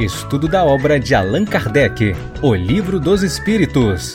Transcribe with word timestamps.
Estudo 0.00 0.48
da 0.48 0.64
obra 0.64 0.98
de 0.98 1.14
Allan 1.14 1.44
Kardec, 1.44 2.14
O 2.42 2.54
Livro 2.54 2.98
dos 2.98 3.22
Espíritos. 3.22 4.14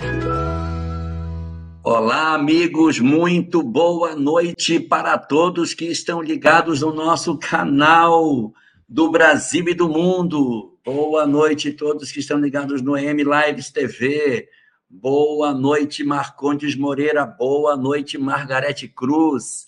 Olá, 1.83 2.33
amigos, 2.33 2.99
muito 2.99 3.61
boa 3.61 4.15
noite 4.15 4.79
para 4.79 5.15
todos 5.15 5.75
que 5.75 5.85
estão 5.85 6.23
ligados 6.23 6.81
no 6.81 6.91
nosso 6.91 7.37
canal 7.37 8.51
do 8.89 9.11
Brasil 9.11 9.69
e 9.69 9.75
do 9.75 9.87
mundo. 9.87 10.75
Boa 10.83 11.27
noite 11.27 11.69
a 11.69 11.77
todos 11.77 12.11
que 12.11 12.19
estão 12.19 12.39
ligados 12.39 12.81
no 12.81 12.97
M 12.97 13.23
Lives 13.23 13.69
TV. 13.69 14.49
Boa 14.89 15.53
noite, 15.53 16.03
Marcondes 16.03 16.75
Moreira. 16.75 17.27
Boa 17.27 17.77
noite, 17.77 18.17
Margarete 18.17 18.87
Cruz. 18.87 19.67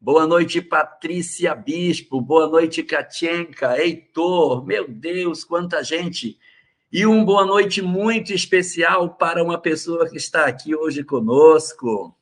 Boa 0.00 0.28
noite, 0.28 0.62
Patrícia 0.62 1.52
Bispo. 1.56 2.20
Boa 2.20 2.46
noite, 2.46 2.84
Katienka, 2.84 3.76
Heitor. 3.76 4.64
Meu 4.64 4.86
Deus, 4.88 5.42
quanta 5.42 5.82
gente! 5.82 6.38
E 6.90 7.04
uma 7.04 7.24
boa 7.24 7.44
noite 7.44 7.82
muito 7.82 8.32
especial 8.32 9.16
para 9.16 9.42
uma 9.42 9.58
pessoa 9.58 10.08
que 10.08 10.16
está 10.16 10.46
aqui 10.46 10.72
hoje 10.72 11.02
conosco. 11.02 12.16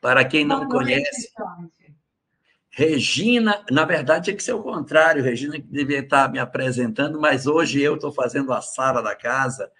Para 0.00 0.24
quem 0.24 0.46
não 0.46 0.66
boa 0.66 0.80
conhece, 0.80 1.30
noite, 1.36 1.94
Regina, 2.70 3.62
na 3.70 3.84
verdade, 3.84 4.30
é 4.30 4.34
que 4.34 4.42
ser 4.42 4.54
o 4.54 4.62
contrário, 4.62 5.22
Regina 5.22 5.60
que 5.60 5.68
devia 5.68 6.00
estar 6.00 6.32
me 6.32 6.38
apresentando, 6.38 7.20
mas 7.20 7.46
hoje 7.46 7.82
eu 7.82 7.96
estou 7.96 8.10
fazendo 8.10 8.50
a 8.50 8.62
sala 8.62 9.02
da 9.02 9.14
casa. 9.14 9.70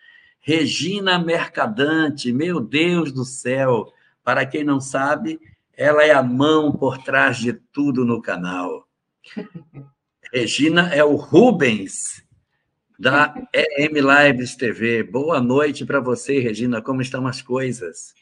Regina 0.40 1.18
Mercadante, 1.18 2.30
meu 2.34 2.60
Deus 2.60 3.10
do 3.10 3.24
céu! 3.24 3.90
Para 4.22 4.44
quem 4.46 4.62
não 4.62 4.80
sabe, 4.80 5.40
ela 5.76 6.04
é 6.04 6.12
a 6.12 6.22
mão 6.22 6.72
por 6.72 6.98
trás 6.98 7.36
de 7.36 7.52
tudo 7.52 8.04
no 8.04 8.20
canal. 8.20 8.86
Regina 10.32 10.92
é 10.92 11.04
o 11.04 11.14
Rubens, 11.14 12.24
da 12.98 13.34
EM 13.52 13.94
Lives 13.94 14.56
TV. 14.56 15.02
Boa 15.02 15.40
noite 15.40 15.84
para 15.84 16.00
você, 16.00 16.38
Regina. 16.38 16.80
Como 16.80 17.02
estão 17.02 17.26
as 17.26 17.42
coisas? 17.42 18.14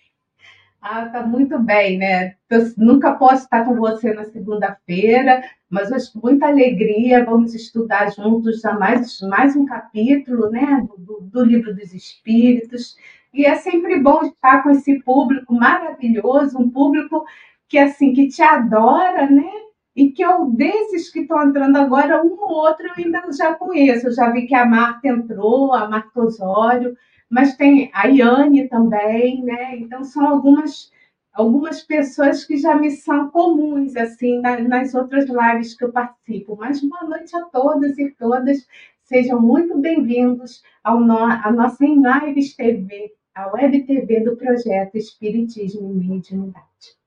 Ah, 0.81 1.07
tá 1.07 1.25
muito 1.25 1.59
bem, 1.61 1.97
né? 1.97 2.35
Eu 2.51 2.73
nunca 2.77 3.15
posso 3.15 3.45
estar 3.45 3.65
com 3.65 3.77
você 3.77 4.13
na 4.13 4.25
segunda-feira, 4.25 5.43
mas 5.71 5.93
hoje 5.93 6.13
com 6.13 6.21
muita 6.21 6.49
alegria 6.49 7.25
vamos 7.25 7.55
estudar 7.55 8.13
juntos 8.13 8.61
já 8.61 8.73
mais, 8.73 9.21
mais 9.21 9.55
um 9.55 9.65
capítulo, 9.65 10.51
né, 10.51 10.85
do, 10.99 11.21
do 11.21 11.45
livro 11.45 11.73
dos 11.73 11.95
Espíritos. 11.95 12.97
E 13.33 13.47
é 13.47 13.55
sempre 13.55 13.99
bom 14.01 14.23
estar 14.25 14.63
com 14.63 14.71
esse 14.71 15.01
público 15.03 15.55
maravilhoso, 15.55 16.59
um 16.59 16.69
público 16.69 17.25
que 17.73 17.79
assim 17.79 18.13
que 18.13 18.29
te 18.29 18.43
adora, 18.43 19.31
né? 19.31 19.51
E 19.97 20.11
que 20.11 20.23
eu 20.23 20.51
desses 20.51 21.11
que 21.11 21.21
estão 21.21 21.43
entrando 21.43 21.77
agora, 21.77 22.23
um 22.23 22.37
ou 22.39 22.51
outro 22.51 22.87
eu 22.87 22.93
ainda 22.99 23.23
já 23.33 23.55
conheço. 23.55 24.09
Eu 24.09 24.13
já 24.13 24.31
vi 24.31 24.47
que 24.47 24.55
a 24.55 24.67
Marta 24.67 25.09
entrou, 25.09 25.73
a 25.73 25.89
Marta 25.89 26.21
Osório, 26.21 26.95
mas 27.31 27.57
tem 27.57 27.91
a 27.95 28.07
Iane 28.09 28.69
também, 28.69 29.43
né? 29.43 29.79
Então 29.79 30.05
são 30.05 30.27
algumas 30.27 30.93
algumas 31.33 31.81
pessoas 31.81 32.45
que 32.45 32.59
já 32.59 32.75
me 32.75 32.91
são 32.91 33.31
comuns 33.31 33.97
assim 33.97 34.43
nas 34.43 34.95
outras 34.95 35.25
lives 35.27 35.75
que 35.75 35.85
eu 35.85 35.93
participo. 35.93 36.55
Mas 36.61 36.83
boa 36.83 37.05
noite 37.05 37.35
a 37.35 37.45
todas 37.47 37.99
e 37.99 38.11
todas. 38.11 38.67
Sejam 39.05 39.41
muito 39.41 39.79
bem-vindos 39.79 40.63
ao 40.85 41.01
no, 41.01 41.17
à 41.17 41.51
nossa 41.51 41.83
Em 41.87 42.03
Lives 42.03 42.55
TV, 42.55 43.15
a 43.35 43.51
web 43.51 43.83
TV 43.85 44.21
do 44.21 44.37
projeto 44.37 44.97
Espiritismo 44.97 45.91
e 45.91 46.07
Mediunidade. 46.07 47.02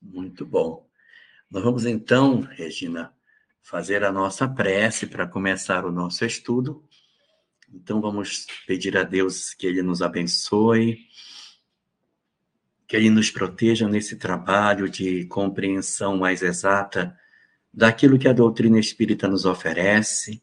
Muito 0.00 0.46
bom. 0.46 0.88
Nós 1.50 1.62
vamos 1.62 1.84
então, 1.84 2.40
Regina, 2.40 3.12
fazer 3.60 4.04
a 4.04 4.12
nossa 4.12 4.48
prece 4.48 5.06
para 5.06 5.26
começar 5.26 5.84
o 5.84 5.92
nosso 5.92 6.24
estudo. 6.24 6.84
Então 7.72 8.00
vamos 8.00 8.46
pedir 8.66 8.96
a 8.96 9.02
Deus 9.02 9.54
que 9.54 9.66
Ele 9.66 9.82
nos 9.82 10.02
abençoe, 10.02 10.98
que 12.86 12.96
Ele 12.96 13.10
nos 13.10 13.30
proteja 13.30 13.88
nesse 13.88 14.16
trabalho 14.16 14.88
de 14.88 15.24
compreensão 15.26 16.16
mais 16.16 16.42
exata 16.42 17.16
daquilo 17.72 18.18
que 18.18 18.26
a 18.26 18.32
doutrina 18.32 18.78
espírita 18.78 19.28
nos 19.28 19.44
oferece, 19.44 20.42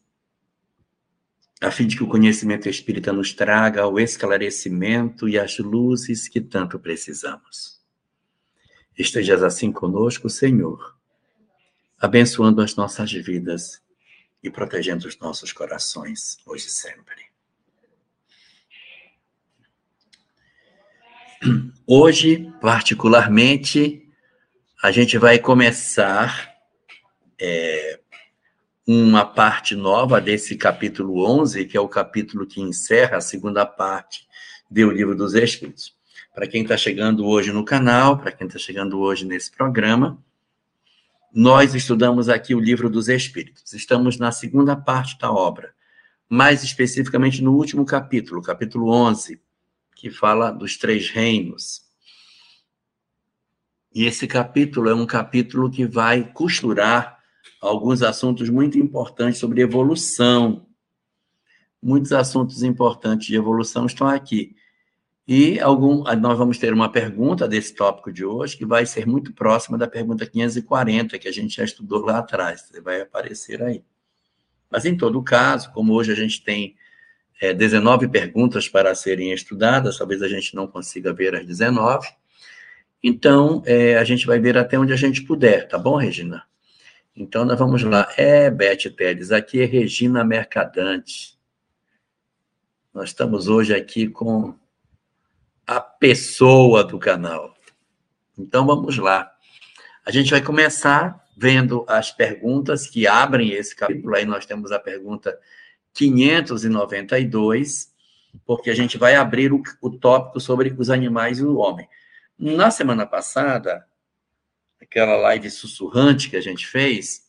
a 1.60 1.70
fim 1.70 1.86
de 1.86 1.96
que 1.96 2.04
o 2.04 2.08
conhecimento 2.08 2.68
espírita 2.68 3.12
nos 3.12 3.34
traga 3.34 3.86
o 3.86 3.98
esclarecimento 3.98 5.28
e 5.28 5.38
as 5.38 5.58
luzes 5.58 6.28
que 6.28 6.40
tanto 6.40 6.78
precisamos. 6.78 7.77
Estejas 8.98 9.44
assim 9.44 9.70
conosco, 9.70 10.28
Senhor, 10.28 10.98
abençoando 12.00 12.60
as 12.60 12.74
nossas 12.74 13.12
vidas 13.12 13.80
e 14.42 14.50
protegendo 14.50 15.06
os 15.06 15.16
nossos 15.20 15.52
corações, 15.52 16.36
hoje 16.44 16.66
e 16.66 16.70
sempre. 16.70 17.28
Hoje, 21.86 22.52
particularmente, 22.60 24.04
a 24.82 24.90
gente 24.90 25.16
vai 25.16 25.38
começar 25.38 26.52
é, 27.40 28.00
uma 28.84 29.24
parte 29.24 29.76
nova 29.76 30.20
desse 30.20 30.56
capítulo 30.56 31.24
11, 31.24 31.66
que 31.66 31.76
é 31.76 31.80
o 31.80 31.88
capítulo 31.88 32.46
que 32.46 32.60
encerra 32.60 33.18
a 33.18 33.20
segunda 33.20 33.64
parte 33.64 34.26
do 34.68 34.90
Livro 34.90 35.14
dos 35.14 35.34
Espíritos. 35.34 35.97
Para 36.38 36.46
quem 36.46 36.62
está 36.62 36.76
chegando 36.76 37.26
hoje 37.26 37.52
no 37.52 37.64
canal, 37.64 38.16
para 38.16 38.30
quem 38.30 38.46
está 38.46 38.60
chegando 38.60 39.00
hoje 39.00 39.26
nesse 39.26 39.50
programa, 39.50 40.22
nós 41.34 41.74
estudamos 41.74 42.28
aqui 42.28 42.54
o 42.54 42.60
livro 42.60 42.88
dos 42.88 43.08
Espíritos. 43.08 43.72
Estamos 43.72 44.18
na 44.18 44.30
segunda 44.30 44.76
parte 44.76 45.18
da 45.18 45.32
obra, 45.32 45.74
mais 46.28 46.62
especificamente 46.62 47.42
no 47.42 47.56
último 47.56 47.84
capítulo, 47.84 48.40
capítulo 48.40 48.88
11, 48.88 49.42
que 49.96 50.10
fala 50.10 50.52
dos 50.52 50.76
três 50.76 51.10
reinos. 51.10 51.82
E 53.92 54.04
esse 54.04 54.28
capítulo 54.28 54.88
é 54.88 54.94
um 54.94 55.06
capítulo 55.06 55.68
que 55.68 55.86
vai 55.86 56.22
costurar 56.32 57.18
alguns 57.60 58.00
assuntos 58.00 58.48
muito 58.48 58.78
importantes 58.78 59.40
sobre 59.40 59.60
evolução. 59.60 60.68
Muitos 61.82 62.12
assuntos 62.12 62.62
importantes 62.62 63.26
de 63.26 63.34
evolução 63.34 63.86
estão 63.86 64.06
aqui. 64.06 64.54
E 65.30 65.60
algum, 65.60 66.04
nós 66.16 66.38
vamos 66.38 66.56
ter 66.56 66.72
uma 66.72 66.90
pergunta 66.90 67.46
desse 67.46 67.74
tópico 67.74 68.10
de 68.10 68.24
hoje 68.24 68.56
que 68.56 68.64
vai 68.64 68.86
ser 68.86 69.06
muito 69.06 69.30
próxima 69.30 69.76
da 69.76 69.86
pergunta 69.86 70.24
540, 70.24 71.18
que 71.18 71.28
a 71.28 71.32
gente 71.32 71.54
já 71.54 71.64
estudou 71.64 72.02
lá 72.02 72.20
atrás, 72.20 72.72
vai 72.82 73.02
aparecer 73.02 73.62
aí. 73.62 73.84
Mas, 74.70 74.86
em 74.86 74.96
todo 74.96 75.22
caso, 75.22 75.70
como 75.72 75.92
hoje 75.92 76.12
a 76.12 76.14
gente 76.14 76.42
tem 76.42 76.74
é, 77.42 77.52
19 77.52 78.08
perguntas 78.08 78.70
para 78.70 78.94
serem 78.94 79.30
estudadas, 79.30 79.98
talvez 79.98 80.22
a 80.22 80.28
gente 80.28 80.54
não 80.54 80.66
consiga 80.66 81.12
ver 81.12 81.34
as 81.34 81.44
19, 81.44 82.08
então 83.02 83.62
é, 83.66 83.98
a 83.98 84.04
gente 84.04 84.26
vai 84.26 84.40
ver 84.40 84.56
até 84.56 84.78
onde 84.78 84.94
a 84.94 84.96
gente 84.96 85.20
puder, 85.24 85.68
tá 85.68 85.76
bom, 85.76 85.96
Regina? 85.96 86.44
Então, 87.14 87.44
nós 87.44 87.58
vamos 87.58 87.82
lá. 87.82 88.10
É, 88.16 88.50
Beth 88.50 88.90
Teles, 88.96 89.30
aqui 89.30 89.60
é 89.60 89.66
Regina 89.66 90.24
Mercadante. 90.24 91.38
Nós 92.94 93.10
estamos 93.10 93.46
hoje 93.46 93.74
aqui 93.74 94.08
com 94.08 94.54
a 95.68 95.80
pessoa 95.82 96.82
do 96.82 96.98
canal. 96.98 97.54
Então 98.38 98.64
vamos 98.64 98.96
lá. 98.96 99.30
A 100.02 100.10
gente 100.10 100.30
vai 100.30 100.40
começar 100.40 101.22
vendo 101.36 101.84
as 101.86 102.10
perguntas 102.10 102.86
que 102.86 103.06
abrem 103.06 103.52
esse 103.52 103.76
capítulo. 103.76 104.16
Aí 104.16 104.24
nós 104.24 104.46
temos 104.46 104.72
a 104.72 104.78
pergunta 104.78 105.38
592, 105.92 107.92
porque 108.46 108.70
a 108.70 108.74
gente 108.74 108.96
vai 108.96 109.14
abrir 109.14 109.52
o, 109.52 109.62
o 109.82 109.90
tópico 109.90 110.40
sobre 110.40 110.74
os 110.78 110.88
animais 110.88 111.38
e 111.38 111.44
o 111.44 111.58
homem. 111.58 111.86
Na 112.38 112.70
semana 112.70 113.04
passada, 113.04 113.86
aquela 114.80 115.16
live 115.16 115.50
sussurrante 115.50 116.30
que 116.30 116.36
a 116.36 116.40
gente 116.40 116.66
fez, 116.66 117.28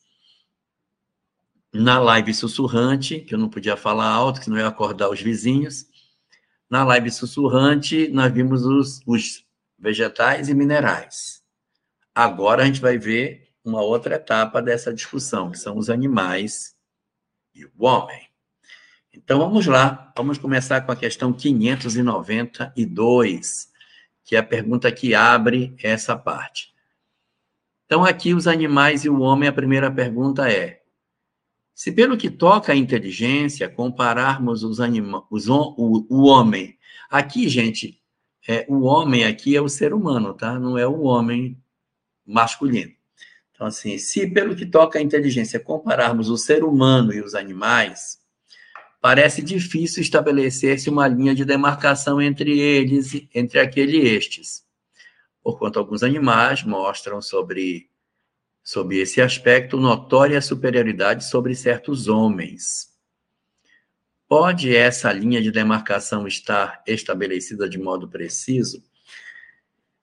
na 1.74 2.00
live 2.00 2.34
sussurrante, 2.34 3.20
que 3.20 3.36
eu 3.36 3.40
não 3.40 3.50
podia 3.50 3.76
falar 3.76 4.08
alto, 4.08 4.40
que 4.40 4.50
eu 4.50 4.56
ia 4.56 4.68
acordar 4.68 5.10
os 5.10 5.22
vizinhos, 5.22 5.89
na 6.70 6.84
live 6.84 7.10
sussurrante, 7.10 8.10
nós 8.10 8.30
vimos 8.32 8.64
os, 8.66 9.02
os 9.06 9.46
vegetais 9.78 10.50
e 10.50 10.54
minerais. 10.54 11.42
Agora 12.14 12.64
a 12.64 12.66
gente 12.66 12.82
vai 12.82 12.98
ver 12.98 13.48
uma 13.64 13.82
outra 13.82 14.16
etapa 14.16 14.62
dessa 14.62 14.94
discussão, 14.94 15.52
que 15.52 15.58
são 15.58 15.78
os 15.78 15.90
animais 15.90 16.76
e 17.56 17.64
o 17.66 17.72
homem. 17.80 18.28
Então 19.14 19.40
vamos 19.40 19.66
lá, 19.66 20.14
vamos 20.16 20.38
começar 20.38 20.82
com 20.82 20.92
a 20.92 20.96
questão 20.96 21.34
592, 21.34 23.70
que 24.24 24.36
é 24.36 24.40
a 24.40 24.44
pergunta 24.44 24.92
que 24.92 25.16
abre 25.16 25.76
essa 25.82 26.16
parte. 26.16 26.70
Então, 27.90 28.06
aqui, 28.06 28.36
os 28.36 28.46
animais 28.46 29.04
e 29.04 29.10
o 29.10 29.20
homem, 29.20 29.50
a 29.50 29.52
primeira 29.52 29.90
pergunta 29.90 30.48
é: 30.48 30.79
se 31.80 31.94
pelo 31.94 32.18
que 32.18 32.30
toca 32.30 32.74
à 32.74 32.76
inteligência, 32.76 33.70
compararmos 33.70 34.64
os 34.64 34.82
anima 34.82 35.26
os, 35.32 35.48
o, 35.48 36.06
o 36.10 36.26
homem. 36.26 36.78
Aqui, 37.10 37.48
gente, 37.48 38.02
é, 38.46 38.66
o 38.68 38.82
homem 38.82 39.24
aqui 39.24 39.56
é 39.56 39.62
o 39.62 39.70
ser 39.70 39.94
humano, 39.94 40.34
tá? 40.34 40.60
Não 40.60 40.78
é 40.78 40.86
o 40.86 41.04
homem 41.04 41.58
masculino. 42.28 42.92
Então, 43.54 43.66
assim, 43.66 43.98
se 43.98 44.28
pelo 44.28 44.58
que 44.58 44.66
toca 44.66 45.00
à 45.00 45.02
inteligência 45.02 45.58
compararmos 45.58 46.30
o 46.30 46.36
ser 46.36 46.66
humano 46.66 47.14
e 47.14 47.22
os 47.22 47.34
animais, 47.34 48.20
parece 49.00 49.42
difícil 49.42 50.02
estabelecer-se 50.02 50.90
uma 50.90 51.08
linha 51.08 51.34
de 51.34 51.46
demarcação 51.46 52.22
entre 52.22 52.60
eles, 52.60 53.26
entre 53.34 53.58
aquele 53.58 54.00
e 54.00 54.18
estes. 54.18 54.66
Porquanto 55.42 55.80
alguns 55.80 56.04
animais 56.04 56.62
mostram 56.62 57.22
sobre, 57.22 57.89
sobre 58.64 58.98
esse 59.00 59.22
aspecto 59.22 59.78
notória 59.78 60.42
superioridade 60.42 61.26
sobre 61.26 61.56
certos 61.56 62.08
homens. 62.08 62.90
Pode 64.28 64.76
essa 64.76 65.12
linha 65.12 65.42
de 65.42 65.52
demarcação 65.52 66.28
estar 66.28 66.84
estabelecida 66.86 67.68
de 67.68 67.80
modo 67.80 68.08
preciso? 68.08 68.84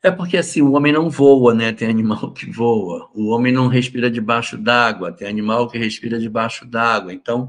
É 0.03 0.11
porque 0.11 0.37
assim, 0.37 0.63
o 0.63 0.73
homem 0.73 0.93
não 0.93 1.09
voa, 1.09 1.55
né? 1.55 1.73
Tem 1.73 1.89
animal 1.89 2.33
que 2.33 2.51
voa. 2.51 3.09
O 3.15 3.29
homem 3.29 3.53
não 3.53 3.69
respira 3.69 4.11
debaixo 4.11 4.57
d'água, 4.57 5.13
tem 5.13 5.27
animal 5.29 5.69
que 5.69 5.79
respira 5.79 6.19
debaixo 6.19 6.67
d'água. 6.67 7.13
Então, 7.13 7.49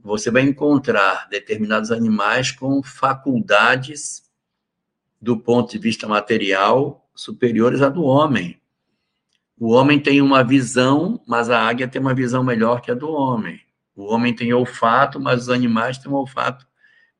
você 0.00 0.30
vai 0.30 0.42
encontrar 0.42 1.28
determinados 1.28 1.90
animais 1.90 2.52
com 2.52 2.82
faculdades 2.82 4.22
do 5.20 5.36
ponto 5.36 5.72
de 5.72 5.78
vista 5.78 6.06
material 6.06 7.08
superiores 7.14 7.82
à 7.82 7.88
do 7.88 8.04
homem. 8.04 8.60
O 9.58 9.72
homem 9.72 9.98
tem 9.98 10.20
uma 10.20 10.44
visão, 10.44 11.20
mas 11.26 11.48
a 11.48 11.60
águia 11.60 11.88
tem 11.88 12.00
uma 12.00 12.14
visão 12.14 12.44
melhor 12.44 12.80
que 12.80 12.90
a 12.90 12.94
do 12.94 13.10
homem. 13.10 13.60
O 13.94 14.12
homem 14.12 14.34
tem 14.34 14.52
olfato, 14.52 15.18
mas 15.18 15.42
os 15.42 15.48
animais 15.48 15.98
têm 15.98 16.12
um 16.12 16.16
olfato 16.16 16.66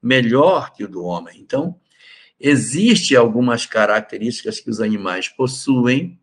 melhor 0.02 0.72
que 0.72 0.84
o 0.84 0.88
do 0.88 1.02
homem. 1.02 1.40
Então, 1.40 1.78
Existem 2.38 3.16
algumas 3.16 3.64
características 3.64 4.60
que 4.60 4.68
os 4.68 4.80
animais 4.80 5.28
possuem 5.28 6.20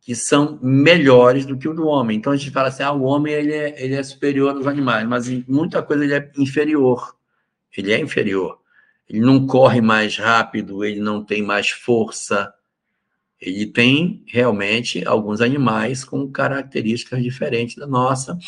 que 0.00 0.14
são 0.14 0.58
melhores 0.62 1.44
do 1.44 1.56
que 1.56 1.68
o 1.68 1.74
do 1.74 1.86
homem. 1.86 2.16
Então 2.16 2.32
a 2.32 2.36
gente 2.36 2.50
fala 2.50 2.68
assim, 2.68 2.82
ah, 2.82 2.92
o 2.92 3.02
homem 3.02 3.32
ele 3.32 3.52
é, 3.52 3.84
ele 3.84 3.94
é 3.94 4.02
superior 4.02 4.56
aos 4.56 4.66
animais, 4.66 5.06
mas 5.06 5.28
em 5.28 5.44
muita 5.46 5.82
coisa 5.82 6.04
ele 6.04 6.14
é 6.14 6.32
inferior. 6.38 7.16
Ele 7.76 7.92
é 7.92 8.00
inferior. 8.00 8.60
Ele 9.08 9.20
não 9.20 9.46
corre 9.46 9.80
mais 9.80 10.16
rápido, 10.16 10.84
ele 10.84 11.00
não 11.00 11.24
tem 11.24 11.42
mais 11.42 11.70
força. 11.70 12.52
Ele 13.42 13.66
tem 13.66 14.22
realmente 14.28 15.04
alguns 15.04 15.40
animais 15.40 16.04
com 16.04 16.30
características 16.30 17.20
diferentes 17.20 17.74
da 17.74 17.88
nossa, 17.88 18.38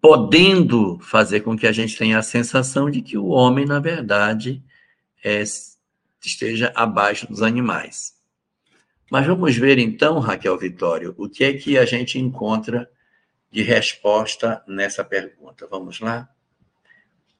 podendo 0.00 0.98
fazer 0.98 1.40
com 1.42 1.56
que 1.56 1.68
a 1.68 1.70
gente 1.70 1.96
tenha 1.96 2.18
a 2.18 2.22
sensação 2.22 2.90
de 2.90 3.00
que 3.00 3.16
o 3.16 3.26
homem, 3.26 3.64
na 3.64 3.78
verdade, 3.78 4.60
é, 5.24 5.40
esteja 6.20 6.72
abaixo 6.74 7.28
dos 7.28 7.40
animais. 7.40 8.16
Mas 9.08 9.24
vamos 9.28 9.56
ver 9.56 9.78
então, 9.78 10.18
Raquel 10.18 10.58
Vitório, 10.58 11.14
o 11.16 11.28
que 11.28 11.44
é 11.44 11.52
que 11.52 11.78
a 11.78 11.84
gente 11.84 12.18
encontra 12.18 12.90
de 13.48 13.62
resposta 13.62 14.60
nessa 14.66 15.04
pergunta. 15.04 15.68
Vamos 15.70 16.00
lá? 16.00 16.28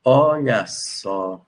Olha 0.05 0.65
só. 0.67 1.45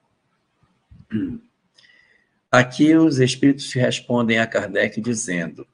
Aqui 2.51 2.95
os 2.95 3.19
espíritos 3.19 3.71
respondem 3.71 4.37
a 4.37 4.45
Kardec 4.45 4.99
dizendo: 4.99 5.65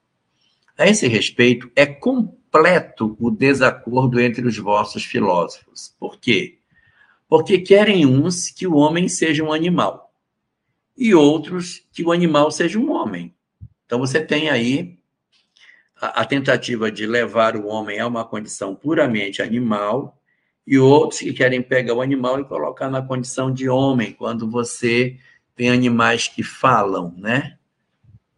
a 0.77 0.87
esse 0.87 1.07
respeito, 1.07 1.71
é 1.75 1.87
completo 1.87 3.17
o 3.19 3.31
desacordo 3.31 4.19
entre 4.19 4.45
os 4.45 4.57
vossos 4.59 5.03
filósofos. 5.03 5.95
Por 5.99 6.19
quê? 6.19 6.59
Porque 7.27 7.57
querem 7.57 8.05
uns 8.05 8.51
que 8.51 8.67
o 8.67 8.75
homem 8.75 9.09
seja 9.09 9.43
um 9.43 9.51
animal 9.51 10.13
e 10.95 11.15
outros 11.15 11.83
que 11.91 12.03
o 12.03 12.11
animal 12.11 12.51
seja 12.51 12.77
um 12.77 12.91
homem. 12.91 13.33
Então 13.85 13.97
você 13.97 14.23
tem 14.23 14.49
aí 14.49 14.99
a, 15.99 16.21
a 16.21 16.25
tentativa 16.25 16.91
de 16.91 17.07
levar 17.07 17.55
o 17.55 17.65
homem 17.65 17.99
a 17.99 18.07
uma 18.07 18.23
condição 18.23 18.75
puramente 18.75 19.41
animal 19.41 20.21
e 20.65 20.77
outros 20.77 21.21
que 21.21 21.33
querem 21.33 21.61
pegar 21.61 21.95
o 21.95 22.01
animal 22.01 22.39
e 22.39 22.45
colocar 22.45 22.89
na 22.89 23.01
condição 23.01 23.51
de 23.51 23.67
homem, 23.67 24.13
quando 24.13 24.49
você 24.49 25.17
tem 25.57 25.71
animais 25.71 26.27
que 26.27 26.43
falam, 26.43 27.13
né? 27.17 27.57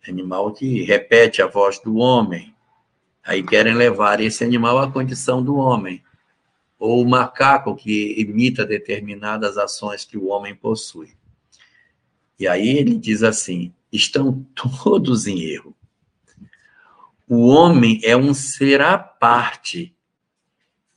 Animal 0.07 0.53
que 0.53 0.83
repete 0.83 1.41
a 1.41 1.47
voz 1.47 1.77
do 1.77 1.97
homem. 1.97 2.55
Aí 3.21 3.43
querem 3.43 3.73
levar 3.75 4.21
esse 4.21 4.41
animal 4.43 4.79
à 4.79 4.89
condição 4.89 5.43
do 5.43 5.57
homem. 5.57 6.01
Ou 6.79 7.03
o 7.03 7.07
macaco 7.07 7.75
que 7.75 8.15
imita 8.17 8.65
determinadas 8.65 9.57
ações 9.57 10.05
que 10.05 10.17
o 10.17 10.27
homem 10.29 10.55
possui. 10.55 11.09
E 12.39 12.47
aí 12.47 12.69
ele 12.69 12.95
diz 12.95 13.21
assim: 13.21 13.73
estão 13.91 14.41
todos 14.81 15.27
em 15.27 15.41
erro. 15.41 15.75
O 17.27 17.47
homem 17.47 17.99
é 18.01 18.15
um 18.15 18.33
ser 18.33 18.81
à 18.81 18.97
parte 18.97 19.93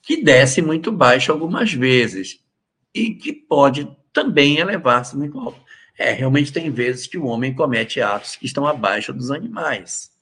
que 0.01 0.23
desce 0.23 0.63
muito 0.63 0.93
baixo 0.93 1.33
algumas 1.33 1.73
vezes 1.73 2.41
e 2.95 3.13
que 3.13 3.33
pode 3.33 3.91
também 4.13 4.59
elevar-se 4.59 5.17
muito 5.17 5.39
alto. 5.39 5.61
É, 6.03 6.13
realmente 6.13 6.53
tem 6.53 6.71
vezes 6.71 7.07
que 7.07 7.19
o 7.19 7.27
homem 7.27 7.55
comete 7.55 8.01
atos 8.01 8.37
que 8.37 8.47
estão 8.47 8.67
abaixo 8.67 9.13
dos 9.13 9.31
animais 9.31 10.13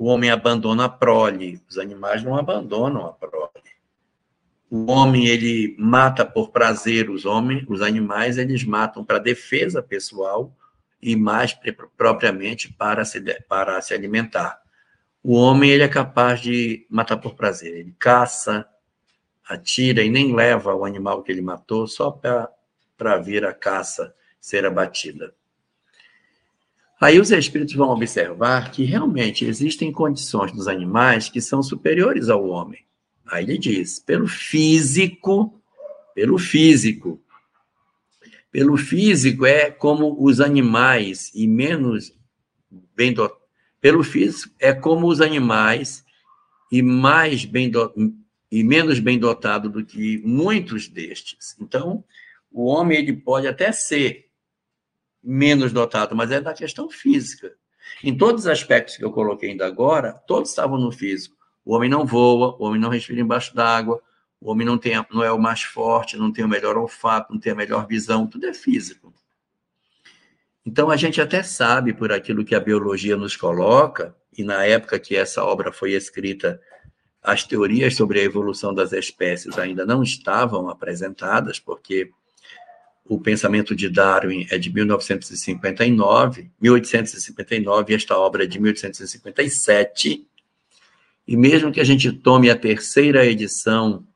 o 0.00 0.06
homem 0.06 0.30
abandona 0.30 0.86
a 0.86 0.88
prole, 0.88 1.60
os 1.68 1.76
animais 1.76 2.22
não 2.22 2.34
abandonam 2.34 3.04
a 3.04 3.12
prole. 3.12 3.50
O 4.70 4.90
homem 4.90 5.26
ele 5.26 5.76
mata 5.78 6.24
por 6.24 6.48
prazer 6.48 7.10
os 7.10 7.26
homens, 7.26 7.66
os 7.68 7.82
animais 7.82 8.38
eles 8.38 8.64
matam 8.64 9.04
para 9.04 9.18
defesa 9.18 9.82
pessoal 9.82 10.56
e 11.02 11.14
mais 11.14 11.54
propriamente 11.98 12.72
para 12.72 13.04
se, 13.04 13.20
para 13.46 13.78
se 13.82 13.92
alimentar. 13.92 14.62
O 15.22 15.34
homem 15.34 15.68
ele 15.68 15.82
é 15.82 15.88
capaz 15.88 16.40
de 16.40 16.86
matar 16.88 17.18
por 17.18 17.34
prazer, 17.34 17.76
ele 17.76 17.94
caça, 17.98 18.66
atira 19.46 20.02
e 20.02 20.08
nem 20.08 20.34
leva 20.34 20.74
o 20.74 20.86
animal 20.86 21.22
que 21.22 21.30
ele 21.30 21.42
matou 21.42 21.86
só 21.86 22.10
para 22.10 23.18
vir 23.18 23.44
a 23.44 23.52
caça 23.52 24.14
ser 24.40 24.64
abatida. 24.64 25.34
Aí 27.00 27.18
os 27.18 27.30
espíritos 27.30 27.74
vão 27.74 27.90
observar 27.90 28.70
que 28.70 28.84
realmente 28.84 29.44
existem 29.44 29.90
condições 29.90 30.52
dos 30.52 30.68
animais 30.68 31.28
que 31.28 31.40
são 31.40 31.62
superiores 31.62 32.28
ao 32.28 32.46
homem. 32.46 32.84
Aí 33.26 33.44
ele 33.44 33.56
diz, 33.56 33.98
pelo 33.98 34.26
físico, 34.26 35.62
pelo 36.14 36.38
físico. 36.38 37.22
Pelo 38.50 38.76
físico 38.76 39.46
é 39.46 39.70
como 39.70 40.16
os 40.22 40.40
animais 40.40 41.30
e 41.34 41.46
menos 41.46 42.12
bem. 42.94 43.14
Pelo 43.80 44.02
físico 44.02 44.54
é 44.58 44.74
como 44.74 45.06
os 45.06 45.20
animais 45.20 46.04
e 46.70 46.82
mais 46.82 47.44
bem 47.44 47.70
do... 47.70 47.94
e 48.50 48.62
menos 48.62 48.98
bem 48.98 49.18
dotado 49.18 49.70
do 49.70 49.84
que 49.84 50.18
muitos 50.18 50.86
destes. 50.88 51.56
Então, 51.58 52.04
o 52.52 52.66
homem 52.66 52.98
ele 52.98 53.14
pode 53.14 53.46
até 53.46 53.72
ser 53.72 54.29
menos 55.22 55.72
dotado, 55.72 56.14
mas 56.16 56.30
é 56.30 56.40
da 56.40 56.54
questão 56.54 56.88
física. 56.90 57.52
Em 58.02 58.16
todos 58.16 58.42
os 58.42 58.46
aspectos 58.46 58.96
que 58.96 59.04
eu 59.04 59.10
coloquei 59.10 59.50
ainda 59.50 59.66
agora, 59.66 60.12
todos 60.26 60.50
estavam 60.50 60.78
no 60.78 60.90
físico. 60.90 61.36
O 61.64 61.74
homem 61.74 61.90
não 61.90 62.06
voa, 62.06 62.56
o 62.58 62.64
homem 62.64 62.80
não 62.80 62.88
respira 62.88 63.20
embaixo 63.20 63.54
d'água, 63.54 64.00
o 64.40 64.50
homem 64.50 64.66
não, 64.66 64.78
tem, 64.78 64.94
não 65.12 65.22
é 65.22 65.30
o 65.30 65.38
mais 65.38 65.62
forte, 65.62 66.16
não 66.16 66.32
tem 66.32 66.44
o 66.44 66.48
melhor 66.48 66.76
olfato, 66.78 67.32
não 67.32 67.40
tem 67.40 67.52
a 67.52 67.56
melhor 67.56 67.86
visão, 67.86 68.26
tudo 68.26 68.46
é 68.46 68.54
físico. 68.54 69.12
Então 70.64 70.90
a 70.90 70.96
gente 70.96 71.20
até 71.20 71.42
sabe, 71.42 71.92
por 71.92 72.12
aquilo 72.12 72.44
que 72.44 72.54
a 72.54 72.60
biologia 72.60 73.16
nos 73.16 73.36
coloca, 73.36 74.16
e 74.36 74.42
na 74.42 74.64
época 74.64 74.98
que 74.98 75.16
essa 75.16 75.44
obra 75.44 75.72
foi 75.72 75.92
escrita, 75.92 76.60
as 77.22 77.44
teorias 77.44 77.96
sobre 77.96 78.20
a 78.20 78.22
evolução 78.22 78.72
das 78.72 78.92
espécies 78.92 79.58
ainda 79.58 79.84
não 79.84 80.02
estavam 80.02 80.68
apresentadas, 80.68 81.58
porque 81.58 82.10
o 83.10 83.18
pensamento 83.18 83.74
de 83.74 83.88
Darwin 83.88 84.46
é 84.50 84.56
de 84.56 84.72
1959, 84.72 86.48
1859, 86.60 87.92
e 87.92 87.96
esta 87.96 88.16
obra 88.16 88.44
é 88.44 88.46
de 88.46 88.60
1857. 88.60 90.24
E 91.26 91.36
mesmo 91.36 91.72
que 91.72 91.80
a 91.80 91.84
gente 91.84 92.12
tome 92.12 92.48
a 92.48 92.54
terceira 92.54 93.26
edição, 93.26 94.06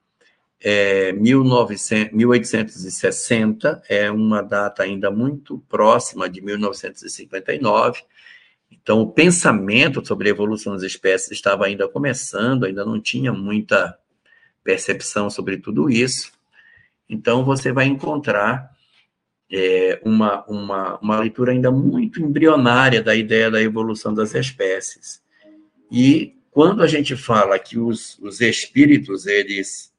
é, 0.61 1.13
1900, 1.13 2.15
1860, 2.15 3.83
é 3.89 4.09
uma 4.13 4.41
data 4.41 4.85
ainda 4.85 5.11
muito 5.11 5.59
próxima 5.69 6.31
de 6.31 6.41
1959. 6.41 8.01
Então, 8.71 9.01
o 9.01 9.11
pensamento 9.11 10.07
sobre 10.07 10.29
a 10.29 10.31
evolução 10.31 10.73
das 10.73 10.85
espécies 10.85 11.33
estava 11.33 11.67
ainda 11.67 11.89
começando, 11.89 12.63
ainda 12.63 12.85
não 12.85 13.01
tinha 13.01 13.33
muita 13.33 13.99
percepção 14.63 15.29
sobre 15.29 15.57
tudo 15.57 15.91
isso. 15.91 16.31
Então, 17.09 17.45
você 17.45 17.73
vai 17.73 17.87
encontrar 17.87 18.73
é, 19.51 20.01
uma, 20.05 20.45
uma, 20.47 20.99
uma 20.99 21.21
leitura 21.21 21.53
ainda 21.53 21.71
muito 21.71 22.21
embrionária 22.21 23.03
da 23.03 23.15
ideia 23.15 23.51
da 23.51 23.63
evolução 23.63 24.13
das 24.15 24.35
espécies. 24.35 25.23
E 25.91 26.35
quando 26.51 26.83
a 26.83 26.87
gente 26.87 27.17
fala 27.17 27.59
que 27.59 27.79
os, 27.79 28.19
os 28.21 28.41
espíritos 28.41 29.27
eles 29.27 29.93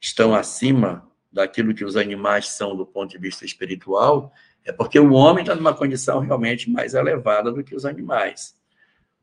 estão 0.00 0.34
acima 0.34 1.06
daquilo 1.30 1.74
que 1.74 1.84
os 1.84 1.96
animais 1.96 2.48
são 2.48 2.76
do 2.76 2.86
ponto 2.86 3.10
de 3.10 3.18
vista 3.18 3.44
espiritual, 3.44 4.32
é 4.64 4.72
porque 4.72 4.98
o 4.98 5.12
homem 5.12 5.42
está 5.42 5.54
numa 5.54 5.74
condição 5.74 6.20
realmente 6.20 6.70
mais 6.70 6.94
elevada 6.94 7.52
do 7.52 7.62
que 7.62 7.74
os 7.74 7.84
animais. 7.84 8.54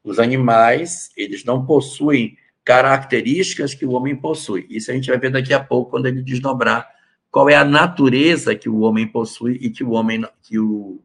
Os 0.04 0.20
animais, 0.20 1.12
eles 1.18 1.44
não 1.44 1.66
possuem 1.66 2.38
características 2.64 3.74
que 3.74 3.86
o 3.86 3.92
homem 3.92 4.16
possui. 4.16 4.66
Isso 4.70 4.90
a 4.90 4.94
gente 4.94 5.10
vai 5.10 5.20
ver 5.20 5.32
daqui 5.32 5.54
a 5.54 5.64
pouco 5.64 5.92
quando 5.92 6.08
ele 6.08 6.22
desdobrar 6.22 6.95
qual 7.36 7.50
é 7.50 7.56
a 7.56 7.66
natureza 7.66 8.56
que 8.56 8.70
o 8.70 8.80
homem 8.80 9.06
possui 9.06 9.56
e 9.56 9.70
que 9.70 9.84
o 9.84 9.90
homem 9.92 10.24
que 10.42 10.58
o 10.58 11.02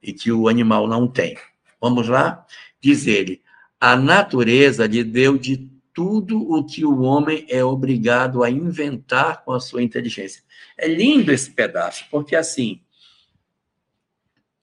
e 0.00 0.12
que 0.12 0.30
o 0.30 0.46
animal 0.46 0.86
não 0.86 1.08
tem. 1.08 1.36
Vamos 1.80 2.06
lá? 2.06 2.46
Diz 2.80 3.08
ele: 3.08 3.42
a 3.80 3.96
natureza 3.96 4.86
lhe 4.86 5.02
deu 5.02 5.36
de 5.36 5.68
tudo 5.92 6.40
o 6.40 6.64
que 6.64 6.84
o 6.84 7.00
homem 7.00 7.46
é 7.48 7.64
obrigado 7.64 8.44
a 8.44 8.48
inventar 8.48 9.42
com 9.44 9.50
a 9.50 9.58
sua 9.58 9.82
inteligência. 9.82 10.40
É 10.78 10.86
lindo 10.86 11.32
esse 11.32 11.50
pedaço, 11.50 12.04
porque 12.12 12.36
assim, 12.36 12.80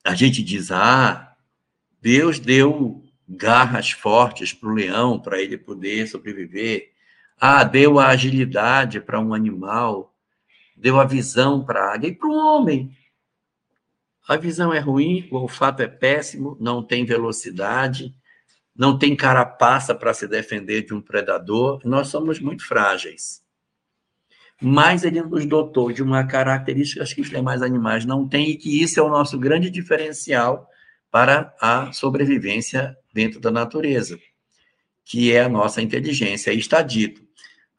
a 0.06 0.16
gente 0.16 0.42
diz: 0.42 0.72
ah, 0.72 1.36
Deus 2.02 2.40
deu 2.40 3.04
garras 3.28 3.92
fortes 3.92 4.54
para 4.54 4.70
o 4.70 4.74
leão, 4.74 5.20
para 5.20 5.42
ele 5.42 5.58
poder 5.58 6.08
sobreviver. 6.08 6.94
Ah, 7.38 7.66
deu 7.66 8.00
a 8.00 8.08
agilidade 8.08 9.02
para 9.02 9.20
um 9.20 9.34
animal, 9.34 10.14
deu 10.78 11.00
a 11.00 11.06
visão 11.06 11.66
para 11.66 11.82
a 11.82 11.94
águia 11.94 12.10
e 12.10 12.16
para 12.16 12.30
o 12.30 12.36
homem. 12.36 12.96
A 14.28 14.38
visão 14.38 14.74
é 14.74 14.80
ruim, 14.80 15.28
o 15.32 15.38
olfato 15.38 15.82
é 15.82 15.88
péssimo, 15.88 16.56
não 16.60 16.84
tem 16.84 17.04
velocidade, 17.06 18.14
não 18.76 18.98
tem 18.98 19.16
carapaça 19.16 19.96
para 19.96 20.14
se 20.14 20.28
defender 20.28 20.84
de 20.86 20.94
um 20.94 21.02
predador. 21.02 21.82
Nós 21.84 22.10
somos 22.10 22.40
muito 22.40 22.66
frágeis. 22.66 23.42
Mas 24.62 25.04
ele 25.04 25.22
nos 25.22 25.46
dotou 25.46 25.92
de 25.92 26.04
uma 26.04 26.26
característica 26.26 27.06
que 27.06 27.22
os 27.22 27.30
demais 27.30 27.62
animais 27.62 28.06
não 28.06 28.28
têm 28.28 28.52
e 28.52 28.58
que 28.58 28.82
isso 28.82 29.00
é 29.00 29.04
o 29.04 29.10
nosso 29.10 29.38
grande 29.38 29.70
diferencial 29.70 30.70
para 31.10 31.56
a 31.60 31.92
sobrevivência 31.94 32.98
dentro 33.14 33.40
da 33.40 33.50
natureza, 33.50 34.20
que 35.06 35.32
é 35.32 35.42
a 35.42 35.50
nossa 35.50 35.82
inteligência. 35.82 36.52
Está 36.54 36.82
dito, 36.82 37.27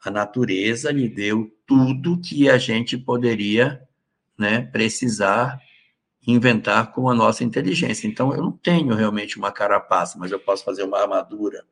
a 0.04 0.10
natureza 0.10 0.90
lhe 0.90 1.08
deu 1.08 1.52
tudo 1.66 2.20
que 2.20 2.48
a 2.48 2.58
gente 2.58 2.96
poderia 2.96 3.82
né, 4.38 4.62
precisar 4.62 5.60
inventar 6.26 6.92
com 6.92 7.08
a 7.08 7.14
nossa 7.14 7.42
inteligência. 7.42 8.06
Então, 8.06 8.32
eu 8.32 8.42
não 8.42 8.52
tenho 8.52 8.94
realmente 8.94 9.38
uma 9.38 9.50
carapaça, 9.50 10.18
mas 10.18 10.30
eu 10.30 10.38
posso 10.38 10.64
fazer 10.64 10.82
uma 10.82 11.00
armadura. 11.00 11.64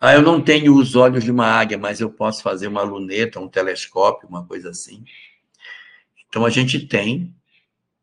Ah, 0.00 0.14
eu 0.14 0.22
não 0.22 0.40
tenho 0.40 0.76
os 0.76 0.94
olhos 0.94 1.24
de 1.24 1.30
uma 1.30 1.46
águia, 1.46 1.78
mas 1.78 2.00
eu 2.00 2.10
posso 2.10 2.42
fazer 2.42 2.68
uma 2.68 2.82
luneta, 2.82 3.40
um 3.40 3.48
telescópio, 3.48 4.28
uma 4.28 4.44
coisa 4.44 4.70
assim. 4.70 5.04
Então, 6.28 6.44
a 6.44 6.50
gente 6.50 6.86
tem, 6.86 7.34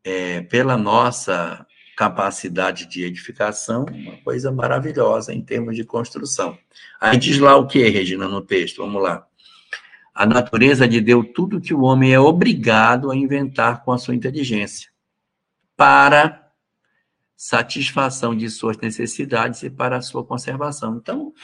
é, 0.02 0.40
pela 0.42 0.76
nossa 0.76 1.66
capacidade 1.96 2.86
de 2.86 3.04
edificação, 3.04 3.84
uma 3.84 4.16
coisa 4.18 4.52
maravilhosa 4.52 5.32
em 5.32 5.40
termos 5.40 5.74
de 5.74 5.84
construção. 5.84 6.58
Aí 7.00 7.16
diz 7.16 7.38
lá 7.38 7.56
o 7.56 7.66
que, 7.66 7.88
Regina, 7.88 8.28
no 8.28 8.42
texto? 8.42 8.82
Vamos 8.82 9.02
lá. 9.02 9.26
A 10.16 10.24
natureza 10.24 10.86
lhe 10.86 10.98
deu 10.98 11.22
tudo 11.22 11.60
que 11.60 11.74
o 11.74 11.82
homem 11.82 12.14
é 12.14 12.18
obrigado 12.18 13.10
a 13.10 13.14
inventar 13.14 13.84
com 13.84 13.92
a 13.92 13.98
sua 13.98 14.14
inteligência 14.14 14.90
para 15.76 16.50
satisfação 17.36 18.34
de 18.34 18.48
suas 18.48 18.78
necessidades 18.78 19.62
e 19.62 19.68
para 19.68 19.98
a 19.98 20.00
sua 20.00 20.24
conservação. 20.24 20.96
Então, 20.96 21.34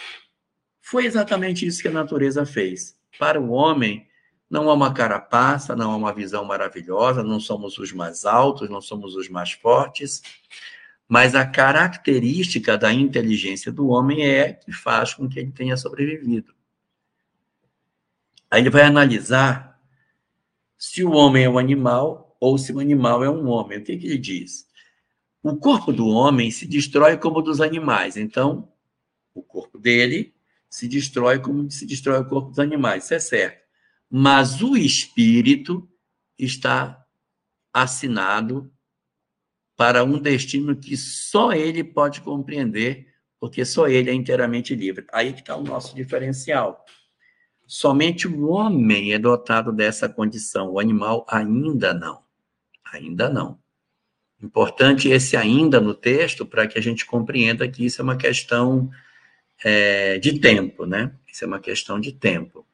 foi 0.81 1.05
exatamente 1.05 1.67
isso 1.67 1.83
que 1.83 1.89
a 1.89 1.93
natureza 1.93 2.47
fez. 2.47 2.97
Para 3.19 3.39
o 3.39 3.51
homem, 3.51 4.07
não 4.49 4.71
há 4.71 4.73
uma 4.73 4.95
carapaça, 4.95 5.77
não 5.77 5.91
há 5.91 5.97
uma 5.97 6.15
visão 6.15 6.43
maravilhosa, 6.43 7.23
não 7.23 7.41
somos 7.41 7.77
os 7.77 7.93
mais 7.93 8.25
altos, 8.25 8.71
não 8.71 8.81
somos 8.81 9.15
os 9.17 9.29
mais 9.29 9.53
fortes, 9.53 10.23
mas 11.07 11.35
a 11.35 11.45
característica 11.45 12.79
da 12.79 12.91
inteligência 12.91 13.71
do 13.71 13.89
homem 13.89 14.25
é 14.25 14.55
que 14.55 14.73
faz 14.73 15.13
com 15.13 15.29
que 15.29 15.39
ele 15.39 15.53
tenha 15.53 15.77
sobrevivido. 15.77 16.55
Aí 18.53 18.61
ele 18.61 18.69
vai 18.69 18.83
analisar 18.83 19.81
se 20.77 21.03
o 21.03 21.13
homem 21.13 21.45
é 21.45 21.49
um 21.49 21.57
animal 21.57 22.37
ou 22.39 22.59
se 22.59 22.71
o 22.71 22.81
animal 22.81 23.25
é 23.25 23.31
um 23.31 23.49
homem. 23.49 23.79
O 23.79 23.83
que, 23.83 23.97
que 23.97 24.05
ele 24.05 24.19
diz? 24.19 24.69
O 25.43 25.57
corpo 25.57 25.91
do 25.91 26.07
homem 26.07 26.51
se 26.51 26.67
destrói 26.67 27.17
como 27.17 27.39
o 27.39 27.43
dos 27.43 27.63
animais. 27.63 28.19
Então, 28.19 28.71
o 29.33 29.43
corpo 29.43 29.79
dele 29.79 30.35
se 30.69 30.87
destrói 30.87 31.39
como 31.39 31.71
se 31.71 31.87
destrói 31.87 32.21
o 32.21 32.29
corpo 32.29 32.51
dos 32.51 32.59
animais. 32.59 33.05
Isso 33.05 33.15
é 33.15 33.21
certo. 33.21 33.63
Mas 34.11 34.61
o 34.61 34.77
espírito 34.77 35.89
está 36.39 37.03
assinado 37.73 38.71
para 39.79 40.05
um 40.05 40.19
destino 40.19 40.77
que 40.77 40.95
só 40.95 41.55
ele 41.55 41.83
pode 41.83 42.21
compreender, 42.21 43.07
porque 43.41 43.65
só 43.65 43.89
ele 43.89 44.11
é 44.11 44.13
inteiramente 44.13 44.75
livre. 44.75 45.07
Aí 45.11 45.33
que 45.33 45.41
está 45.41 45.57
o 45.57 45.65
nosso 45.65 45.97
diferencial. 45.97 46.85
Somente 47.67 48.29
o 48.29 48.49
homem 48.49 49.13
é 49.13 49.19
dotado 49.19 49.73
dessa 49.73 50.09
condição, 50.09 50.71
o 50.71 50.79
animal 50.79 51.27
ainda 51.29 51.95
não. 51.95 52.23
Ainda 52.93 53.29
não. 53.29 53.59
Importante 54.43 55.09
esse 55.09 55.37
ainda 55.37 55.81
no 55.81 55.95
texto 55.95 56.45
para 56.45 56.67
que 56.67 56.79
a 56.79 56.83
gente 56.83 57.07
compreenda 57.07 57.69
que 57.69 57.85
isso 57.87 58.01
é 58.01 58.05
uma 58.05 58.17
questão 58.17 58.91
é, 59.65 60.19
de 60.19 60.39
tempo, 60.41 60.85
né? 60.85 61.13
Isso 61.31 61.45
é 61.45 61.47
uma 61.47 61.61
questão 61.61 62.01
de 62.01 62.13
tempo. 62.13 62.67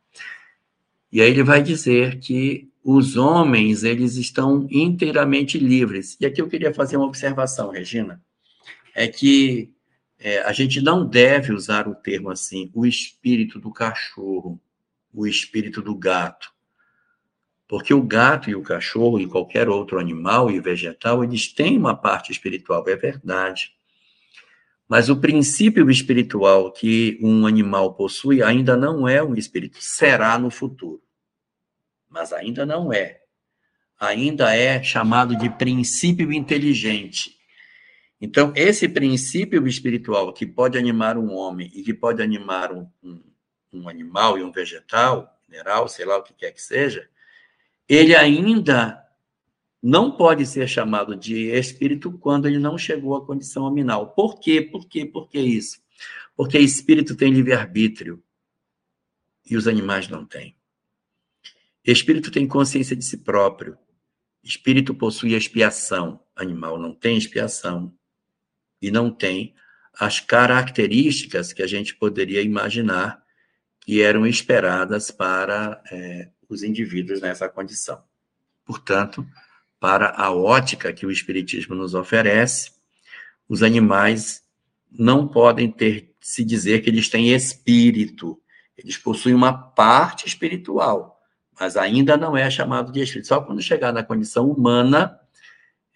E 1.13 1.21
aí 1.21 1.31
ele 1.31 1.43
vai 1.43 1.63
dizer 1.63 2.19
que 2.19 2.69
os 2.83 3.17
homens, 3.17 3.85
eles 3.85 4.17
estão 4.17 4.67
inteiramente 4.71 5.59
livres. 5.59 6.17
E 6.21 6.27
aqui 6.27 6.41
eu 6.41 6.49
queria 6.49 6.73
fazer 6.73 6.97
uma 6.97 7.07
observação, 7.07 7.71
Regina, 7.71 8.21
é 8.95 9.07
que 9.07 9.71
é, 10.19 10.41
a 10.41 10.53
gente 10.53 10.81
não 10.81 11.07
deve 11.07 11.53
usar 11.53 11.87
o 11.87 11.95
termo 11.95 12.31
assim, 12.31 12.71
o 12.75 12.87
espírito 12.87 13.61
do 13.61 13.71
cachorro, 13.71 14.61
o 15.19 15.27
espírito 15.27 15.83
do 15.83 15.97
gato. 15.97 16.53
Porque 17.67 17.93
o 17.93 18.01
gato 18.01 18.49
e 18.49 18.55
o 18.55 18.63
cachorro 18.63 19.19
e 19.19 19.27
qualquer 19.27 19.69
outro 19.69 19.99
animal 19.99 20.49
e 20.49 20.61
vegetal, 20.61 21.25
eles 21.25 21.53
têm 21.53 21.77
uma 21.77 21.95
parte 21.95 22.31
espiritual, 22.31 22.85
é 22.89 22.95
verdade. 22.95 23.73
Mas 24.89 25.09
o 25.11 25.17
princípio 25.17 25.91
espiritual 25.91 26.73
que 26.73 27.19
um 27.21 27.47
animal 27.47 27.95
possui 27.95 28.43
ainda 28.43 28.77
não 28.77 29.09
é 29.09 29.23
um 29.23 29.35
espírito, 29.35 29.79
será 29.81 30.39
no 30.39 30.51
futuro. 30.51 31.03
Mas 32.09 32.33
ainda 32.33 32.65
não 32.65 32.93
é. 32.93 33.21
Ainda 34.01 34.55
é 34.55 34.81
chamado 34.83 35.37
de 35.37 35.51
princípio 35.51 36.33
inteligente. 36.33 37.37
Então, 38.21 38.53
esse 38.57 38.89
princípio 38.89 39.67
espiritual 39.67 40.33
que 40.33 40.47
pode 40.47 40.79
animar 40.79 41.19
um 41.19 41.35
homem 41.35 41.71
e 41.75 41.83
que 41.83 41.93
pode 41.93 42.23
animar 42.23 42.73
um, 42.73 42.89
um, 43.03 43.28
um 43.73 43.89
animal 43.89 44.39
e 44.39 44.43
um 44.43 44.53
vegetal, 44.53 45.39
mineral, 45.49 45.89
sei 45.89 46.05
lá 46.05 46.17
o 46.17 46.23
que 46.23 46.35
quer 46.35 46.53
que 46.53 46.63
seja, 46.63 47.09
ele 47.89 48.15
ainda 48.15 49.05
não 49.83 50.11
pode 50.11 50.45
ser 50.45 50.69
chamado 50.69 51.15
de 51.17 51.51
espírito 51.51 52.13
quando 52.19 52.47
ele 52.47 52.59
não 52.59 52.77
chegou 52.77 53.17
à 53.17 53.25
condição 53.25 53.63
nominal. 53.63 54.09
Por 54.09 54.41
quê? 54.41 54.61
Por 54.61 54.87
quê? 54.87 55.07
Por 55.07 55.29
que 55.29 55.39
isso? 55.39 55.81
Porque 56.37 56.59
espírito 56.59 57.17
tem 57.17 57.33
livre-arbítrio 57.33 58.23
e 59.49 59.57
os 59.57 59.67
animais 59.67 60.09
não 60.09 60.25
têm. 60.25 60.57
Espírito 61.85 62.31
tem 62.31 62.47
consciência 62.47 62.95
de 62.95 63.05
si 63.05 63.19
próprio. 63.19 63.79
Espírito 64.43 64.95
possui 64.95 65.35
expiação. 65.35 66.21
Animal 66.37 66.79
não 66.79 66.95
tem 66.95 67.17
expiação 67.17 67.95
e 68.81 68.91
não 68.91 69.11
tem 69.11 69.55
as 69.99 70.21
características 70.21 71.53
que 71.53 71.63
a 71.63 71.67
gente 71.67 71.95
poderia 71.95 72.43
imaginar 72.43 73.25
que 73.89 74.03
eram 74.03 74.27
esperadas 74.27 75.11
para 75.11 75.83
é, 75.91 76.29
os 76.47 76.63
indivíduos 76.63 77.23
nessa 77.23 77.49
condição. 77.49 77.99
Portanto, 78.63 79.27
para 79.81 80.11
a 80.11 80.31
ótica 80.31 80.93
que 80.93 81.07
o 81.07 81.11
Espiritismo 81.11 81.75
nos 81.75 81.95
oferece, 81.95 82.73
os 83.49 83.63
animais 83.63 84.43
não 84.93 85.27
podem 85.27 85.71
ter 85.71 86.15
se 86.21 86.45
dizer 86.45 86.83
que 86.83 86.91
eles 86.91 87.09
têm 87.09 87.33
espírito. 87.33 88.39
Eles 88.77 88.99
possuem 88.99 89.35
uma 89.35 89.55
parte 89.55 90.27
espiritual, 90.27 91.19
mas 91.59 91.75
ainda 91.75 92.15
não 92.15 92.37
é 92.37 92.51
chamado 92.51 92.93
de 92.93 93.01
espírito. 93.01 93.29
Só 93.29 93.41
quando 93.41 93.63
chegar 93.63 93.91
na 93.91 94.03
condição 94.03 94.51
humana 94.51 95.19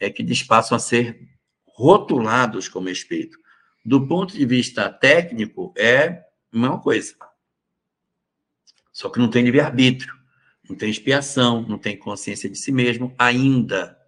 é 0.00 0.08
que 0.08 0.22
eles 0.22 0.42
passam 0.42 0.76
a 0.76 0.80
ser 0.80 1.28
rotulados 1.66 2.70
como 2.70 2.88
espírito. 2.88 3.36
Do 3.84 4.06
ponto 4.06 4.32
de 4.32 4.46
vista 4.46 4.88
técnico, 4.88 5.74
é 5.76 6.06
a 6.06 6.24
mesma 6.54 6.80
coisa. 6.80 7.14
Só 8.92 9.08
que 9.08 9.18
não 9.18 9.28
tem 9.28 9.44
livre-arbítrio 9.44 10.22
não 10.68 10.76
tem 10.76 10.90
expiação, 10.90 11.62
não 11.62 11.78
tem 11.78 11.96
consciência 11.96 12.48
de 12.48 12.56
si 12.56 12.72
mesmo 12.72 13.14
ainda. 13.18 13.98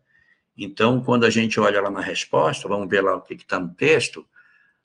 Então, 0.56 1.02
quando 1.02 1.24
a 1.24 1.30
gente 1.30 1.58
olha 1.58 1.80
lá 1.80 1.90
na 1.90 2.00
resposta, 2.00 2.68
vamos 2.68 2.88
ver 2.88 3.02
lá 3.02 3.16
o 3.16 3.20
que 3.20 3.34
está 3.34 3.58
no 3.58 3.74
texto, 3.74 4.24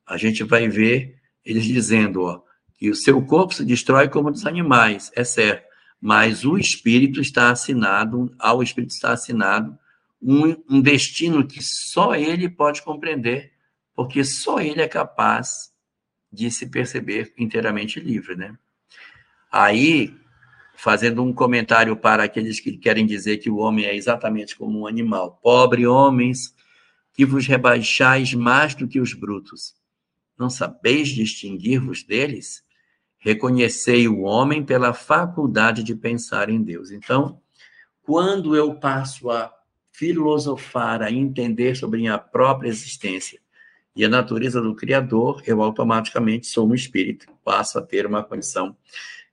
a 0.06 0.18
gente 0.18 0.44
vai 0.44 0.68
ver 0.68 1.20
eles 1.46 1.63
dizendo 1.63 2.24
ó, 2.24 2.41
que 2.74 2.89
o 2.89 2.96
seu 2.96 3.22
corpo 3.22 3.53
se 3.53 3.63
destrói 3.63 4.10
como 4.10 4.32
dos 4.32 4.46
animais, 4.46 5.12
é 5.15 5.24
certo, 5.24 5.68
mas 6.01 6.44
o 6.44 6.58
espírito 6.58 7.22
está 7.22 7.51
assinado, 7.51 8.34
ao 8.39 8.63
espírito 8.63 8.91
está 8.91 9.13
assinado 9.13 9.77
um, 10.22 10.56
um 10.70 10.82
destino 10.82 11.46
que 11.48 11.62
só 11.62 12.15
ele 12.15 12.50
pode 12.50 12.82
compreender, 12.82 13.53
porque 13.96 14.24
só 14.24 14.60
ele 14.60 14.82
é 14.82 14.88
capaz 14.88 15.72
de 16.32 16.50
se 16.50 16.68
perceber 16.68 17.34
inteiramente 17.38 18.00
livre, 18.00 18.36
né? 18.36 18.58
Aí, 19.51 20.15
fazendo 20.75 21.24
um 21.24 21.34
comentário 21.34 21.96
para 21.98 22.24
aqueles 22.24 22.60
que 22.60 22.77
querem 22.77 23.06
dizer 23.06 23.38
que 23.38 23.50
o 23.50 23.58
homem 23.58 23.86
é 23.86 23.96
exatamente 23.96 24.56
como 24.56 24.79
um 24.79 24.88
animal. 24.88 25.39
Pobre 25.41 25.88
homens, 25.88 26.53
que 27.13 27.25
vos 27.25 27.48
rebaixais 27.48 28.34
mais 28.34 28.75
do 28.75 28.88
que 28.88 29.00
os 29.00 29.13
brutos. 29.13 29.74
Não 30.38 30.50
sabeis 30.50 31.10
distinguir-vos 31.10 32.03
deles? 32.03 32.63
Reconhecei 33.18 34.08
o 34.08 34.22
homem 34.22 34.63
pela 34.63 34.94
faculdade 34.94 35.84
de 35.84 35.94
pensar 35.94 36.50
em 36.50 36.62
Deus. 36.62 36.91
Então, 36.91 37.41
quando 38.03 38.56
eu 38.56 38.75
passo 38.75 39.29
a 39.29 39.53
filosofar, 39.91 41.01
a 41.01 41.12
entender 41.12 41.75
sobre 41.75 42.00
minha 42.00 42.18
própria 42.18 42.70
existência 42.70 43.41
e 43.94 44.06
a 44.06 44.10
natureza 44.10 44.62
do 44.62 44.74
Criador, 44.74 45.44
eu 45.46 45.62
automaticamente 45.62 46.48
sou 46.48 46.70
um 46.70 46.74
espírito, 46.74 47.27
passo 47.44 47.77
a 47.77 47.82
ter 47.82 48.06
uma 48.06 48.24
condição 48.24 48.77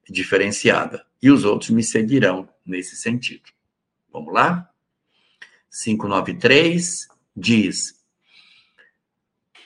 diferenciada. 0.08 1.04
E 1.22 1.30
os 1.30 1.44
outros 1.44 1.70
me 1.70 1.82
seguirão 1.82 2.48
nesse 2.64 2.96
sentido. 2.96 3.50
Vamos 4.12 4.32
lá? 4.32 4.70
593 5.70 7.08
diz: 7.36 7.96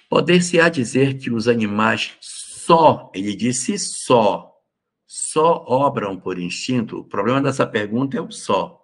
Poder-se-á 0.09 0.69
dizer 0.69 1.19
que 1.19 1.31
os 1.31 1.47
animais 1.47 2.17
só, 2.21 3.11
ele 3.15 3.35
disse 3.35 3.79
só, 3.79 4.61
só 5.07 5.65
obram 5.67 6.19
por 6.19 6.39
instinto? 6.39 6.99
O 6.99 7.05
problema 7.05 7.41
dessa 7.43 7.67
pergunta 7.67 8.17
é 8.17 8.21
o 8.21 8.31
só. 8.31 8.81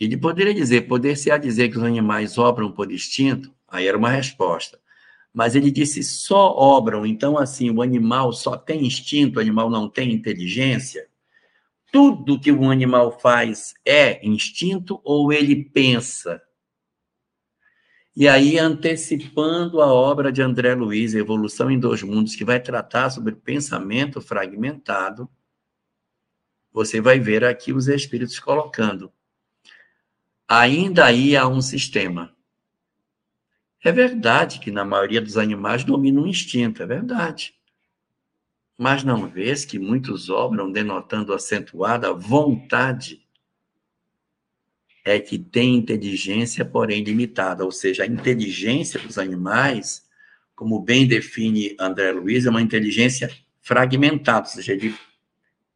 Ele 0.00 0.16
poderia 0.16 0.52
dizer, 0.52 0.82
poder-se-á 0.82 1.38
dizer 1.38 1.68
que 1.70 1.78
os 1.78 1.84
animais 1.84 2.38
obram 2.38 2.70
por 2.72 2.90
instinto? 2.90 3.54
Aí 3.68 3.86
era 3.86 3.96
uma 3.96 4.10
resposta. 4.10 4.80
Mas 5.34 5.56
ele 5.56 5.72
disse 5.72 6.00
só 6.04 6.56
obram, 6.56 7.04
então 7.04 7.36
assim, 7.36 7.68
o 7.68 7.82
animal 7.82 8.32
só 8.32 8.56
tem 8.56 8.86
instinto, 8.86 9.38
o 9.38 9.42
animal 9.42 9.68
não 9.68 9.88
tem 9.88 10.12
inteligência? 10.12 11.08
Tudo 11.90 12.38
que 12.38 12.52
um 12.52 12.70
animal 12.70 13.18
faz 13.18 13.74
é 13.84 14.24
instinto 14.24 15.00
ou 15.02 15.32
ele 15.32 15.64
pensa? 15.64 16.40
E 18.16 18.28
aí, 18.28 18.58
antecipando 18.60 19.82
a 19.82 19.92
obra 19.92 20.30
de 20.30 20.40
André 20.40 20.72
Luiz, 20.72 21.14
Evolução 21.14 21.68
em 21.68 21.80
Dois 21.80 22.00
Mundos, 22.00 22.36
que 22.36 22.44
vai 22.44 22.60
tratar 22.60 23.10
sobre 23.10 23.34
pensamento 23.34 24.20
fragmentado, 24.20 25.28
você 26.72 27.00
vai 27.00 27.18
ver 27.18 27.44
aqui 27.44 27.72
os 27.72 27.88
espíritos 27.88 28.38
colocando. 28.38 29.12
Ainda 30.46 31.06
aí 31.06 31.36
há 31.36 31.48
um 31.48 31.60
sistema. 31.60 32.33
É 33.84 33.92
verdade 33.92 34.60
que 34.60 34.70
na 34.70 34.82
maioria 34.82 35.20
dos 35.20 35.36
animais 35.36 35.84
domina 35.84 36.22
o 36.22 36.26
instinto, 36.26 36.82
é 36.82 36.86
verdade. 36.86 37.54
Mas 38.78 39.04
não 39.04 39.28
vês 39.28 39.66
que 39.66 39.78
muitos 39.78 40.30
obram 40.30 40.72
denotando 40.72 41.34
acentuada 41.34 42.14
vontade 42.14 43.22
é 45.04 45.20
que 45.20 45.38
tem 45.38 45.76
inteligência, 45.76 46.64
porém 46.64 47.04
limitada, 47.04 47.62
ou 47.62 47.70
seja, 47.70 48.04
a 48.04 48.06
inteligência 48.06 48.98
dos 48.98 49.18
animais, 49.18 50.08
como 50.56 50.80
bem 50.80 51.06
define 51.06 51.76
André 51.78 52.10
Luiz, 52.10 52.46
é 52.46 52.50
uma 52.50 52.62
inteligência 52.62 53.30
fragmentada, 53.60 54.48
ou 54.48 54.54
seja, 54.54 54.72
ele 54.72 54.94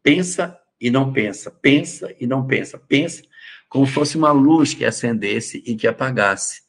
pensa 0.03 0.59
e 0.81 0.91
não 0.91 1.13
pensa, 1.13 1.51
pensa 1.51 2.15
e 2.19 2.27
não 2.27 2.47
pensa, 2.47 2.79
pensa 2.79 3.23
como 3.69 3.85
fosse 3.85 4.17
uma 4.17 4.33
luz 4.33 4.73
que 4.73 4.87
acendesse 4.87 5.63
e 5.67 5.77
que 5.77 5.87
apagasse. 5.87 6.68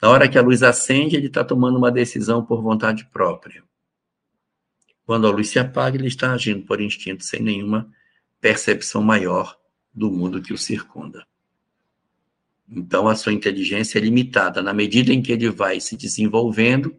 Na 0.00 0.08
hora 0.08 0.28
que 0.28 0.38
a 0.38 0.42
luz 0.42 0.62
acende, 0.62 1.16
ele 1.16 1.26
está 1.26 1.44
tomando 1.44 1.76
uma 1.76 1.90
decisão 1.90 2.44
por 2.44 2.62
vontade 2.62 3.04
própria. 3.06 3.62
Quando 5.04 5.26
a 5.26 5.30
luz 5.30 5.48
se 5.48 5.58
apaga, 5.58 5.96
ele 5.96 6.08
está 6.08 6.32
agindo 6.32 6.64
por 6.64 6.80
instinto, 6.80 7.24
sem 7.24 7.42
nenhuma 7.42 7.90
percepção 8.40 9.02
maior 9.02 9.58
do 9.92 10.10
mundo 10.10 10.40
que 10.40 10.52
o 10.52 10.58
circunda. 10.58 11.26
Então, 12.70 13.08
a 13.08 13.16
sua 13.16 13.32
inteligência 13.32 13.98
é 13.98 14.02
limitada. 14.02 14.62
Na 14.62 14.72
medida 14.72 15.12
em 15.12 15.20
que 15.20 15.32
ele 15.32 15.50
vai 15.50 15.80
se 15.80 15.96
desenvolvendo, 15.96 16.96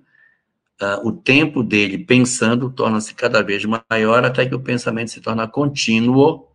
uh, 0.82 1.08
o 1.08 1.14
tempo 1.14 1.64
dele 1.64 1.98
pensando 1.98 2.70
torna-se 2.70 3.16
cada 3.16 3.42
vez 3.42 3.64
maior, 3.90 4.26
até 4.26 4.46
que 4.46 4.54
o 4.54 4.60
pensamento 4.60 5.12
se 5.12 5.22
torna 5.22 5.48
contínuo, 5.48 6.48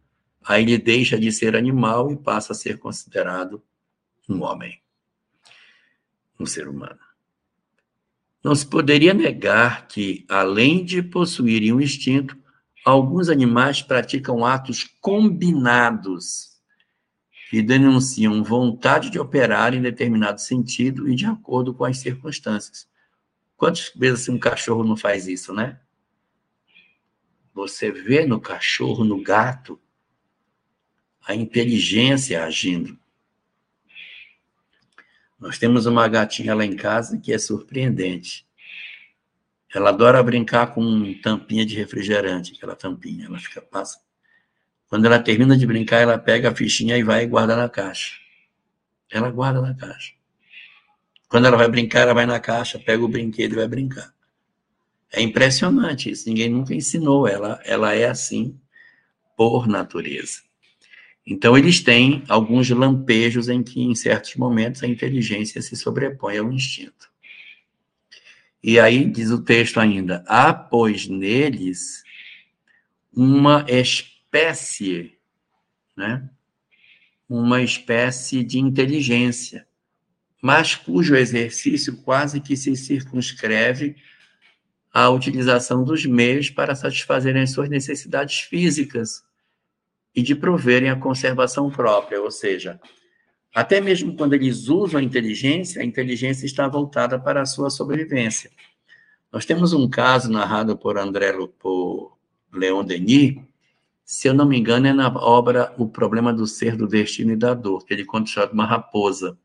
aí 0.44 0.62
ele 0.62 0.78
deixa 0.78 1.18
de 1.18 1.32
ser 1.32 1.56
animal 1.56 2.12
e 2.12 2.16
passa 2.16 2.52
a 2.52 2.56
ser 2.56 2.78
considerado 2.78 3.62
um 4.28 4.42
homem, 4.42 4.78
um 6.38 6.46
ser 6.46 6.68
humano. 6.68 6.98
Não 8.42 8.54
se 8.54 8.66
poderia 8.66 9.12
negar 9.12 9.88
que, 9.88 10.24
além 10.28 10.84
de 10.84 11.02
possuírem 11.02 11.72
um 11.72 11.80
instinto, 11.80 12.36
alguns 12.84 13.28
animais 13.28 13.82
praticam 13.82 14.44
atos 14.44 14.84
combinados 15.00 16.56
que 17.50 17.62
denunciam 17.62 18.42
vontade 18.44 19.10
de 19.10 19.18
operar 19.18 19.74
em 19.74 19.82
determinado 19.82 20.40
sentido 20.40 21.08
e 21.08 21.14
de 21.14 21.26
acordo 21.26 21.74
com 21.74 21.84
as 21.84 21.98
circunstâncias. 21.98 22.88
Quantas 23.56 23.90
vezes 23.96 24.28
um 24.28 24.38
cachorro 24.38 24.84
não 24.84 24.96
faz 24.96 25.26
isso, 25.26 25.52
né? 25.52 25.80
Você 27.54 27.90
vê 27.90 28.26
no 28.26 28.40
cachorro, 28.40 29.02
no 29.02 29.22
gato, 29.22 29.80
a 31.26 31.34
inteligência 31.34 32.44
agindo. 32.44 32.98
Nós 35.38 35.58
temos 35.58 35.86
uma 35.86 36.08
gatinha 36.08 36.54
lá 36.54 36.64
em 36.64 36.76
casa 36.76 37.18
que 37.18 37.32
é 37.32 37.38
surpreendente. 37.38 38.46
Ela 39.74 39.90
adora 39.90 40.22
brincar 40.22 40.74
com 40.74 41.14
tampinha 41.20 41.66
de 41.66 41.76
refrigerante, 41.76 42.54
aquela 42.56 42.74
tampinha. 42.74 43.26
Ela 43.26 43.38
fica 43.38 43.60
passa 43.60 43.98
quando 44.88 45.04
ela 45.06 45.18
termina 45.18 45.56
de 45.56 45.66
brincar, 45.66 46.00
ela 46.00 46.18
pega 46.18 46.50
a 46.50 46.54
fichinha 46.54 46.96
e 46.96 47.02
vai 47.02 47.24
e 47.24 47.26
guarda 47.26 47.56
na 47.56 47.68
caixa. 47.68 48.14
Ela 49.10 49.30
guarda 49.30 49.60
na 49.60 49.74
caixa. 49.74 50.12
Quando 51.28 51.46
ela 51.46 51.56
vai 51.56 51.68
brincar, 51.68 52.02
ela 52.02 52.14
vai 52.14 52.24
na 52.24 52.38
caixa, 52.38 52.78
pega 52.78 53.02
o 53.02 53.08
brinquedo 53.08 53.54
e 53.54 53.56
vai 53.56 53.66
brincar. 53.66 54.14
É 55.12 55.20
impressionante 55.20 56.10
isso. 56.10 56.28
Ninguém 56.28 56.48
nunca 56.48 56.72
ensinou. 56.72 57.26
Ela, 57.26 57.60
ela 57.64 57.94
é 57.94 58.06
assim 58.06 58.58
por 59.36 59.66
natureza. 59.66 60.42
Então, 61.26 61.58
eles 61.58 61.80
têm 61.80 62.22
alguns 62.28 62.70
lampejos 62.70 63.48
em 63.48 63.62
que, 63.62 63.80
em 63.80 63.94
certos 63.94 64.36
momentos, 64.36 64.82
a 64.82 64.86
inteligência 64.86 65.60
se 65.60 65.74
sobrepõe 65.76 66.38
ao 66.38 66.52
instinto. 66.52 67.10
E 68.62 68.78
aí, 68.78 69.04
diz 69.04 69.30
o 69.30 69.42
texto 69.42 69.80
ainda: 69.80 70.24
há, 70.26 70.54
pois, 70.54 71.08
neles 71.08 72.04
uma 73.12 73.64
espécie 73.68 75.16
né? 75.96 76.28
uma 77.28 77.62
espécie 77.62 78.44
de 78.44 78.58
inteligência, 78.58 79.66
mas 80.40 80.74
cujo 80.74 81.16
exercício 81.16 81.96
quase 82.02 82.40
que 82.40 82.56
se 82.56 82.76
circunscreve 82.76 83.96
à 84.92 85.08
utilização 85.08 85.82
dos 85.82 86.04
meios 86.06 86.50
para 86.50 86.74
satisfazerem 86.74 87.42
as 87.42 87.50
suas 87.50 87.68
necessidades 87.68 88.40
físicas 88.40 89.24
e 90.16 90.22
de 90.22 90.34
proverem 90.34 90.88
a 90.88 90.96
conservação 90.96 91.70
própria, 91.70 92.22
ou 92.22 92.30
seja, 92.30 92.80
até 93.54 93.82
mesmo 93.82 94.16
quando 94.16 94.32
eles 94.32 94.68
usam 94.68 94.98
a 94.98 95.02
inteligência, 95.02 95.82
a 95.82 95.84
inteligência 95.84 96.46
está 96.46 96.66
voltada 96.66 97.18
para 97.18 97.42
a 97.42 97.46
sua 97.46 97.68
sobrevivência. 97.68 98.50
Nós 99.30 99.44
temos 99.44 99.74
um 99.74 99.88
caso 99.88 100.32
narrado 100.32 100.76
por 100.76 100.96
André 100.96 101.34
por 101.58 102.16
Leon 102.50 102.82
Denis, 102.82 103.36
se 104.04 104.28
eu 104.28 104.32
não 104.32 104.46
me 104.46 104.56
engano, 104.56 104.86
é 104.86 104.92
na 104.92 105.08
obra 105.08 105.74
O 105.76 105.88
Problema 105.88 106.32
do 106.32 106.46
Ser, 106.46 106.76
do 106.76 106.86
Destino 106.86 107.32
e 107.32 107.36
da 107.36 107.52
Dor, 107.52 107.84
que 107.84 107.92
ele 107.92 108.04
conta 108.04 108.46
de 108.46 108.52
uma 108.54 108.64
raposa. 108.64 109.36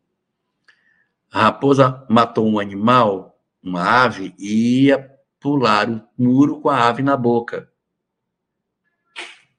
A 1.32 1.42
raposa 1.44 2.06
matou 2.08 2.48
um 2.48 2.60
animal, 2.60 3.42
uma 3.62 4.04
ave, 4.04 4.36
e 4.38 4.84
ia 4.86 5.12
pular 5.40 5.90
o 5.90 6.04
muro 6.16 6.62
com 6.62 6.70
a 6.70 6.88
ave 6.88 7.02
na 7.02 7.18
boca. 7.18 7.72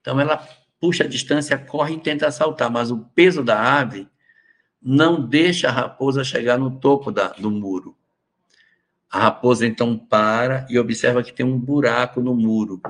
Então 0.00 0.20
ela 0.20 0.46
puxa 0.82 1.04
a 1.04 1.06
distância, 1.06 1.56
corre 1.56 1.94
e 1.94 2.00
tenta 2.00 2.28
saltar, 2.32 2.68
mas 2.68 2.90
o 2.90 2.98
peso 2.98 3.44
da 3.44 3.78
ave 3.78 4.08
não 4.82 5.24
deixa 5.24 5.68
a 5.68 5.70
raposa 5.70 6.24
chegar 6.24 6.58
no 6.58 6.80
topo 6.80 7.12
da, 7.12 7.28
do 7.28 7.52
muro. 7.52 7.96
A 9.08 9.20
raposa 9.20 9.64
então 9.64 9.96
para 9.96 10.66
e 10.68 10.76
observa 10.80 11.22
que 11.22 11.32
tem 11.32 11.46
um 11.46 11.56
buraco 11.56 12.20
no 12.20 12.34
muro. 12.34 12.82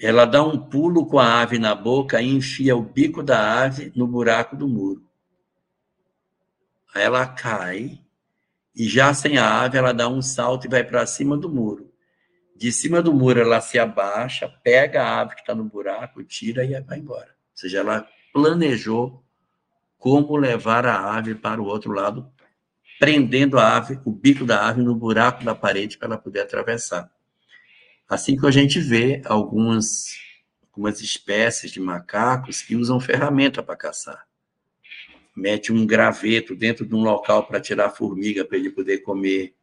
Ela 0.00 0.24
dá 0.24 0.42
um 0.42 0.58
pulo 0.58 1.06
com 1.06 1.20
a 1.20 1.40
ave 1.40 1.60
na 1.60 1.76
boca 1.76 2.20
e 2.20 2.26
enfia 2.26 2.76
o 2.76 2.82
bico 2.82 3.22
da 3.22 3.62
ave 3.62 3.92
no 3.94 4.08
buraco 4.08 4.56
do 4.56 4.66
muro. 4.66 5.08
Aí 6.92 7.04
ela 7.04 7.24
cai 7.24 8.00
e 8.74 8.88
já 8.88 9.14
sem 9.14 9.38
a 9.38 9.62
ave 9.62 9.78
ela 9.78 9.94
dá 9.94 10.08
um 10.08 10.20
salto 10.20 10.66
e 10.66 10.68
vai 10.68 10.82
para 10.82 11.06
cima 11.06 11.36
do 11.36 11.48
muro. 11.48 11.85
De 12.56 12.72
cima 12.72 13.02
do 13.02 13.12
muro 13.12 13.38
ela 13.38 13.60
se 13.60 13.78
abaixa, 13.78 14.48
pega 14.62 15.02
a 15.02 15.20
ave 15.20 15.34
que 15.34 15.42
está 15.42 15.54
no 15.54 15.64
buraco, 15.64 16.24
tira 16.24 16.64
e 16.64 16.80
vai 16.80 16.98
embora. 16.98 17.28
Ou 17.28 17.56
seja, 17.56 17.80
ela 17.80 18.08
planejou 18.32 19.22
como 19.98 20.36
levar 20.36 20.86
a 20.86 21.16
ave 21.16 21.34
para 21.34 21.60
o 21.60 21.66
outro 21.66 21.92
lado 21.92 22.30
prendendo 22.98 23.58
a 23.58 23.76
ave, 23.76 24.00
o 24.06 24.10
bico 24.10 24.46
da 24.46 24.66
ave 24.66 24.82
no 24.82 24.94
buraco 24.94 25.44
da 25.44 25.54
parede 25.54 25.98
para 25.98 26.08
ela 26.08 26.18
poder 26.18 26.40
atravessar. 26.40 27.10
Assim 28.08 28.38
que 28.38 28.46
a 28.46 28.50
gente 28.50 28.80
vê 28.80 29.20
algumas, 29.26 30.16
algumas 30.62 31.00
espécies 31.00 31.70
de 31.70 31.80
macacos 31.80 32.62
que 32.62 32.74
usam 32.74 32.98
ferramenta 32.98 33.62
para 33.62 33.76
caçar. 33.76 34.26
Mete 35.36 35.72
um 35.72 35.86
graveto 35.86 36.54
dentro 36.54 36.86
de 36.86 36.94
um 36.94 37.02
local 37.02 37.46
para 37.46 37.60
tirar 37.60 37.90
formiga 37.90 38.44
para 38.44 38.56
ele 38.56 38.70
poder 38.70 38.98
comer 38.98 39.54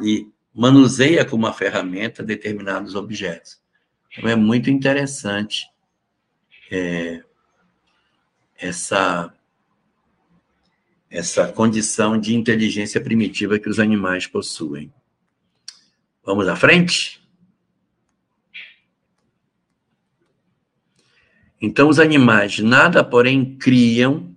e 0.00 0.32
manuseia 0.54 1.24
com 1.24 1.36
uma 1.36 1.52
ferramenta 1.52 2.22
determinados 2.22 2.94
objetos. 2.94 3.60
Então 4.16 4.30
é 4.30 4.36
muito 4.36 4.70
interessante 4.70 5.68
é, 6.70 7.22
essa 8.56 9.34
essa 11.10 11.46
condição 11.52 12.18
de 12.18 12.34
inteligência 12.34 13.00
primitiva 13.00 13.58
que 13.58 13.68
os 13.68 13.78
animais 13.78 14.26
possuem. 14.26 14.92
Vamos 16.24 16.48
à 16.48 16.56
frente? 16.56 17.22
Então, 21.62 21.88
os 21.88 22.00
animais 22.00 22.58
nada, 22.58 23.04
porém, 23.04 23.56
criam, 23.56 24.34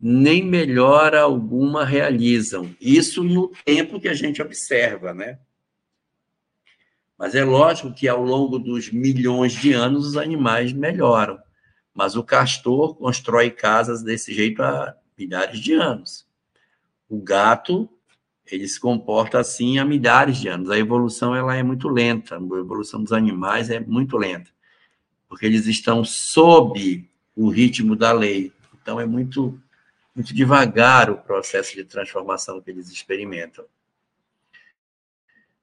nem 0.00 0.42
melhora 0.42 1.20
alguma 1.20 1.84
realizam. 1.84 2.74
Isso 2.80 3.22
no 3.22 3.52
tempo 3.64 4.00
que 4.00 4.08
a 4.08 4.14
gente 4.14 4.40
observa, 4.40 5.12
né? 5.12 5.38
Mas 7.18 7.34
é 7.34 7.44
lógico 7.44 7.92
que 7.92 8.08
ao 8.08 8.22
longo 8.22 8.58
dos 8.58 8.90
milhões 8.90 9.52
de 9.52 9.72
anos 9.72 10.06
os 10.06 10.16
animais 10.16 10.72
melhoram. 10.72 11.38
Mas 11.94 12.16
o 12.16 12.24
castor 12.24 12.96
constrói 12.96 13.50
casas 13.50 14.02
desse 14.02 14.34
jeito 14.34 14.62
há 14.62 14.96
milhares 15.16 15.60
de 15.60 15.74
anos. 15.74 16.26
O 17.08 17.20
gato, 17.20 17.88
ele 18.50 18.66
se 18.66 18.80
comporta 18.80 19.38
assim 19.38 19.78
há 19.78 19.84
milhares 19.84 20.38
de 20.38 20.48
anos. 20.48 20.70
A 20.70 20.78
evolução 20.78 21.34
ela 21.34 21.54
é 21.54 21.62
muito 21.62 21.88
lenta, 21.88 22.36
a 22.36 22.38
evolução 22.38 23.02
dos 23.02 23.12
animais 23.12 23.70
é 23.70 23.78
muito 23.78 24.16
lenta, 24.16 24.50
porque 25.28 25.46
eles 25.46 25.66
estão 25.66 26.04
sob 26.04 27.08
o 27.36 27.48
ritmo 27.48 27.94
da 27.94 28.12
lei. 28.12 28.52
Então 28.82 29.00
é 29.00 29.06
muito 29.06 29.58
muito 30.14 30.32
devagar 30.32 31.10
o 31.10 31.16
processo 31.16 31.74
de 31.74 31.84
transformação 31.84 32.60
que 32.60 32.70
eles 32.70 32.88
experimentam. 32.88 33.64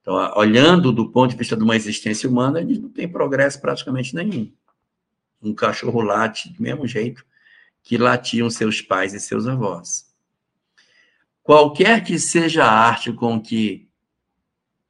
Então, 0.02 0.16
olhando 0.36 0.92
do 0.92 1.12
ponto 1.12 1.32
de 1.32 1.38
vista 1.38 1.56
de 1.56 1.64
uma 1.64 1.76
existência 1.76 2.30
humana, 2.30 2.60
eles 2.60 2.80
não 2.80 2.90
têm 2.90 3.08
progresso 3.08 3.62
praticamente 3.62 4.16
nenhum. 4.16 4.52
Um 5.42 5.54
cachorro 5.54 6.02
late 6.02 6.52
do 6.54 6.62
mesmo 6.62 6.88
jeito 6.88 7.26
que 7.84 7.98
latiam 7.98 8.50
seus 8.50 8.82
pais 8.82 9.14
e 9.14 9.20
seus 9.20 9.48
avós. 9.48 10.12
Qualquer 11.44 12.04
que 12.04 12.20
seja 12.20 12.64
a 12.64 12.72
arte 12.72 13.12
com 13.12 13.42
que 13.42 13.90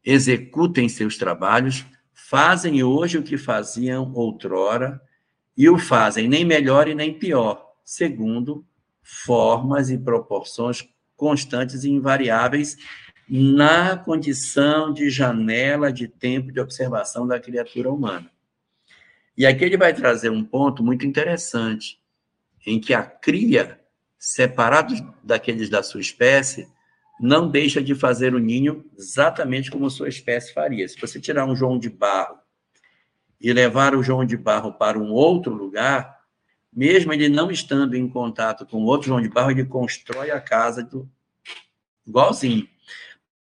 executem 0.03 0.89
seus 0.89 1.17
trabalhos, 1.17 1.85
fazem 2.13 2.83
hoje 2.83 3.17
o 3.17 3.23
que 3.23 3.37
faziam 3.37 4.11
outrora 4.13 5.01
e 5.55 5.69
o 5.69 5.77
fazem 5.77 6.27
nem 6.27 6.43
melhor 6.43 6.87
e 6.87 6.95
nem 6.95 7.17
pior, 7.17 7.73
segundo 7.83 8.65
formas 9.01 9.89
e 9.89 9.97
proporções 9.97 10.87
constantes 11.15 11.83
e 11.83 11.89
invariáveis 11.89 12.77
na 13.33 13.95
condição 13.95 14.91
de 14.91 15.09
janela 15.09 15.89
de 15.89 16.05
tempo 16.05 16.51
de 16.51 16.59
observação 16.59 17.25
da 17.25 17.39
criatura 17.39 17.89
humana. 17.89 18.29
E 19.37 19.45
aqui 19.45 19.63
ele 19.63 19.77
vai 19.77 19.93
trazer 19.93 20.29
um 20.29 20.43
ponto 20.43 20.83
muito 20.83 21.05
interessante, 21.05 21.97
em 22.67 22.77
que 22.77 22.93
a 22.93 23.01
cria, 23.01 23.79
separado 24.19 24.93
daqueles 25.23 25.69
da 25.69 25.81
sua 25.81 26.01
espécie, 26.01 26.67
não 27.21 27.49
deixa 27.49 27.81
de 27.81 27.95
fazer 27.95 28.35
o 28.35 28.37
ninho 28.37 28.83
exatamente 28.97 29.71
como 29.71 29.89
sua 29.89 30.09
espécie 30.09 30.53
faria. 30.53 30.85
Se 30.85 30.99
você 30.99 31.17
tirar 31.17 31.45
um 31.45 31.55
João 31.55 31.79
de 31.79 31.89
Barro 31.89 32.37
e 33.39 33.53
levar 33.53 33.95
o 33.95 34.03
João 34.03 34.25
de 34.25 34.35
Barro 34.35 34.73
para 34.73 34.99
um 34.99 35.13
outro 35.13 35.53
lugar, 35.53 36.19
mesmo 36.73 37.13
ele 37.13 37.29
não 37.29 37.49
estando 37.49 37.95
em 37.95 38.09
contato 38.09 38.65
com 38.65 38.83
outro 38.83 39.07
João 39.07 39.21
de 39.21 39.29
Barro, 39.29 39.51
ele 39.51 39.63
constrói 39.63 40.31
a 40.31 40.41
casa 40.41 40.83
do 40.83 41.09
igualzinho. 42.05 42.67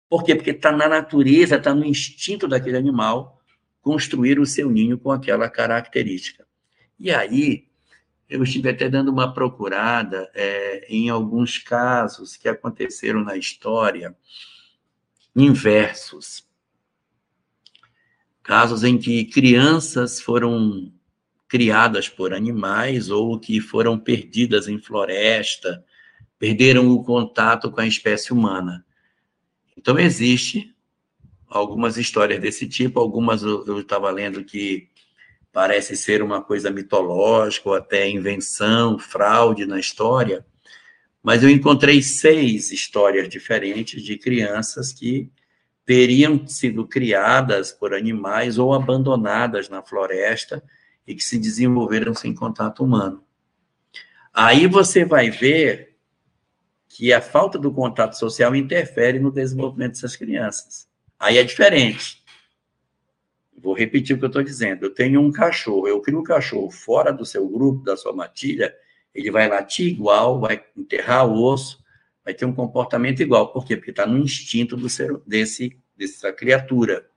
Por 0.09 0.23
quê? 0.23 0.35
Porque 0.35 0.51
está 0.51 0.71
na 0.71 0.87
natureza, 0.87 1.55
está 1.55 1.73
no 1.73 1.85
instinto 1.85 2.47
daquele 2.47 2.77
animal 2.77 3.39
construir 3.81 4.39
o 4.39 4.45
seu 4.45 4.69
ninho 4.69 4.97
com 4.97 5.11
aquela 5.11 5.49
característica. 5.49 6.45
E 6.99 7.11
aí, 7.11 7.67
eu 8.29 8.43
estive 8.43 8.69
até 8.69 8.89
dando 8.89 9.09
uma 9.09 9.33
procurada 9.33 10.29
é, 10.33 10.85
em 10.89 11.09
alguns 11.09 11.57
casos 11.57 12.35
que 12.35 12.49
aconteceram 12.49 13.23
na 13.23 13.37
história 13.37 14.15
inversos. 15.35 16.47
Casos 18.43 18.83
em 18.83 18.97
que 18.97 19.25
crianças 19.25 20.19
foram 20.19 20.91
criadas 21.47 22.09
por 22.09 22.33
animais 22.33 23.09
ou 23.09 23.39
que 23.39 23.59
foram 23.59 23.97
perdidas 23.97 24.67
em 24.67 24.79
floresta, 24.79 25.83
perderam 26.37 26.89
o 26.91 27.03
contato 27.03 27.71
com 27.71 27.81
a 27.81 27.87
espécie 27.87 28.31
humana. 28.31 28.85
Então, 29.79 29.97
existe 29.97 30.75
algumas 31.47 31.95
histórias 31.95 32.41
desse 32.41 32.67
tipo, 32.67 32.99
algumas 32.99 33.43
eu 33.43 33.79
estava 33.79 34.11
lendo 34.11 34.43
que 34.43 34.89
parece 35.53 35.95
ser 35.95 36.21
uma 36.21 36.41
coisa 36.41 36.69
mitológica 36.69 37.69
ou 37.69 37.75
até 37.75 38.09
invenção, 38.09 38.99
fraude 38.99 39.65
na 39.65 39.79
história, 39.79 40.45
mas 41.23 41.43
eu 41.43 41.49
encontrei 41.49 42.01
seis 42.01 42.73
histórias 42.73 43.29
diferentes 43.29 44.03
de 44.03 44.17
crianças 44.17 44.91
que 44.91 45.31
teriam 45.85 46.45
sido 46.45 46.85
criadas 46.85 47.71
por 47.71 47.93
animais 47.93 48.57
ou 48.57 48.73
abandonadas 48.73 49.69
na 49.69 49.81
floresta 49.81 50.61
e 51.07 51.15
que 51.15 51.23
se 51.23 51.39
desenvolveram 51.39 52.13
sem 52.13 52.35
contato 52.35 52.83
humano. 52.83 53.23
Aí 54.33 54.67
você 54.67 55.05
vai 55.05 55.29
ver 55.29 55.88
que 56.99 57.13
a 57.13 57.21
falta 57.21 57.57
do 57.57 57.71
contato 57.71 58.11
social 58.19 58.53
interfere 58.53 59.19
no 59.19 59.31
desenvolvimento 59.31 59.93
dessas 59.93 60.17
crianças. 60.17 60.85
Aí 61.17 61.37
é 61.37 61.43
diferente. 61.45 62.21
Vou 63.57 63.73
repetir 63.73 64.13
o 64.13 64.19
que 64.19 64.25
eu 64.25 64.27
estou 64.27 64.43
dizendo. 64.43 64.85
Eu 64.85 64.93
tenho 64.93 65.21
um 65.21 65.31
cachorro, 65.31 65.87
eu 65.87 66.01
crio 66.01 66.19
um 66.19 66.23
cachorro 66.23 66.69
fora 66.69 67.13
do 67.13 67.25
seu 67.25 67.47
grupo, 67.47 67.85
da 67.85 67.95
sua 67.95 68.11
matilha, 68.11 68.75
ele 69.15 69.31
vai 69.31 69.47
latir 69.47 69.87
igual, 69.87 70.41
vai 70.41 70.61
enterrar 70.75 71.25
o 71.25 71.41
osso, 71.41 71.81
vai 72.21 72.33
ter 72.33 72.43
um 72.43 72.53
comportamento 72.53 73.21
igual. 73.21 73.53
Por 73.53 73.65
quê? 73.65 73.77
Porque 73.77 73.91
está 73.91 74.05
no 74.05 74.17
instinto 74.17 74.75
do 74.75 74.89
ser, 74.89 75.17
desse, 75.25 75.79
dessa 75.95 76.33
criatura. 76.33 77.09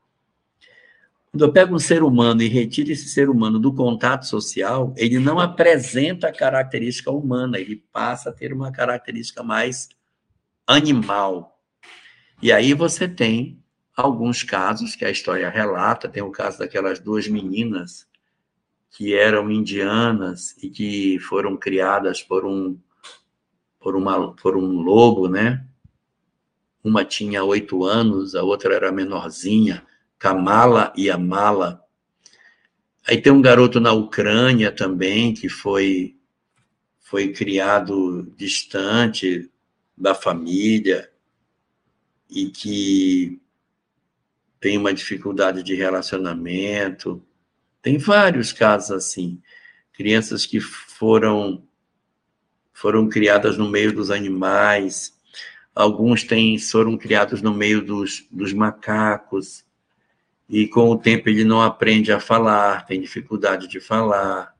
Quando 1.32 1.46
eu 1.46 1.52
pego 1.52 1.74
um 1.74 1.78
ser 1.78 2.02
humano 2.02 2.42
e 2.42 2.46
retiro 2.46 2.92
esse 2.92 3.08
ser 3.08 3.30
humano 3.30 3.58
do 3.58 3.72
contato 3.72 4.26
social, 4.26 4.92
ele 4.98 5.18
não 5.18 5.40
apresenta 5.40 6.28
a 6.28 6.32
característica 6.32 7.10
humana, 7.10 7.58
ele 7.58 7.82
passa 7.90 8.28
a 8.28 8.32
ter 8.34 8.52
uma 8.52 8.70
característica 8.70 9.42
mais 9.42 9.88
animal. 10.66 11.58
E 12.42 12.52
aí 12.52 12.74
você 12.74 13.08
tem 13.08 13.58
alguns 13.96 14.42
casos 14.42 14.94
que 14.94 15.06
a 15.06 15.10
história 15.10 15.48
relata. 15.48 16.06
Tem 16.06 16.22
o 16.22 16.30
caso 16.30 16.58
daquelas 16.58 17.00
duas 17.00 17.26
meninas 17.26 18.06
que 18.90 19.14
eram 19.14 19.50
indianas 19.50 20.54
e 20.62 20.68
que 20.68 21.18
foram 21.18 21.56
criadas 21.56 22.22
por 22.22 22.44
um 22.44 22.78
por 23.80 23.96
uma 23.96 24.34
por 24.34 24.54
um 24.54 24.82
lobo, 24.82 25.28
né? 25.28 25.66
Uma 26.84 27.06
tinha 27.06 27.42
oito 27.42 27.84
anos, 27.84 28.34
a 28.34 28.42
outra 28.42 28.74
era 28.74 28.92
menorzinha, 28.92 29.82
Kamala 30.22 30.92
e 30.96 31.10
Amala. 31.10 31.84
Aí 33.04 33.20
tem 33.20 33.32
um 33.32 33.42
garoto 33.42 33.80
na 33.80 33.92
Ucrânia 33.92 34.70
também 34.70 35.34
que 35.34 35.48
foi 35.48 36.16
foi 37.00 37.32
criado 37.32 38.32
distante 38.36 39.50
da 39.98 40.14
família 40.14 41.10
e 42.30 42.46
que 42.50 43.42
tem 44.60 44.78
uma 44.78 44.94
dificuldade 44.94 45.60
de 45.64 45.74
relacionamento. 45.74 47.20
Tem 47.82 47.98
vários 47.98 48.52
casos 48.52 48.92
assim. 48.92 49.42
Crianças 49.92 50.46
que 50.46 50.60
foram 50.60 51.66
foram 52.72 53.08
criadas 53.08 53.58
no 53.58 53.68
meio 53.68 53.92
dos 53.92 54.08
animais, 54.08 55.18
alguns 55.74 56.22
têm, 56.22 56.56
foram 56.60 56.96
criados 56.96 57.42
no 57.42 57.52
meio 57.52 57.84
dos, 57.84 58.24
dos 58.30 58.52
macacos, 58.52 59.64
e 60.52 60.68
com 60.68 60.90
o 60.90 60.98
tempo 60.98 61.30
ele 61.30 61.44
não 61.44 61.62
aprende 61.62 62.12
a 62.12 62.20
falar, 62.20 62.84
tem 62.84 63.00
dificuldade 63.00 63.66
de 63.66 63.80
falar. 63.80 64.54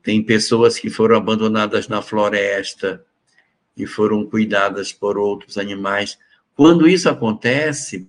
Tem 0.00 0.22
pessoas 0.22 0.78
que 0.78 0.88
foram 0.88 1.16
abandonadas 1.16 1.88
na 1.88 2.00
floresta 2.00 3.04
e 3.76 3.84
foram 3.84 4.24
cuidadas 4.24 4.92
por 4.92 5.18
outros 5.18 5.58
animais. 5.58 6.16
Quando 6.54 6.86
isso 6.86 7.08
acontece, 7.08 8.08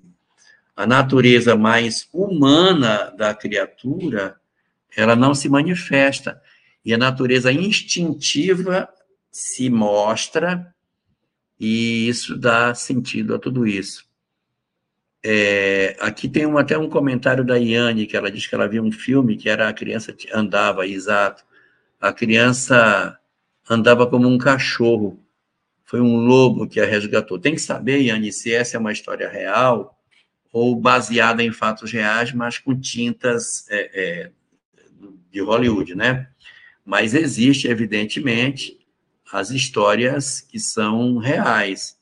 a 0.75 0.85
natureza 0.85 1.55
mais 1.55 2.07
humana 2.13 3.11
da 3.17 3.33
criatura, 3.33 4.39
ela 4.95 5.15
não 5.15 5.33
se 5.33 5.49
manifesta. 5.49 6.39
E 6.85 6.93
a 6.93 6.97
natureza 6.97 7.51
instintiva 7.51 8.87
se 9.31 9.67
mostra 9.67 10.71
E 11.59 12.07
isso 12.07 12.37
dá 12.37 12.75
sentido 12.75 13.33
a 13.33 13.39
tudo 13.39 13.65
isso. 13.65 14.04
É, 15.27 15.97
aqui 15.99 16.29
tem 16.29 16.45
um, 16.45 16.55
até 16.55 16.77
um 16.77 16.87
comentário 16.87 17.43
da 17.43 17.55
Iane, 17.55 18.05
que 18.05 18.15
ela 18.15 18.29
diz 18.29 18.45
que 18.45 18.53
ela 18.53 18.67
viu 18.67 18.83
um 18.83 18.91
filme 18.91 19.35
que 19.35 19.49
era 19.49 19.67
a 19.67 19.73
criança 19.73 20.15
andava, 20.31 20.85
exato. 20.85 21.43
A 21.99 22.13
criança 22.13 23.17
andava 23.67 24.05
como 24.05 24.27
um 24.27 24.37
cachorro. 24.37 25.19
Foi 25.83 25.99
um 25.99 26.17
lobo 26.17 26.67
que 26.67 26.79
a 26.79 26.85
resgatou. 26.85 27.39
Tem 27.39 27.55
que 27.55 27.61
saber, 27.61 28.01
Iane, 28.03 28.31
se 28.31 28.53
essa 28.53 28.77
é 28.77 28.79
uma 28.79 28.91
história 28.91 29.27
real 29.27 29.99
ou 30.53 30.75
baseada 30.75 31.41
em 31.41 31.51
fatos 31.51 31.91
reais, 31.91 32.31
mas 32.31 32.59
com 32.59 32.79
tintas 32.79 33.65
é, 33.71 33.89
é, 33.95 34.31
de 35.31 35.41
Hollywood, 35.41 35.95
né? 35.95 36.29
Mas 36.85 37.15
existe, 37.15 37.67
evidentemente, 37.67 38.77
as 39.33 39.49
histórias 39.49 40.39
que 40.39 40.59
são 40.59 41.17
reais 41.17 41.97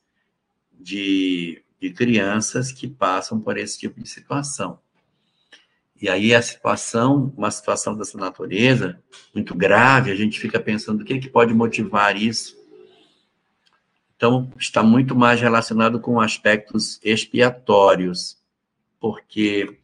de, 0.78 1.63
de 1.84 1.92
crianças 1.92 2.72
que 2.72 2.88
passam 2.88 3.42
por 3.42 3.58
esse 3.58 3.78
tipo 3.78 4.02
de 4.02 4.08
situação. 4.08 4.80
E 6.02 6.08
aí 6.08 6.34
a 6.34 6.42
situação, 6.42 7.34
uma 7.36 7.52
situação 7.52 7.94
dessa 7.94 8.18
natureza, 8.18 9.04
muito 9.36 9.54
grave, 9.54 10.10
a 10.10 10.16
gente 10.16 10.40
fica 10.40 10.62
pensando 10.62 11.02
o 11.02 11.04
que, 11.04 11.16
é 11.16 11.20
que 11.20 11.28
pode 11.28 11.54
motivar 11.54 12.16
isso. 12.16 12.56
Então, 14.16 14.50
está 14.58 14.82
muito 14.82 15.14
mais 15.14 15.42
relacionado 15.42 16.00
com 16.00 16.22
aspectos 16.22 17.02
expiatórios, 17.04 18.38
porque 18.98 19.78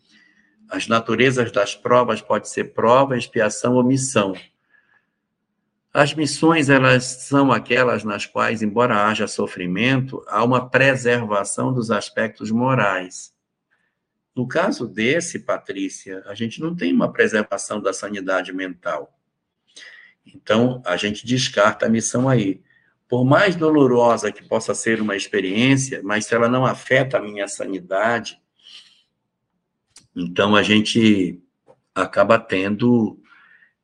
as 0.70 0.88
naturezas 0.88 1.52
das 1.52 1.76
provas 1.76 2.22
pode 2.22 2.48
ser 2.48 2.74
prova, 2.74 3.18
expiação 3.18 3.74
ou 3.74 3.84
missão. 3.84 4.34
As 5.92 6.14
missões, 6.14 6.70
elas 6.70 7.04
são 7.04 7.52
aquelas 7.52 8.04
nas 8.04 8.26
quais, 8.26 8.62
embora 8.62 9.08
haja 9.08 9.28
sofrimento, 9.28 10.24
há 10.28 10.44
uma 10.44 10.70
preservação 10.70 11.74
dos 11.74 11.90
aspectos 11.90 12.52
morais. 12.52 13.34
No 14.36 14.48
caso 14.48 14.88
desse, 14.88 15.40
Patrícia, 15.40 16.24
a 16.28 16.36
gente 16.36 16.62
não 16.62 16.76
tem 16.76 16.94
uma 16.94 17.12
preservação 17.12 17.82
da 17.82 17.92
sanidade 17.92 18.54
mental. 18.54 19.20
Então, 20.26 20.82
a 20.86 20.96
gente 20.96 21.26
descarta 21.26 21.88
a 21.88 21.90
missão 21.90 22.30
aí. 22.30 22.62
Por 23.08 23.26
mais 23.26 23.56
dolorosa 23.56 24.32
que 24.32 24.48
possa 24.48 24.76
ser 24.76 25.02
uma 25.02 25.16
experiência, 25.16 26.02
mas 26.04 26.28
se 26.28 26.36
ela 26.36 26.48
não 26.48 26.66
afeta 26.66 27.18
a 27.18 27.22
minha 27.22 27.48
sanidade, 27.48 28.40
então 30.16 30.56
a 30.56 30.62
gente 30.62 31.42
acaba 31.96 32.38
tendo 32.38 33.19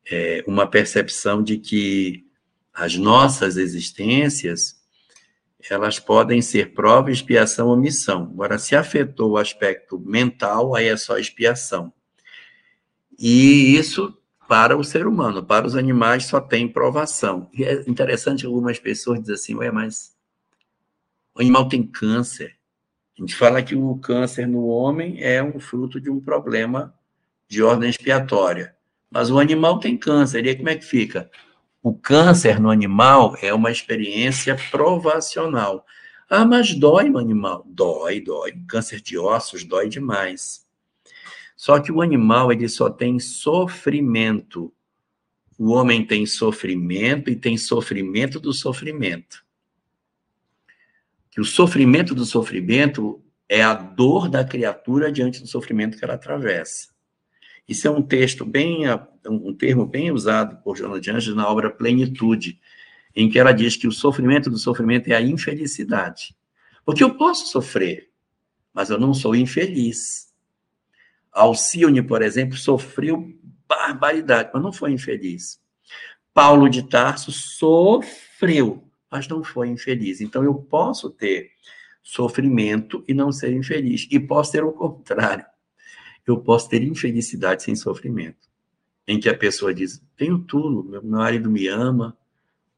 é, 0.09 0.43
uma 0.47 0.67
percepção 0.67 1.41
de 1.41 1.57
que 1.57 2.25
as 2.73 2.95
nossas 2.95 3.57
existências 3.57 4.75
elas 5.69 5.99
podem 5.99 6.41
ser 6.41 6.73
prova, 6.73 7.09
expiação 7.09 7.69
ou 7.69 7.77
missão. 7.77 8.23
Agora, 8.33 8.59
se 8.59 8.75
afetou 8.75 9.31
o 9.31 9.37
aspecto 9.37 9.99
mental, 9.99 10.75
aí 10.75 10.87
é 10.87 10.97
só 10.97 11.17
expiação. 11.17 11.91
E 13.17 13.75
isso 13.75 14.15
para 14.47 14.77
o 14.77 14.83
ser 14.83 15.07
humano, 15.07 15.43
para 15.43 15.65
os 15.65 15.75
animais 15.75 16.25
só 16.25 16.39
tem 16.39 16.67
provação. 16.67 17.49
E 17.53 17.63
é 17.63 17.83
interessante 17.87 18.45
algumas 18.45 18.77
pessoas 18.77 19.19
dizem 19.19 19.33
assim, 19.35 19.55
ué, 19.55 19.71
mas 19.71 20.15
o 21.33 21.41
animal 21.41 21.67
tem 21.67 21.81
câncer. 21.81 22.55
A 23.17 23.21
gente 23.21 23.35
fala 23.35 23.63
que 23.63 23.75
o 23.75 23.95
câncer 23.97 24.47
no 24.47 24.67
homem 24.67 25.23
é 25.23 25.41
um 25.41 25.59
fruto 25.59 25.99
de 25.99 26.09
um 26.09 26.19
problema 26.19 26.93
de 27.47 27.63
ordem 27.63 27.89
expiatória. 27.89 28.74
Mas 29.15 29.31
o 29.31 29.39
animal 29.39 29.79
tem 29.79 29.95
câncer, 29.95 30.45
e 30.45 30.49
aí 30.49 30.55
como 30.57 30.67
é 30.67 30.75
que 30.75 30.83
fica? 30.83 31.31
O 31.81 31.93
câncer 31.95 32.59
no 32.59 32.69
animal 32.69 33.33
é 33.41 33.53
uma 33.53 33.71
experiência 33.71 34.57
provacional. 34.69 35.85
Ah, 36.29 36.43
mas 36.43 36.75
dói 36.75 37.09
no 37.09 37.17
animal? 37.17 37.65
Dói, 37.65 38.19
dói. 38.19 38.51
Câncer 38.67 38.99
de 38.99 39.17
ossos 39.17 39.63
dói 39.63 39.87
demais. 39.87 40.67
Só 41.55 41.79
que 41.79 41.93
o 41.93 42.01
animal, 42.01 42.51
ele 42.51 42.67
só 42.67 42.89
tem 42.89 43.17
sofrimento. 43.17 44.73
O 45.57 45.71
homem 45.71 46.05
tem 46.05 46.25
sofrimento 46.25 47.29
e 47.29 47.37
tem 47.37 47.57
sofrimento 47.57 48.37
do 48.37 48.51
sofrimento. 48.51 49.45
Que 51.31 51.39
o 51.39 51.45
sofrimento 51.45 52.13
do 52.13 52.25
sofrimento 52.25 53.23
é 53.47 53.63
a 53.63 53.75
dor 53.75 54.27
da 54.27 54.43
criatura 54.43 55.09
diante 55.09 55.39
do 55.39 55.47
sofrimento 55.47 55.97
que 55.97 56.03
ela 56.03 56.15
atravessa. 56.15 56.94
Isso 57.67 57.87
é 57.87 57.91
um 57.91 58.01
texto 58.01 58.45
bem, 58.45 58.83
um 59.27 59.53
termo 59.53 59.85
bem 59.85 60.11
usado 60.11 60.61
por 60.63 60.77
Joana 60.77 60.99
de 60.99 61.09
Anjos 61.09 61.35
na 61.35 61.49
obra 61.49 61.71
Plenitude, 61.71 62.59
em 63.15 63.29
que 63.29 63.39
ela 63.39 63.51
diz 63.51 63.75
que 63.75 63.87
o 63.87 63.91
sofrimento 63.91 64.49
do 64.49 64.57
sofrimento 64.57 65.07
é 65.07 65.15
a 65.15 65.21
infelicidade. 65.21 66.35
Porque 66.85 67.03
eu 67.03 67.15
posso 67.15 67.47
sofrer, 67.47 68.09
mas 68.71 68.91
eu 68.91 68.99
não 68.99 69.13
sou 69.13 69.35
infeliz. 69.35 70.31
Alcione, 71.31 72.03
por 72.03 72.21
exemplo, 72.21 72.55
sofreu 72.55 73.33
barbaridade, 73.67 74.51
mas 74.53 74.61
não 74.61 74.71
foi 74.71 74.91
infeliz. 74.91 75.59
Paulo 76.33 76.69
de 76.69 76.83
Tarso 76.83 77.31
sofreu, 77.31 78.83
mas 79.09 79.27
não 79.27 79.43
foi 79.43 79.69
infeliz. 79.69 80.21
Então 80.21 80.43
eu 80.43 80.53
posso 80.53 81.09
ter 81.09 81.49
sofrimento 82.03 83.03
e 83.07 83.13
não 83.13 83.31
ser 83.31 83.53
infeliz. 83.53 84.07
E 84.11 84.19
posso 84.19 84.51
ter 84.51 84.63
o 84.63 84.71
contrário 84.71 85.45
eu 86.25 86.39
posso 86.39 86.69
ter 86.69 86.81
infelicidade 86.83 87.63
sem 87.63 87.75
sofrimento. 87.75 88.49
Em 89.07 89.19
que 89.19 89.29
a 89.29 89.37
pessoa 89.37 89.73
diz: 89.73 90.01
tenho 90.17 90.39
tudo, 90.39 90.83
meu 90.83 91.03
marido 91.03 91.49
me 91.49 91.67
ama, 91.67 92.17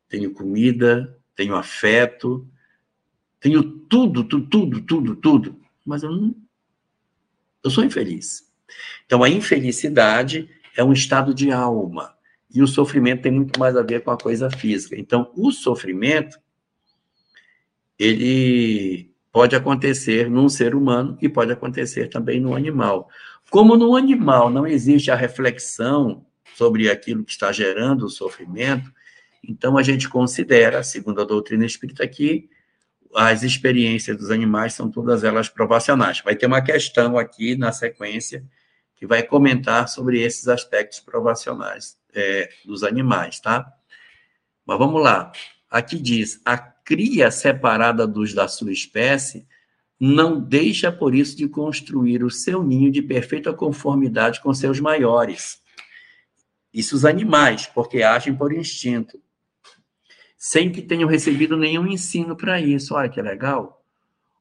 tenho 0.10 0.33
comida, 0.33 1.17
tenho 1.36 1.55
afeto, 1.55 2.47
tenho 3.39 3.63
tudo, 3.63 4.23
tudo, 4.23 4.47
tudo, 4.47 4.81
tudo, 4.81 5.15
tudo, 5.15 5.60
mas 5.86 6.03
eu 6.03 6.12
não. 6.12 6.36
Eu 7.63 7.69
sou 7.69 7.83
infeliz. 7.83 8.47
Então, 9.05 9.23
a 9.23 9.29
infelicidade 9.29 10.49
é 10.75 10.83
um 10.83 10.93
estado 10.93 11.33
de 11.33 11.51
alma. 11.51 12.15
E 12.53 12.62
o 12.62 12.67
sofrimento 12.67 13.23
tem 13.23 13.31
muito 13.31 13.60
mais 13.60 13.75
a 13.75 13.81
ver 13.81 14.03
com 14.03 14.12
a 14.12 14.17
coisa 14.17 14.49
física. 14.49 14.95
Então, 14.97 15.31
o 15.36 15.51
sofrimento, 15.51 16.39
ele 17.99 19.12
pode 19.31 19.55
acontecer 19.55 20.29
num 20.29 20.49
ser 20.49 20.73
humano 20.73 21.17
e 21.21 21.27
pode 21.27 21.51
acontecer 21.51 22.10
também 22.10 22.39
no 22.39 22.55
animal. 22.55 23.10
Como 23.49 23.77
no 23.77 23.95
animal 23.95 24.49
não 24.49 24.67
existe 24.67 25.10
a 25.10 25.15
reflexão 25.15 26.25
sobre 26.55 26.89
aquilo 26.89 27.23
que 27.23 27.31
está 27.31 27.51
gerando 27.51 28.05
o 28.05 28.10
sofrimento, 28.10 28.91
então 29.43 29.77
a 29.77 29.83
gente 29.83 30.10
considera, 30.10 30.83
segundo 30.83 31.21
a 31.21 31.25
doutrina 31.25 31.65
espírita, 31.65 32.07
que 32.07 32.49
as 33.15 33.43
experiências 33.43 34.17
dos 34.17 34.31
animais 34.31 34.73
são 34.73 34.91
todas 34.91 35.23
elas 35.23 35.47
provacionais. 35.47 36.21
Vai 36.21 36.36
ter 36.36 36.45
uma 36.45 36.62
questão 36.62 37.17
aqui 37.17 37.55
na 37.55 37.71
sequência 37.71 38.43
que 38.95 39.05
vai 39.05 39.23
comentar 39.23 39.88
sobre 39.88 40.21
esses 40.21 40.47
aspectos 40.47 40.99
provacionais 40.99 41.97
é, 42.13 42.49
dos 42.65 42.83
animais, 42.83 43.39
tá? 43.39 43.71
Mas 44.65 44.77
vamos 44.77 45.01
lá. 45.01 45.31
Aqui 45.69 45.97
diz: 45.97 46.41
a 46.43 46.57
cria 46.57 47.31
separada 47.31 48.05
dos 48.05 48.33
da 48.33 48.47
sua 48.47 48.71
espécie 48.71 49.47
não 49.99 50.39
deixa, 50.39 50.91
por 50.91 51.15
isso, 51.15 51.36
de 51.36 51.47
construir 51.47 52.23
o 52.23 52.29
seu 52.29 52.63
ninho 52.63 52.91
de 52.91 53.01
perfeita 53.01 53.51
conformidade 53.53 54.41
com 54.41 54.53
seus 54.53 54.79
maiores. 54.79 55.62
Isso 56.73 56.95
os 56.95 57.05
animais, 57.05 57.65
porque 57.65 58.03
agem 58.03 58.36
por 58.36 58.53
instinto, 58.53 59.19
sem 60.38 60.71
que 60.71 60.81
tenham 60.81 61.10
recebido 61.10 61.57
nenhum 61.57 61.88
ensino 61.88 62.36
para 62.36 62.62
isso. 62.62 62.93
Olha 62.93 63.10
que 63.10 63.21
legal. 63.21 63.83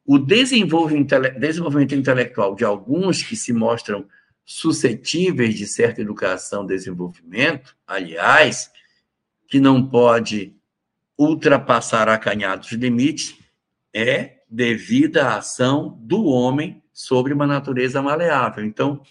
O 0.05 0.19
desenvolvimento 0.19 1.95
intelectual 1.95 2.55
de 2.55 2.65
alguns 2.65 3.23
que 3.23 3.35
se 3.35 3.53
mostram 3.53 4.07
suscetíveis 4.45 5.57
de 5.57 5.67
certa 5.67 6.01
educação, 6.01 6.65
desenvolvimento, 6.65 7.75
aliás, 7.87 8.71
que 9.49 9.59
não 9.59 9.85
pode 9.85 10.55
ultrapassar 11.19 12.09
acanhados 12.09 12.71
limites, 12.73 13.37
é 13.93 14.36
devida 14.49 15.29
à 15.29 15.37
ação 15.39 15.99
do 16.01 16.25
homem 16.25 16.83
sobre 16.93 17.33
uma 17.33 17.47
natureza 17.47 18.01
maleável. 18.01 18.65
Então, 18.65 19.03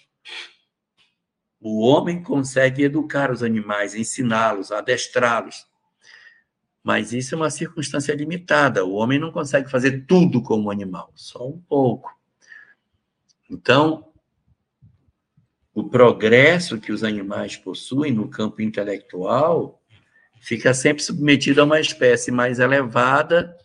o 1.60 1.82
homem 1.82 2.22
consegue 2.22 2.84
educar 2.84 3.32
os 3.32 3.44
animais, 3.44 3.96
ensiná-los, 3.96 4.72
adestrá-los. 4.72 5.66
Mas 6.84 7.12
isso 7.12 7.34
é 7.34 7.38
uma 7.38 7.50
circunstância 7.50 8.14
limitada. 8.14 8.86
O 8.86 8.94
homem 8.94 9.20
não 9.20 9.32
consegue 9.32 9.70
fazer 9.70 10.06
tudo 10.06 10.42
como 10.42 10.68
o 10.68 10.72
animal, 10.72 11.12
só 11.16 11.48
um 11.48 11.60
pouco. 11.60 12.16
Então, 13.50 14.12
o 15.74 15.84
progresso 15.84 16.80
que 16.80 16.92
os 16.92 17.04
animais 17.04 17.58
possuem 17.58 18.12
no 18.14 18.30
campo 18.30 18.62
intelectual 18.62 19.82
fica 20.40 20.74
sempre 20.74 21.04
submetido 21.04 21.62
a 21.62 21.66
uma 21.66 21.80
espécie 21.80 22.32
mais 22.32 22.60
elevada 22.60 23.58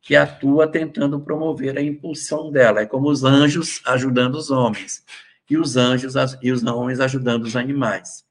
que 0.00 0.16
atua 0.16 0.66
tentando 0.66 1.20
promover 1.20 1.76
a 1.76 1.82
impulsão 1.82 2.50
dela. 2.50 2.80
É 2.80 2.86
como 2.86 3.10
os 3.10 3.24
anjos 3.24 3.82
ajudando 3.84 4.34
os 4.36 4.50
homens 4.50 5.04
e 5.48 5.56
os 5.56 5.76
anjos 5.76 6.14
e 6.42 6.50
os 6.52 6.62
homens 6.62 7.00
ajudando 7.00 7.44
os 7.44 7.56
animais, 7.56 8.24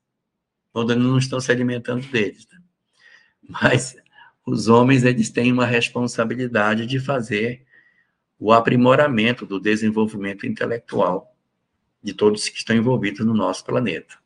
quando 0.72 0.96
não 0.96 1.18
estão 1.18 1.40
se 1.40 1.52
alimentando 1.52 2.06
deles. 2.08 2.48
Né? 2.52 2.60
Mas 3.50 3.96
os 4.46 4.68
homens 4.68 5.04
eles 5.04 5.30
têm 5.30 5.52
uma 5.52 5.66
responsabilidade 5.66 6.86
de 6.86 7.00
fazer 7.00 7.66
o 8.40 8.54
aprimoramento 8.54 9.46
do 9.46 9.60
desenvolvimento 9.60 10.46
intelectual 10.46 11.36
de 12.02 12.14
todos 12.14 12.48
que 12.48 12.58
estão 12.58 12.76
envolvidos 12.76 13.26
no 13.26 13.34
nosso 13.34 13.66
planeta. 13.66 14.18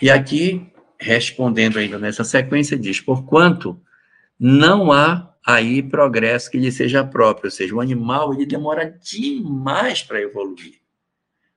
E 0.00 0.10
aqui, 0.10 0.68
respondendo 0.98 1.78
ainda 1.78 1.96
nessa 1.98 2.24
sequência, 2.24 2.76
diz: 2.76 3.00
porquanto 3.00 3.80
não 4.44 4.90
há 4.90 5.32
aí 5.46 5.80
progresso 5.80 6.50
que 6.50 6.58
lhe 6.58 6.72
seja 6.72 7.04
próprio, 7.04 7.46
ou 7.46 7.50
seja, 7.52 7.72
o 7.72 7.80
animal 7.80 8.34
ele 8.34 8.44
demora 8.44 8.98
demais 9.00 10.02
para 10.02 10.20
evoluir. 10.20 10.80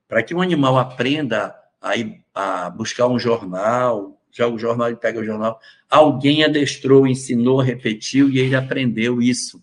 Para 0.06 0.22
que 0.22 0.32
um 0.32 0.40
animal 0.40 0.78
aprenda 0.78 1.52
a, 1.82 1.94
a 2.32 2.70
buscar 2.70 3.08
um 3.08 3.18
jornal, 3.18 4.16
já 4.30 4.46
o 4.46 4.56
jornal 4.56 4.86
ele 4.86 4.98
pega 4.98 5.18
o 5.18 5.24
jornal, 5.24 5.58
alguém 5.90 6.44
adestrou, 6.44 7.08
ensinou, 7.08 7.58
repetiu 7.58 8.30
e 8.30 8.38
ele 8.38 8.54
aprendeu 8.54 9.20
isso. 9.20 9.60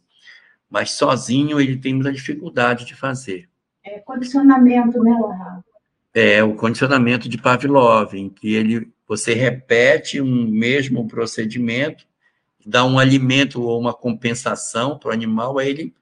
Mas 0.69 0.91
sozinho 0.91 1.61
ele 1.61 1.77
tem 1.77 1.93
muita 1.93 2.11
dificuldade 2.11 2.83
de 2.83 2.93
fazer. 2.93 3.47
É 3.85 3.99
condicionamento, 3.99 5.01
né, 5.01 5.11
Laura? 5.11 5.63
É 6.13 6.43
o 6.43 6.55
condicionamento 6.55 7.29
de 7.29 7.37
Pavlov, 7.37 8.13
em 8.15 8.27
que 8.27 8.53
ele, 8.53 8.91
você 9.07 9.33
repete 9.33 10.19
um 10.19 10.45
mesmo 10.45 11.07
procedimento, 11.07 12.05
dá 12.65 12.85
um 12.85 12.99
alimento 12.99 13.61
ou 13.61 13.79
uma 13.79 13.93
compensação 13.93 14.97
para 14.97 15.09
o 15.09 15.13
animal, 15.13 15.57
aí 15.59 15.69
ele, 15.69 15.95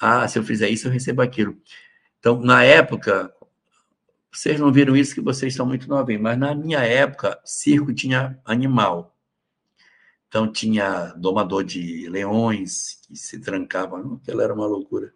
ah, 0.00 0.26
se 0.28 0.38
eu 0.38 0.44
fizer 0.44 0.68
isso, 0.68 0.88
eu 0.88 0.92
recebo 0.92 1.22
aquilo. 1.22 1.56
Então, 2.18 2.40
na 2.40 2.62
época, 2.64 3.32
vocês 4.32 4.58
não 4.60 4.72
viram 4.72 4.96
isso 4.96 5.14
que 5.14 5.20
vocês 5.20 5.54
são 5.54 5.66
muito 5.66 5.88
novinhos, 5.88 6.22
mas 6.22 6.38
na 6.38 6.54
minha 6.54 6.80
época, 6.80 7.38
circo 7.44 7.92
tinha 7.92 8.38
animal. 8.44 9.16
Então, 10.28 10.50
tinha 10.50 11.12
domador 11.16 11.64
de 11.64 12.08
leões 12.08 13.00
que 13.06 13.16
se 13.16 13.40
trancava, 13.40 13.98
aquilo 13.98 14.40
era 14.40 14.54
uma 14.54 14.66
loucura 14.66 15.12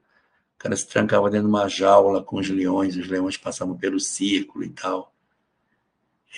cara 0.64 0.77
se 0.77 0.88
trancava 0.88 1.29
dentro 1.29 1.47
de 1.47 1.55
uma 1.55 1.68
jaula 1.68 2.25
com 2.25 2.38
os 2.38 2.49
leões, 2.49 2.97
os 2.97 3.07
leões 3.07 3.37
passavam 3.37 3.77
pelo 3.77 4.01
círculo 4.01 4.64
e 4.64 4.70
tal. 4.70 5.14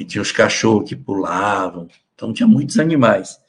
E 0.00 0.04
tinha 0.04 0.20
os 0.20 0.32
cachorros 0.32 0.88
que 0.88 0.96
pulavam. 0.96 1.88
Então 2.12 2.32
tinha 2.32 2.46
muitos 2.46 2.80
animais. 2.80 3.40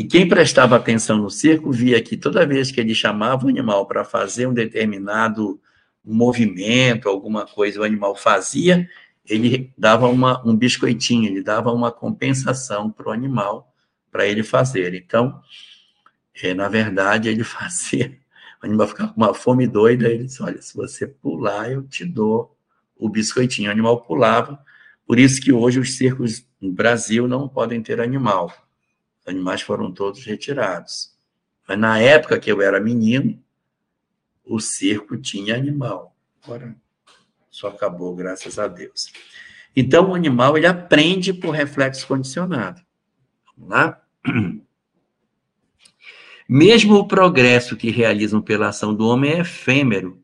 E 0.00 0.04
quem 0.04 0.26
prestava 0.26 0.76
atenção 0.76 1.18
no 1.18 1.28
circo 1.28 1.70
via 1.70 2.00
que 2.00 2.16
toda 2.16 2.46
vez 2.46 2.72
que 2.72 2.80
ele 2.80 2.94
chamava 2.94 3.44
o 3.44 3.50
animal 3.50 3.84
para 3.84 4.02
fazer 4.02 4.46
um 4.46 4.54
determinado 4.54 5.60
movimento, 6.02 7.06
alguma 7.06 7.44
coisa, 7.44 7.80
o 7.80 7.84
animal 7.84 8.16
fazia, 8.16 8.88
ele 9.28 9.70
dava 9.76 10.08
uma, 10.08 10.42
um 10.48 10.56
biscoitinho, 10.56 11.28
ele 11.28 11.42
dava 11.42 11.70
uma 11.70 11.92
compensação 11.92 12.90
para 12.90 13.10
o 13.10 13.12
animal, 13.12 13.74
para 14.10 14.26
ele 14.26 14.42
fazer. 14.42 14.94
Então, 14.94 15.38
é, 16.42 16.54
na 16.54 16.66
verdade, 16.66 17.28
ele 17.28 17.44
fazia 17.44 18.18
o 18.62 18.66
animal 18.66 18.88
ficava 18.88 19.12
com 19.12 19.20
uma 19.20 19.34
fome 19.34 19.66
doida, 19.66 20.08
ele 20.08 20.24
disse, 20.24 20.42
olha, 20.42 20.62
se 20.62 20.74
você 20.74 21.06
pular, 21.06 21.70
eu 21.70 21.82
te 21.82 22.06
dou 22.06 22.56
o 22.96 23.06
biscoitinho. 23.06 23.68
O 23.68 23.72
animal 23.72 24.00
pulava, 24.00 24.58
por 25.06 25.18
isso 25.18 25.42
que 25.42 25.52
hoje 25.52 25.78
os 25.78 25.94
circos 25.94 26.42
no 26.58 26.72
Brasil 26.72 27.28
não 27.28 27.46
podem 27.46 27.82
ter 27.82 28.00
animal. 28.00 28.50
Animais 29.30 29.62
foram 29.62 29.92
todos 29.92 30.24
retirados. 30.24 31.14
Mas 31.66 31.78
na 31.78 31.98
época 31.98 32.38
que 32.38 32.50
eu 32.50 32.60
era 32.60 32.80
menino, 32.80 33.40
o 34.44 34.58
circo 34.60 35.16
tinha 35.16 35.54
animal. 35.54 36.16
Agora 36.42 36.76
só 37.50 37.68
acabou, 37.68 38.14
graças 38.14 38.58
a 38.58 38.66
Deus. 38.66 39.12
Então 39.74 40.10
o 40.10 40.14
animal 40.14 40.56
ele 40.56 40.66
aprende 40.66 41.32
por 41.32 41.50
reflexo 41.50 42.06
condicionado. 42.06 42.82
Vamos 43.56 43.70
lá? 43.70 44.02
Mesmo 46.48 46.96
o 46.96 47.06
progresso 47.06 47.76
que 47.76 47.90
realizam 47.90 48.42
pela 48.42 48.68
ação 48.68 48.92
do 48.92 49.06
homem 49.06 49.34
é 49.34 49.38
efêmero 49.38 50.20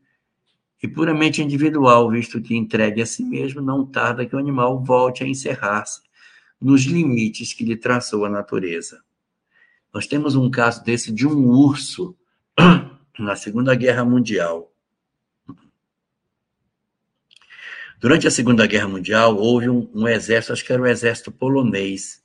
e 0.83 0.87
puramente 0.87 1.41
individual, 1.41 2.09
visto 2.11 2.41
que 2.41 2.55
entregue 2.55 3.01
a 3.01 3.05
si 3.05 3.23
mesmo, 3.23 3.61
não 3.61 3.85
tarda 3.85 4.25
que 4.25 4.35
o 4.35 4.39
animal 4.39 4.83
volte 4.83 5.23
a 5.23 5.27
encerrar-se 5.27 6.01
nos 6.59 6.83
limites 6.83 7.53
que 7.53 7.63
lhe 7.63 7.75
traçou 7.75 8.25
a 8.25 8.29
natureza. 8.29 9.01
Nós 9.93 10.07
temos 10.07 10.35
um 10.35 10.49
caso 10.49 10.83
desse 10.83 11.11
de 11.11 11.27
um 11.27 11.47
urso 11.49 12.15
na 13.17 13.35
Segunda 13.35 13.73
Guerra 13.75 14.03
Mundial. 14.03 14.71
Durante 17.99 18.27
a 18.27 18.31
Segunda 18.31 18.67
Guerra 18.67 18.87
Mundial, 18.87 19.35
houve 19.37 19.69
um, 19.69 19.89
um 19.93 20.07
exército, 20.07 20.53
acho 20.53 20.63
que 20.63 20.71
era 20.71 20.81
o 20.81 20.87
exército 20.87 21.31
polonês, 21.31 22.23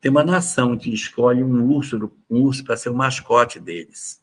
tem 0.00 0.10
uma 0.10 0.24
nação 0.24 0.76
que 0.76 0.92
escolhe 0.92 1.44
um 1.44 1.64
urso, 1.64 2.10
um 2.28 2.42
urso 2.42 2.64
para 2.64 2.76
ser 2.76 2.88
o 2.88 2.94
mascote 2.94 3.60
deles. 3.60 4.20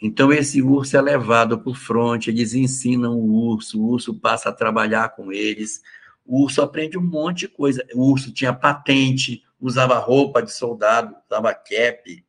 Então, 0.00 0.32
esse 0.32 0.62
urso 0.62 0.96
é 0.96 1.00
levado 1.00 1.58
para 1.58 1.70
o 1.70 1.74
fronte, 1.74 2.30
eles 2.30 2.54
ensinam 2.54 3.18
o 3.18 3.50
urso, 3.50 3.80
o 3.80 3.88
urso 3.88 4.14
passa 4.14 4.48
a 4.48 4.52
trabalhar 4.52 5.08
com 5.10 5.32
eles, 5.32 5.82
o 6.24 6.42
urso 6.42 6.62
aprende 6.62 6.98
um 6.98 7.02
monte 7.02 7.40
de 7.40 7.48
coisa. 7.48 7.86
O 7.94 8.10
urso 8.10 8.32
tinha 8.32 8.52
patente, 8.52 9.42
usava 9.60 9.98
roupa 9.98 10.42
de 10.42 10.52
soldado, 10.52 11.16
usava 11.28 11.52
cap. 11.54 12.24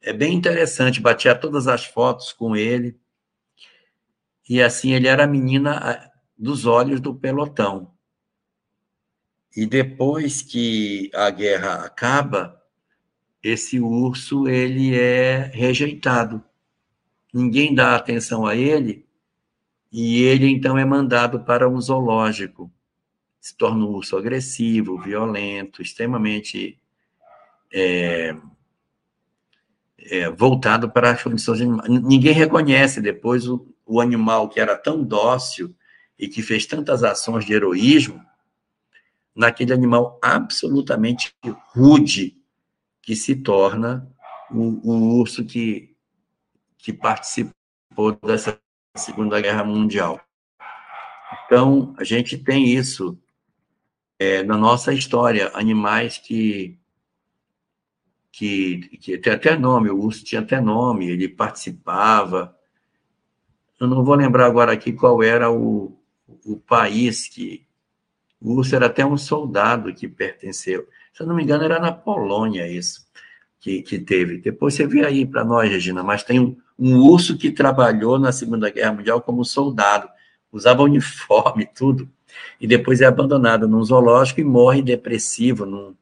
É 0.00 0.12
bem 0.12 0.34
interessante, 0.34 1.00
batia 1.00 1.34
todas 1.34 1.66
as 1.66 1.84
fotos 1.84 2.32
com 2.32 2.56
ele. 2.56 2.98
E 4.48 4.62
assim, 4.62 4.92
ele 4.92 5.08
era 5.08 5.24
a 5.24 5.26
menina 5.26 6.10
dos 6.38 6.66
olhos 6.66 7.00
do 7.00 7.14
pelotão. 7.14 7.92
E 9.56 9.66
depois 9.66 10.42
que 10.42 11.10
a 11.14 11.30
guerra 11.30 11.84
acaba, 11.84 12.62
esse 13.42 13.80
urso 13.80 14.46
ele 14.46 14.94
é 14.94 15.50
rejeitado. 15.52 16.44
Ninguém 17.32 17.74
dá 17.74 17.96
atenção 17.96 18.46
a 18.46 18.54
ele 18.54 19.06
e 19.90 20.22
ele 20.22 20.48
então 20.48 20.76
é 20.76 20.84
mandado 20.84 21.40
para 21.40 21.68
um 21.68 21.80
zoológico. 21.80 22.70
Se 23.46 23.56
torna 23.56 23.84
um 23.84 23.90
urso 23.90 24.16
agressivo, 24.16 25.00
violento, 25.00 25.80
extremamente 25.80 26.76
é, 27.72 28.34
é, 30.00 30.28
voltado 30.30 30.90
para 30.90 31.12
as 31.12 31.22
condições 31.22 31.60
animais. 31.60 31.88
Ninguém 31.88 32.32
reconhece 32.32 33.00
depois 33.00 33.46
o, 33.46 33.72
o 33.86 34.00
animal 34.00 34.48
que 34.48 34.58
era 34.58 34.76
tão 34.76 35.00
dócil 35.00 35.72
e 36.18 36.26
que 36.26 36.42
fez 36.42 36.66
tantas 36.66 37.04
ações 37.04 37.44
de 37.44 37.52
heroísmo 37.52 38.20
naquele 39.32 39.72
animal 39.72 40.18
absolutamente 40.20 41.32
rude 41.68 42.36
que 43.00 43.14
se 43.14 43.36
torna 43.36 44.12
o, 44.50 44.90
o 44.90 45.20
urso 45.20 45.44
que, 45.44 45.94
que 46.76 46.92
participou 46.92 48.10
dessa 48.24 48.58
Segunda 48.96 49.40
Guerra 49.40 49.62
Mundial. 49.62 50.20
Então, 51.46 51.94
a 51.96 52.02
gente 52.02 52.36
tem 52.36 52.66
isso 52.66 53.16
é, 54.18 54.42
na 54.42 54.56
nossa 54.56 54.92
história, 54.92 55.50
animais 55.54 56.18
que, 56.18 56.78
que, 58.32 58.78
que 58.98 59.18
tem 59.18 59.32
até 59.32 59.56
nome, 59.56 59.90
o 59.90 59.98
urso 59.98 60.24
tinha 60.24 60.40
até 60.40 60.60
nome, 60.60 61.08
ele 61.08 61.28
participava. 61.28 62.56
Eu 63.78 63.86
não 63.86 64.04
vou 64.04 64.14
lembrar 64.14 64.46
agora 64.46 64.72
aqui 64.72 64.92
qual 64.92 65.22
era 65.22 65.50
o, 65.50 65.98
o 66.44 66.56
país 66.56 67.28
que, 67.28 67.66
o 68.40 68.54
urso 68.54 68.76
era 68.76 68.86
até 68.86 69.04
um 69.04 69.16
soldado 69.16 69.92
que 69.94 70.08
pertenceu. 70.08 70.86
Se 71.12 71.22
eu 71.22 71.26
não 71.26 71.34
me 71.34 71.42
engano, 71.42 71.64
era 71.64 71.78
na 71.78 71.92
Polônia 71.92 72.68
isso 72.68 73.06
que, 73.58 73.82
que 73.82 73.98
teve. 73.98 74.38
Depois 74.38 74.74
você 74.74 74.86
vê 74.86 75.04
aí 75.04 75.26
para 75.26 75.44
nós, 75.44 75.70
Regina, 75.70 76.02
mas 76.02 76.22
tem 76.22 76.38
um, 76.38 76.56
um 76.78 76.98
urso 76.98 77.36
que 77.36 77.50
trabalhou 77.50 78.18
na 78.18 78.32
Segunda 78.32 78.70
Guerra 78.70 78.92
Mundial 78.92 79.20
como 79.20 79.44
soldado, 79.44 80.08
usava 80.52 80.82
uniforme 80.82 81.66
tudo, 81.66 82.08
e 82.60 82.66
depois 82.66 83.00
é 83.00 83.06
abandonado 83.06 83.68
num 83.68 83.82
zoológico 83.82 84.40
e 84.40 84.44
morre 84.44 84.82
depressivo 84.82 85.66
num, 85.66 85.94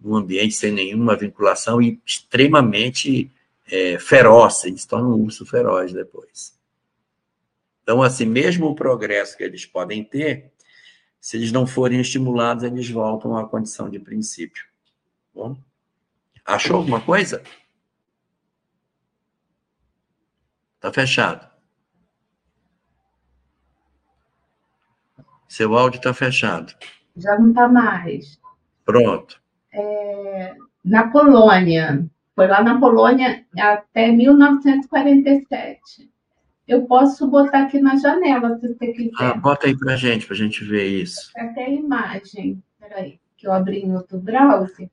num 0.00 0.16
ambiente 0.16 0.54
sem 0.54 0.70
nenhuma 0.70 1.16
vinculação 1.16 1.80
e 1.80 2.00
extremamente 2.04 3.30
é, 3.70 3.98
feroz, 3.98 4.64
ele 4.64 4.78
se 4.78 4.86
torna 4.86 5.08
um 5.08 5.22
urso 5.22 5.44
feroz 5.44 5.92
depois. 5.92 6.56
Então, 7.82 8.02
assim, 8.02 8.26
mesmo 8.26 8.66
o 8.66 8.74
progresso 8.74 9.36
que 9.36 9.44
eles 9.44 9.64
podem 9.64 10.02
ter, 10.02 10.50
se 11.20 11.36
eles 11.36 11.52
não 11.52 11.66
forem 11.66 12.00
estimulados, 12.00 12.64
eles 12.64 12.88
voltam 12.88 13.36
à 13.36 13.48
condição 13.48 13.88
de 13.88 13.98
princípio. 13.98 14.64
Bom, 15.34 15.56
achou 16.44 16.76
alguma 16.76 17.00
coisa? 17.00 17.42
Está 20.76 20.92
fechado. 20.92 21.55
Seu 25.48 25.76
áudio 25.76 25.98
está 25.98 26.12
fechado. 26.12 26.72
Já 27.16 27.38
não 27.38 27.50
está 27.50 27.68
mais. 27.68 28.38
Pronto. 28.84 29.40
É, 29.72 30.54
na 30.84 31.08
Polônia, 31.08 32.06
foi 32.34 32.46
lá 32.46 32.62
na 32.62 32.78
Polônia 32.78 33.44
até 33.58 34.12
1947. 34.12 36.10
Eu 36.68 36.84
posso 36.86 37.26
botar 37.28 37.62
aqui 37.62 37.80
na 37.80 37.96
janela, 37.96 38.58
se 38.58 38.68
você 38.68 38.92
quiser. 38.92 39.12
Ah, 39.18 39.34
bota 39.34 39.66
aí 39.66 39.76
pra 39.76 39.96
gente, 39.96 40.26
pra 40.26 40.36
gente 40.36 40.64
ver 40.64 40.86
isso. 40.86 41.30
Até 41.36 41.66
a 41.66 41.70
imagem. 41.70 42.62
Peraí, 42.80 43.20
que 43.36 43.46
eu 43.46 43.52
abri 43.52 43.80
em 43.80 43.94
outro 43.94 44.18
browser. 44.18 44.90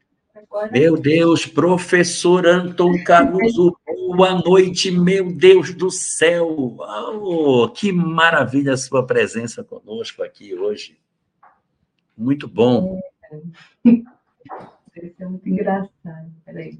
Meu 0.71 0.97
Deus, 0.99 1.45
professor 1.45 2.45
Anton 2.45 3.03
Caruso, 3.03 3.77
boa 3.85 4.41
noite, 4.41 4.91
meu 4.91 5.31
Deus 5.31 5.73
do 5.73 5.89
céu. 5.89 6.77
Oh, 6.79 7.69
que 7.69 7.91
maravilha 7.91 8.73
a 8.73 8.77
sua 8.77 9.05
presença 9.05 9.63
conosco 9.63 10.23
aqui 10.23 10.53
hoje. 10.53 10.99
Muito 12.17 12.47
bom. 12.47 12.99
É. 13.31 13.89
Isso 14.95 15.15
é 15.19 15.25
muito 15.25 15.49
engraçado. 15.49 16.31
Peraí. 16.45 16.79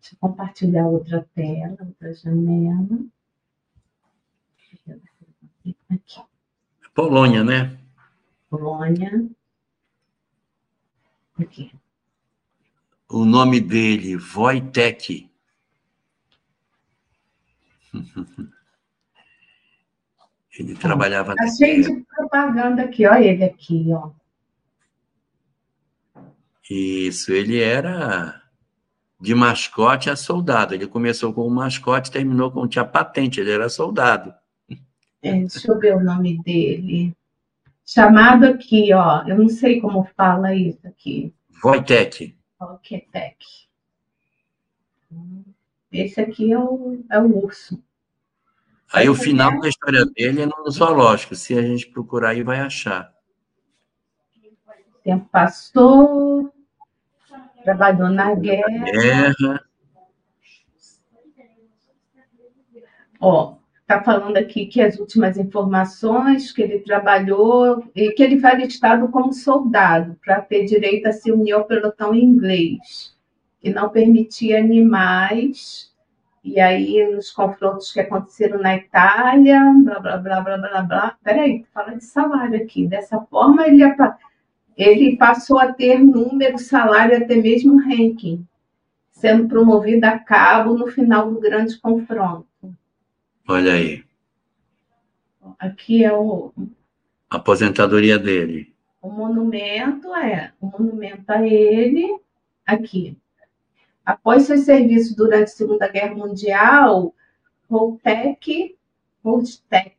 Deixa 0.00 0.14
eu 0.14 0.18
compartilhar 0.20 0.86
outra 0.86 1.26
tela, 1.34 1.76
outra 1.80 2.12
janela. 2.14 2.98
Aqui. 5.90 6.20
Polônia, 6.94 7.44
né? 7.44 7.78
Polônia. 8.48 9.28
Aqui. 11.40 11.72
O 13.08 13.24
nome 13.24 13.60
dele, 13.60 14.16
Wojtek. 14.16 15.30
Ele 20.58 20.74
trabalhava. 20.74 21.34
Tá 21.34 21.46
cheio 21.48 21.82
de 21.82 22.04
propaganda 22.04 22.82
aqui, 22.82 23.06
olha 23.06 23.24
ele 23.24 23.44
aqui, 23.44 23.86
ó. 23.92 24.10
Isso, 26.68 27.32
ele 27.32 27.58
era 27.60 28.42
de 29.18 29.34
mascote 29.34 30.10
a 30.10 30.16
soldado. 30.16 30.74
Ele 30.74 30.86
começou 30.86 31.32
com 31.32 31.46
o 31.46 31.50
mascote, 31.50 32.10
terminou 32.10 32.50
com 32.50 32.68
tinha 32.68 32.84
patente, 32.84 33.40
ele 33.40 33.50
era 33.50 33.68
soldado. 33.68 34.34
É, 35.22 35.32
deixa 35.32 35.70
eu 35.70 35.78
ver 35.78 35.96
o 35.96 36.04
nome 36.04 36.42
dele. 36.42 37.14
Chamado 37.92 38.44
aqui, 38.44 38.94
ó. 38.94 39.24
Eu 39.26 39.36
não 39.36 39.48
sei 39.48 39.80
como 39.80 40.08
fala 40.16 40.54
isso 40.54 40.86
aqui. 40.86 41.34
Wojtek. 41.64 42.38
Wojtek. 42.60 43.36
Esse 45.90 46.20
aqui 46.20 46.52
é 46.52 46.58
o, 46.58 47.04
é 47.10 47.18
o 47.18 47.44
urso. 47.44 47.82
Aí 48.92 49.08
o 49.08 49.14
final 49.16 49.58
da 49.58 49.68
história 49.68 50.06
dele 50.06 50.42
é 50.42 50.46
no 50.46 50.70
zoológico. 50.70 51.34
Se 51.34 51.58
a 51.58 51.62
gente 51.62 51.88
procurar 51.88 52.28
aí, 52.28 52.44
vai 52.44 52.60
achar. 52.60 53.12
O 54.94 55.02
tempo 55.02 55.28
passou, 55.28 56.54
trabalhou 57.64 58.08
na 58.08 58.36
guerra. 58.36 58.84
Guerra. 58.84 59.64
Ó, 63.18 63.56
está 63.90 64.00
falando 64.04 64.36
aqui 64.36 64.66
que 64.66 64.80
as 64.80 65.00
últimas 65.00 65.36
informações 65.36 66.52
que 66.52 66.62
ele 66.62 66.78
trabalhou 66.78 67.82
e 67.92 68.12
que 68.12 68.22
ele 68.22 68.38
foi 68.38 68.54
listado 68.54 69.08
como 69.08 69.32
soldado 69.32 70.16
para 70.24 70.40
ter 70.40 70.64
direito 70.64 71.08
a 71.08 71.12
se 71.12 71.32
unir 71.32 71.52
ao 71.52 71.64
pelotão 71.64 72.14
inglês, 72.14 73.16
que 73.60 73.70
não 73.70 73.88
permitia 73.88 74.60
animais. 74.60 75.90
E 76.44 76.60
aí, 76.60 77.04
nos 77.12 77.32
confrontos 77.32 77.92
que 77.92 77.98
aconteceram 77.98 78.60
na 78.60 78.76
Itália, 78.76 79.60
blá, 79.84 79.98
blá, 79.98 80.16
blá, 80.18 80.40
blá, 80.40 80.56
blá, 80.56 80.82
blá. 80.82 81.16
Peraí, 81.22 81.66
fala 81.74 81.96
de 81.96 82.04
salário 82.04 82.62
aqui. 82.62 82.86
Dessa 82.86 83.20
forma, 83.22 83.66
ele, 83.66 83.82
ele 84.76 85.16
passou 85.16 85.58
a 85.58 85.72
ter 85.72 85.98
número, 85.98 86.58
salário, 86.58 87.16
até 87.16 87.34
mesmo 87.34 87.76
ranking, 87.78 88.46
sendo 89.10 89.48
promovido 89.48 90.06
a 90.06 90.18
cabo 90.18 90.74
no 90.74 90.86
final 90.86 91.30
do 91.30 91.40
grande 91.40 91.76
confronto. 91.78 92.49
Olha 93.50 93.72
aí. 93.72 94.04
Aqui 95.58 96.04
é 96.04 96.12
o. 96.12 96.52
A 97.28 97.36
aposentadoria 97.36 98.16
dele. 98.16 98.72
O 99.02 99.10
monumento 99.10 100.14
é. 100.14 100.52
O 100.60 100.66
monumento 100.66 101.24
a 101.26 101.44
ele, 101.44 102.16
aqui. 102.64 103.18
Após 104.06 104.44
seus 104.44 104.60
serviços 104.60 105.16
durante 105.16 105.44
a 105.44 105.48
Segunda 105.48 105.88
Guerra 105.88 106.14
Mundial, 106.14 107.12
Holtec, 107.68 108.76
Holtec, 109.24 109.96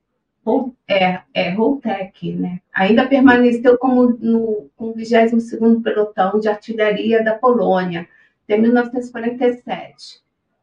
é, 0.87 1.19
é 1.33 1.49
Holtec, 1.51 2.33
né? 2.33 2.61
Ainda 2.73 3.05
permaneceu 3.05 3.77
como 3.77 4.17
no, 4.17 4.69
com 4.77 4.91
o 4.91 4.95
22º 4.95 5.83
Pelotão 5.83 6.39
de 6.39 6.47
Artilharia 6.47 7.21
da 7.21 7.35
Polônia, 7.35 8.07
até 8.45 8.57
1947. 8.57 10.21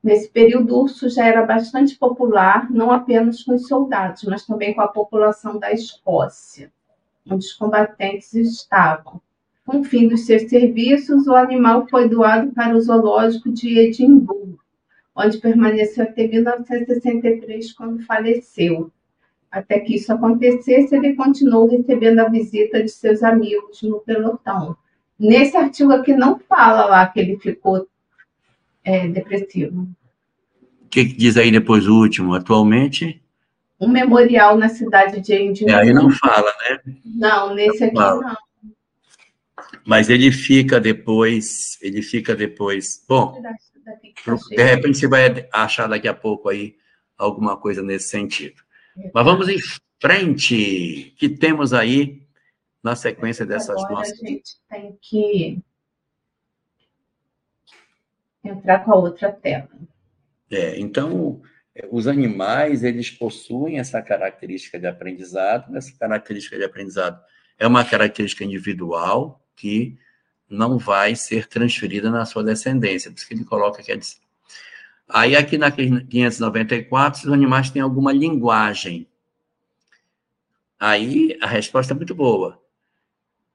Nesse 0.09 0.30
período, 0.30 0.74
o 0.74 0.84
urso 0.84 1.11
já 1.11 1.26
era 1.26 1.44
bastante 1.44 1.94
popular, 1.94 2.70
não 2.70 2.90
apenas 2.90 3.42
com 3.42 3.54
os 3.54 3.68
soldados, 3.68 4.22
mas 4.24 4.46
também 4.46 4.72
com 4.72 4.80
a 4.80 4.88
população 4.88 5.59
da 5.59 5.70
Escócia, 5.70 6.72
onde 7.30 7.44
os 7.44 7.52
combatentes 7.52 8.32
estavam. 8.32 9.20
Com 9.66 9.80
o 9.80 9.84
fim 9.84 10.09
dos 10.09 10.24
seus 10.24 10.48
serviços, 10.48 11.26
o 11.26 11.34
animal 11.34 11.86
foi 11.88 12.09
doado 12.09 12.50
para 12.52 12.74
o 12.74 12.80
zoológico 12.80 13.52
de 13.52 13.78
Edimburgo, 13.78 14.59
onde 15.14 15.36
permaneceu 15.36 16.04
até 16.04 16.26
1963, 16.26 17.74
quando 17.74 18.02
faleceu. 18.06 18.90
Até 19.50 19.78
que 19.78 19.96
isso 19.96 20.11
acontecesse, 20.11 20.96
ele 20.96 21.16
continuou 21.16 21.68
recebendo 21.68 22.20
a 22.20 22.30
visita 22.30 22.82
de 22.82 22.88
seus 22.88 23.22
amigos 23.22 23.82
no 23.82 24.00
pelotão. 24.00 24.74
Nesse 25.18 25.54
artigo 25.54 25.92
aqui 25.92 26.14
não 26.14 26.38
fala 26.38 26.86
lá 26.86 27.06
que 27.06 27.20
ele 27.20 27.36
ficou 27.36 27.86
é, 28.82 29.06
depressivo. 29.06 29.86
O 30.89 30.91
que, 30.91 31.05
que, 31.05 31.12
diz 31.12 31.36
aí 31.36 31.51
depois 31.51 31.86
o 31.86 31.95
último? 31.95 32.32
Atualmente? 32.32 33.22
Um 33.78 33.89
memorial 33.89 34.57
na 34.57 34.70
cidade 34.70 35.20
de 35.20 35.34
Edimburgo. 35.34 35.70
É, 35.70 35.82
aí 35.82 35.93
não 35.93 36.11
fala, 36.11 36.51
né? 36.62 36.95
Não, 37.05 37.55
nesse 37.55 37.84
aqui 37.84 37.95
não. 37.95 38.22
não. 38.22 38.36
Mas 39.84 40.09
ele 40.09 40.32
fica 40.32 40.80
depois, 40.80 41.76
ele 41.82 42.01
fica 42.01 42.34
depois. 42.34 43.05
Bom, 43.07 43.39
de 44.49 44.62
repente 44.62 44.97
você 44.97 45.07
vai 45.07 45.47
achar 45.53 45.86
daqui 45.89 46.09
a 46.09 46.14
pouco 46.14 46.49
aí 46.49 46.74
alguma 47.18 47.59
coisa 47.59 47.82
nesse 47.82 48.09
sentido. 48.09 48.62
Mas 49.12 49.24
vamos 49.26 49.47
em 49.47 49.59
frente, 50.01 51.14
que 51.18 51.28
temos 51.28 51.74
aí 51.74 52.22
na 52.82 52.97
sequência 52.97 53.45
dessas 53.45 53.76
Agora 53.76 53.93
nossas. 53.93 54.22
A 54.22 54.26
gente 54.26 54.57
tem 54.70 54.99
que 55.03 55.62
entrar 58.43 58.78
com 58.86 58.93
a 58.93 58.97
outra 58.97 59.30
tela. 59.30 59.68
É, 60.51 60.78
então, 60.78 61.42
os 61.90 62.07
animais, 62.07 62.82
eles 62.82 63.11
possuem 63.11 63.78
essa 63.78 64.01
característica 64.03 64.78
de 64.78 64.86
aprendizado, 64.86 65.76
essa 65.76 65.92
característica 65.99 66.57
de 66.57 66.64
aprendizado 66.64 67.20
é 67.59 67.66
uma 67.66 67.84
característica 67.84 68.44
individual 68.44 69.44
que 69.57 69.99
não 70.49 70.78
vai 70.78 71.14
ser 71.14 71.46
transferida 71.46 72.11
na 72.11 72.24
sua 72.24 72.44
descendência, 72.44 73.11
por 73.11 73.18
isso 73.18 73.28
que 73.28 73.34
ele 73.34 73.44
coloca 73.44 73.82
que 73.82 73.92
é. 73.92 73.99
Aí, 75.09 75.34
aqui 75.34 75.59
na 75.59 75.70
594, 75.70 77.26
os 77.26 77.32
animais 77.32 77.70
têm 77.70 77.82
alguma 77.82 78.12
linguagem. 78.12 79.09
Aí, 80.78 81.36
a 81.40 81.46
resposta 81.46 81.92
é 81.92 81.96
muito 81.96 82.14
boa. 82.14 82.62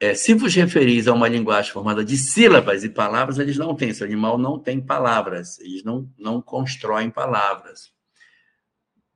É, 0.04 0.14
se 0.14 0.34
vos 0.34 0.54
referis 0.54 1.08
a 1.08 1.14
uma 1.14 1.30
linguagem 1.30 1.72
formada 1.72 2.04
de 2.04 2.18
sílabas 2.18 2.84
e 2.84 2.90
palavras, 2.90 3.40
eles 3.40 3.58
não 3.58 3.74
têm. 3.74 3.88
Esse 3.88 4.04
animal 4.04 4.38
não 4.38 4.60
tem 4.60 4.82
palavras. 4.82 5.58
Eles 5.62 5.82
não, 5.82 6.12
não 6.20 6.42
constroem 6.42 7.10
palavras. 7.10 7.90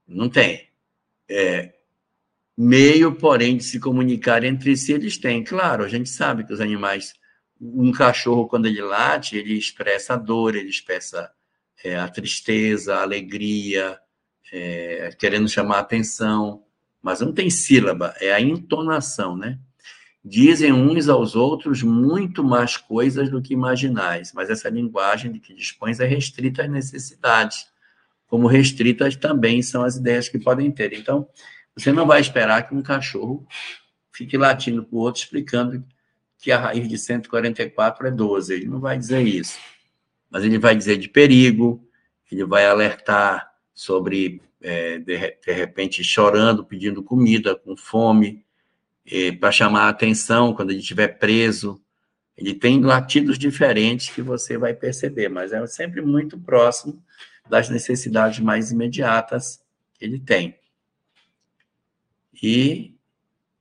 Não 0.07 0.29
tem. 0.29 0.69
É, 1.29 1.73
meio, 2.57 3.13
porém, 3.15 3.57
de 3.57 3.65
se 3.65 3.81
comunicar 3.81 4.45
entre 4.45 4.77
si, 4.77 4.93
eles 4.93 5.17
têm. 5.17 5.43
Claro, 5.43 5.83
a 5.83 5.89
gente 5.89 6.07
sabe 6.07 6.45
que 6.45 6.53
os 6.53 6.61
animais. 6.61 7.13
Um 7.59 7.91
cachorro, 7.91 8.47
quando 8.47 8.67
ele 8.67 8.81
late, 8.81 9.35
ele 9.35 9.55
expressa 9.55 10.13
a 10.13 10.17
dor, 10.17 10.55
ele 10.55 10.69
expressa 10.69 11.29
é, 11.83 11.97
a 11.97 12.07
tristeza, 12.07 12.95
a 12.95 13.01
alegria, 13.01 13.99
é, 14.53 15.13
querendo 15.19 15.49
chamar 15.49 15.79
a 15.79 15.81
atenção. 15.81 16.63
Mas 17.01 17.19
não 17.19 17.33
tem 17.33 17.49
sílaba, 17.49 18.15
é 18.21 18.31
a 18.31 18.39
entonação, 18.39 19.35
né? 19.35 19.59
Dizem 20.23 20.73
uns 20.73 21.07
aos 21.07 21.35
outros 21.35 21.81
muito 21.83 22.43
mais 22.43 22.75
coisas 22.75 23.29
do 23.29 23.41
que 23.41 23.53
imaginais, 23.53 24.33
mas 24.33 24.49
essa 24.49 24.69
linguagem 24.69 25.31
de 25.31 25.39
que 25.39 25.53
dispões 25.53 25.99
é 25.99 26.05
restrita 26.05 26.63
às 26.63 26.69
necessidades, 26.69 27.67
como 28.27 28.47
restritas 28.47 29.15
também 29.15 29.61
são 29.61 29.83
as 29.83 29.95
ideias 29.95 30.27
que 30.27 30.37
podem 30.37 30.69
ter. 30.69 30.93
Então, 30.93 31.27
você 31.75 31.91
não 31.91 32.05
vai 32.05 32.19
esperar 32.19 32.67
que 32.67 32.75
um 32.75 32.81
cachorro 32.81 33.47
fique 34.11 34.37
latindo 34.37 34.83
para 34.83 34.95
o 34.95 34.99
outro 34.99 35.21
explicando 35.21 35.83
que 36.39 36.51
a 36.51 36.59
raiz 36.59 36.87
de 36.87 36.97
144 36.97 38.07
é 38.07 38.11
12. 38.11 38.53
Ele 38.53 38.65
não 38.65 38.79
vai 38.79 38.97
dizer 38.97 39.21
isso. 39.21 39.59
Mas 40.29 40.43
ele 40.43 40.57
vai 40.57 40.75
dizer 40.75 40.97
de 40.97 41.07
perigo, 41.07 41.87
ele 42.31 42.43
vai 42.43 42.65
alertar 42.65 43.51
sobre, 43.73 44.41
é, 44.61 44.97
de, 44.99 45.17
de 45.45 45.53
repente, 45.53 46.03
chorando, 46.03 46.65
pedindo 46.65 47.01
comida, 47.01 47.55
com 47.55 47.77
fome, 47.77 48.43
para 49.39 49.51
chamar 49.51 49.83
a 49.83 49.89
atenção 49.89 50.53
quando 50.53 50.71
ele 50.71 50.79
estiver 50.79 51.07
preso. 51.19 51.81
Ele 52.35 52.53
tem 52.53 52.81
latidos 52.81 53.37
diferentes 53.39 54.09
que 54.09 54.21
você 54.21 54.57
vai 54.57 54.73
perceber, 54.73 55.29
mas 55.29 55.51
é 55.51 55.65
sempre 55.67 56.01
muito 56.01 56.37
próximo 56.37 57.01
das 57.49 57.69
necessidades 57.69 58.39
mais 58.39 58.71
imediatas 58.71 59.61
que 59.93 60.05
ele 60.05 60.19
tem. 60.19 60.55
E 62.41 62.93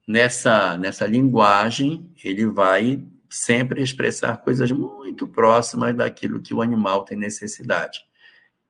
nessa, 0.06 0.76
nessa 0.76 1.06
linguagem, 1.06 2.10
ele 2.22 2.46
vai 2.46 3.02
sempre 3.28 3.82
expressar 3.82 4.36
coisas 4.38 4.70
muito 4.70 5.26
próximas 5.26 5.96
daquilo 5.96 6.42
que 6.42 6.52
o 6.54 6.60
animal 6.62 7.04
tem 7.04 7.16
necessidade. 7.16 8.04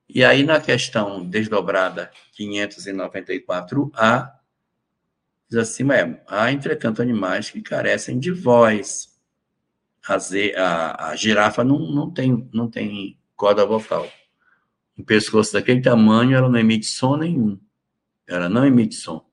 E 0.09 0.23
aí, 0.23 0.43
na 0.43 0.61
questão 0.61 1.25
desdobrada 1.25 2.09
594A, 2.39 4.31
diz 5.49 5.57
assim 5.57 5.89
é, 5.91 6.23
há, 6.27 6.51
entretanto, 6.51 7.01
animais 7.01 7.49
que 7.49 7.61
carecem 7.61 8.19
de 8.19 8.31
voz. 8.31 9.15
A, 10.07 10.15
a, 10.15 11.09
a 11.09 11.15
girafa 11.15 11.63
não, 11.63 11.79
não, 11.79 12.11
tem, 12.11 12.49
não 12.53 12.69
tem 12.69 13.19
corda 13.35 13.65
vocal. 13.65 14.09
Um 14.97 15.03
pescoço 15.03 15.53
daquele 15.53 15.81
tamanho, 15.81 16.35
ela 16.35 16.49
não 16.49 16.59
emite 16.59 16.85
som 16.85 17.17
nenhum. 17.17 17.59
Ela 18.25 18.49
não 18.49 18.65
emite 18.65 18.95
som. 18.95 19.25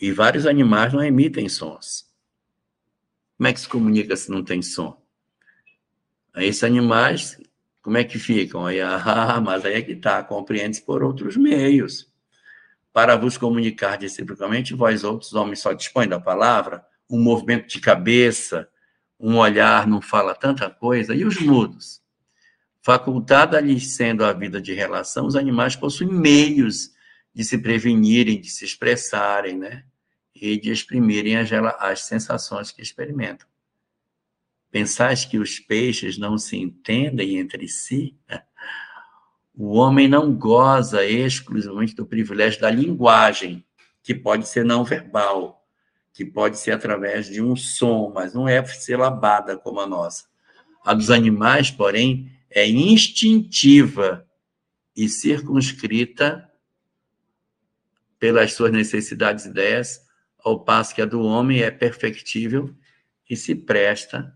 E 0.00 0.12
vários 0.12 0.46
animais 0.46 0.92
não 0.92 1.02
emitem 1.02 1.48
sons. 1.48 2.08
Como 3.36 3.48
é 3.48 3.52
que 3.52 3.60
se 3.60 3.68
comunica 3.68 4.16
se 4.16 4.30
não 4.30 4.42
tem 4.44 4.62
som? 4.62 5.00
Aí 6.32 6.46
esses 6.46 6.62
animais, 6.62 7.40
como 7.82 7.96
é 7.96 8.04
que 8.04 8.18
ficam? 8.18 8.64
Aí, 8.64 8.80
ah, 8.80 9.40
mas 9.40 9.64
aí 9.64 9.74
é 9.74 9.82
que 9.82 9.92
está, 9.92 10.22
compreende-se 10.22 10.82
por 10.82 11.02
outros 11.02 11.36
meios. 11.36 12.07
Para 12.98 13.14
vos 13.14 13.38
comunicar 13.38 14.00
reciprocamente, 14.00 14.74
vós 14.74 15.04
outros 15.04 15.32
homens 15.32 15.60
só 15.60 15.72
dispõem 15.72 16.08
da 16.08 16.18
palavra, 16.18 16.84
um 17.08 17.22
movimento 17.22 17.68
de 17.68 17.80
cabeça, 17.80 18.68
um 19.20 19.36
olhar 19.36 19.86
não 19.86 20.02
fala 20.02 20.34
tanta 20.34 20.68
coisa, 20.68 21.14
e 21.14 21.24
os 21.24 21.38
mudos? 21.40 22.02
Facultada-lhes 22.82 23.94
sendo 23.94 24.24
a 24.24 24.32
vida 24.32 24.60
de 24.60 24.74
relação, 24.74 25.26
os 25.26 25.36
animais 25.36 25.76
possuem 25.76 26.10
meios 26.10 26.90
de 27.32 27.44
se 27.44 27.58
prevenirem, 27.58 28.40
de 28.40 28.50
se 28.50 28.64
expressarem, 28.64 29.56
né? 29.56 29.84
e 30.34 30.58
de 30.58 30.72
exprimirem 30.72 31.36
as, 31.36 31.52
as 31.78 32.02
sensações 32.02 32.72
que 32.72 32.82
experimentam. 32.82 33.46
Pensais 34.72 35.24
que 35.24 35.38
os 35.38 35.60
peixes 35.60 36.18
não 36.18 36.36
se 36.36 36.56
entendem 36.56 37.38
entre 37.38 37.68
si? 37.68 38.18
O 39.60 39.72
homem 39.72 40.06
não 40.06 40.32
goza 40.32 41.04
exclusivamente 41.04 41.92
do 41.92 42.06
privilégio 42.06 42.60
da 42.60 42.70
linguagem, 42.70 43.66
que 44.04 44.14
pode 44.14 44.46
ser 44.46 44.64
não 44.64 44.84
verbal, 44.84 45.66
que 46.14 46.24
pode 46.24 46.56
ser 46.56 46.70
através 46.70 47.26
de 47.26 47.42
um 47.42 47.56
som, 47.56 48.12
mas 48.14 48.32
não 48.32 48.48
é 48.48 48.64
silabada 48.64 49.58
como 49.58 49.80
a 49.80 49.86
nossa. 49.86 50.26
A 50.84 50.94
dos 50.94 51.10
animais, 51.10 51.72
porém, 51.72 52.30
é 52.48 52.68
instintiva 52.68 54.24
e 54.94 55.08
circunscrita 55.08 56.48
pelas 58.16 58.52
suas 58.52 58.70
necessidades 58.70 59.44
e 59.44 59.48
ideias 59.48 60.06
ao 60.38 60.64
passo 60.64 60.94
que 60.94 61.02
a 61.02 61.04
do 61.04 61.20
homem 61.22 61.62
é 61.62 61.70
perfectível 61.72 62.72
e 63.28 63.34
se 63.34 63.56
presta 63.56 64.32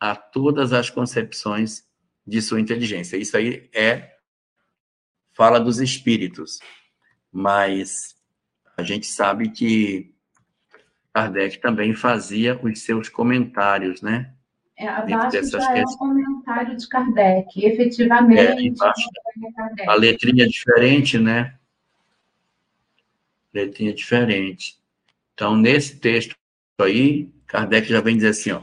a 0.00 0.16
todas 0.16 0.72
as 0.72 0.90
concepções 0.90 1.84
de 2.26 2.42
sua 2.42 2.60
inteligência. 2.60 3.16
Isso 3.16 3.36
aí 3.36 3.70
é 3.72 4.13
fala 5.34 5.60
dos 5.60 5.80
espíritos, 5.80 6.60
mas 7.32 8.14
a 8.76 8.82
gente 8.82 9.06
sabe 9.06 9.50
que 9.50 10.14
Kardec 11.12 11.58
também 11.58 11.94
fazia 11.94 12.58
os 12.62 12.80
seus 12.80 13.08
comentários, 13.08 14.00
né? 14.00 14.32
É, 14.76 14.88
abaixo 14.88 15.46
já 15.46 15.76
é 15.76 15.82
o 15.82 15.96
comentário 15.96 16.76
de 16.76 16.88
Kardec, 16.88 17.64
efetivamente. 17.64 18.40
É, 18.40 18.62
embaixo, 18.62 19.08
Kardec. 19.54 19.88
A 19.88 19.94
letrinha 19.94 20.44
é 20.44 20.48
diferente, 20.48 21.18
né? 21.18 21.56
Letrinha 23.52 23.94
diferente. 23.94 24.76
Então, 25.32 25.56
nesse 25.56 26.00
texto 26.00 26.34
aí, 26.80 27.28
Kardec 27.46 27.88
já 27.88 28.00
vem 28.00 28.16
dizer 28.16 28.30
assim, 28.30 28.50
ó, 28.50 28.62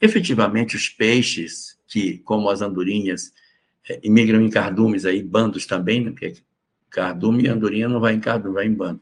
efetivamente 0.00 0.76
os 0.76 0.88
peixes 0.88 1.78
que, 1.86 2.18
como 2.18 2.48
as 2.48 2.62
andorinhas, 2.62 3.30
é, 3.30 3.39
imigram 4.02 4.42
em 4.42 4.50
cardumes 4.50 5.04
aí, 5.04 5.22
bandos 5.22 5.66
também, 5.66 6.04
né, 6.04 6.10
porque 6.10 6.34
cardume 6.88 7.44
e 7.44 7.48
andorinha 7.48 7.88
não 7.88 8.00
vai 8.00 8.14
em 8.14 8.20
cardume, 8.20 8.54
vai 8.54 8.66
em 8.66 8.74
bando. 8.74 9.00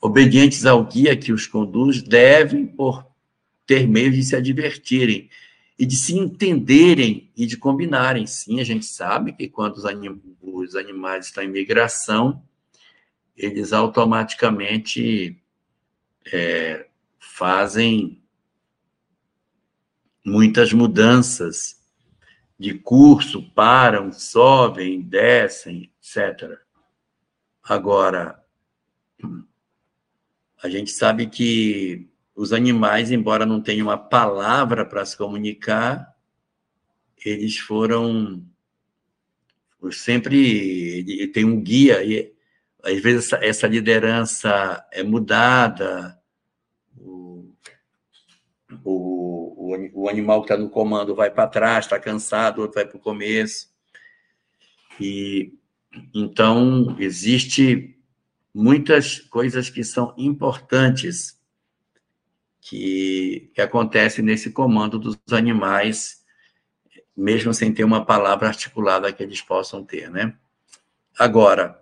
Obedientes 0.00 0.66
ao 0.66 0.84
guia 0.84 1.16
que 1.16 1.32
os 1.32 1.46
conduz, 1.46 2.02
devem, 2.02 2.66
por 2.66 3.06
ter 3.66 3.88
meio 3.88 4.12
de 4.12 4.22
se 4.22 4.36
advertirem 4.36 5.28
e 5.78 5.84
de 5.84 5.96
se 5.96 6.16
entenderem 6.16 7.30
e 7.36 7.46
de 7.46 7.56
combinarem. 7.56 8.26
Sim, 8.26 8.60
a 8.60 8.64
gente 8.64 8.86
sabe 8.86 9.32
que 9.32 9.48
quando 9.48 9.76
os, 9.76 9.84
anim 9.84 10.20
os 10.40 10.76
animais 10.76 11.26
estão 11.26 11.42
em 11.42 11.48
migração, 11.48 12.42
eles 13.36 13.72
automaticamente 13.72 15.36
é, 16.32 16.86
fazem 17.18 18.22
muitas 20.24 20.72
mudanças 20.72 21.75
de 22.58 22.74
curso, 22.74 23.50
param, 23.50 24.10
sobem, 24.12 25.02
descem, 25.02 25.90
etc. 26.00 26.58
Agora, 27.62 28.42
a 30.62 30.68
gente 30.68 30.90
sabe 30.90 31.26
que 31.26 32.08
os 32.34 32.52
animais, 32.52 33.10
embora 33.10 33.44
não 33.44 33.60
tenham 33.60 33.88
uma 33.88 33.98
palavra 33.98 34.84
para 34.84 35.04
se 35.04 35.16
comunicar, 35.16 36.14
eles 37.24 37.58
foram 37.58 38.44
sempre 39.92 41.28
tem 41.32 41.44
um 41.44 41.60
guia 41.60 42.02
e 42.02 42.32
às 42.82 43.00
vezes 43.00 43.32
essa, 43.32 43.44
essa 43.44 43.66
liderança 43.66 44.84
é 44.92 45.02
mudada 45.02 46.20
o, 49.66 49.74
o, 49.74 50.04
o 50.04 50.08
animal 50.08 50.40
que 50.42 50.52
está 50.52 50.56
no 50.56 50.70
comando 50.70 51.14
vai 51.14 51.30
para 51.30 51.48
trás, 51.48 51.84
está 51.84 51.98
cansado, 51.98 52.60
outro 52.60 52.76
vai 52.76 52.86
para 52.86 52.96
o 52.96 53.00
começo. 53.00 53.68
E 55.00 55.52
então 56.14 56.96
existe 56.98 57.98
muitas 58.54 59.20
coisas 59.20 59.68
que 59.68 59.82
são 59.82 60.14
importantes 60.16 61.38
que, 62.60 63.50
que 63.54 63.60
acontecem 63.60 64.24
nesse 64.24 64.50
comando 64.50 64.98
dos 64.98 65.18
animais, 65.30 66.24
mesmo 67.16 67.52
sem 67.54 67.72
ter 67.72 67.84
uma 67.84 68.04
palavra 68.04 68.48
articulada 68.48 69.12
que 69.12 69.22
eles 69.22 69.40
possam 69.40 69.84
ter, 69.84 70.10
né? 70.10 70.36
Agora, 71.18 71.80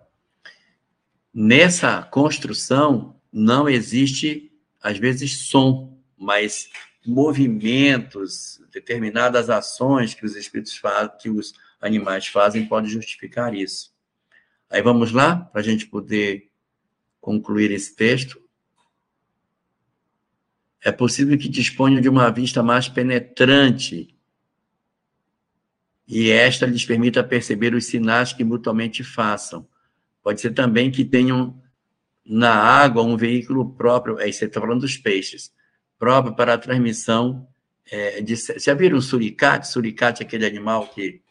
nessa 1.33 2.03
construção 2.03 3.19
não 3.31 3.67
existe 3.67 4.51
às 4.81 4.97
vezes 4.97 5.39
som 5.47 5.95
mas 6.17 6.69
movimentos, 7.05 8.61
determinadas 8.71 9.49
ações 9.49 10.13
que 10.13 10.25
os 10.25 10.35
espíritos 10.35 10.75
fazem, 10.77 11.17
que 11.19 11.29
os 11.29 11.53
animais 11.79 12.27
fazem, 12.27 12.67
podem 12.67 12.89
justificar 12.89 13.53
isso. 13.53 13.93
Aí 14.69 14.81
vamos 14.81 15.11
lá, 15.11 15.35
para 15.35 15.61
a 15.61 15.63
gente 15.63 15.85
poder 15.85 16.49
concluir 17.21 17.71
esse 17.71 17.95
texto. 17.95 18.41
É 20.81 20.91
possível 20.91 21.37
que 21.37 21.49
disponham 21.49 22.01
de 22.01 22.09
uma 22.09 22.29
vista 22.29 22.61
mais 22.61 22.87
penetrante 22.87 24.15
e 26.07 26.29
esta 26.29 26.65
lhes 26.65 26.85
permita 26.85 27.23
perceber 27.23 27.73
os 27.73 27.85
sinais 27.85 28.31
que 28.31 28.43
mutuamente 28.43 29.03
façam. 29.03 29.67
Pode 30.21 30.39
ser 30.39 30.53
também 30.53 30.91
que 30.91 31.03
tenham 31.03 31.59
na 32.25 32.53
água 32.53 33.03
um 33.03 33.17
veículo 33.17 33.73
próprio, 33.73 34.17
aí 34.17 34.31
você 34.31 34.45
está 34.45 34.59
falando 34.59 34.81
dos 34.81 34.97
peixes, 34.97 35.53
próprio 35.97 36.35
para 36.35 36.53
a 36.53 36.57
transmissão 36.57 37.47
é, 37.89 38.21
de. 38.21 38.35
Já 38.35 38.73
viram 38.73 38.99
suricate? 39.01 39.67
Suricate 39.67 40.23
é 40.23 40.25
aquele 40.25 40.45
animal 40.45 40.87
que 40.87 41.21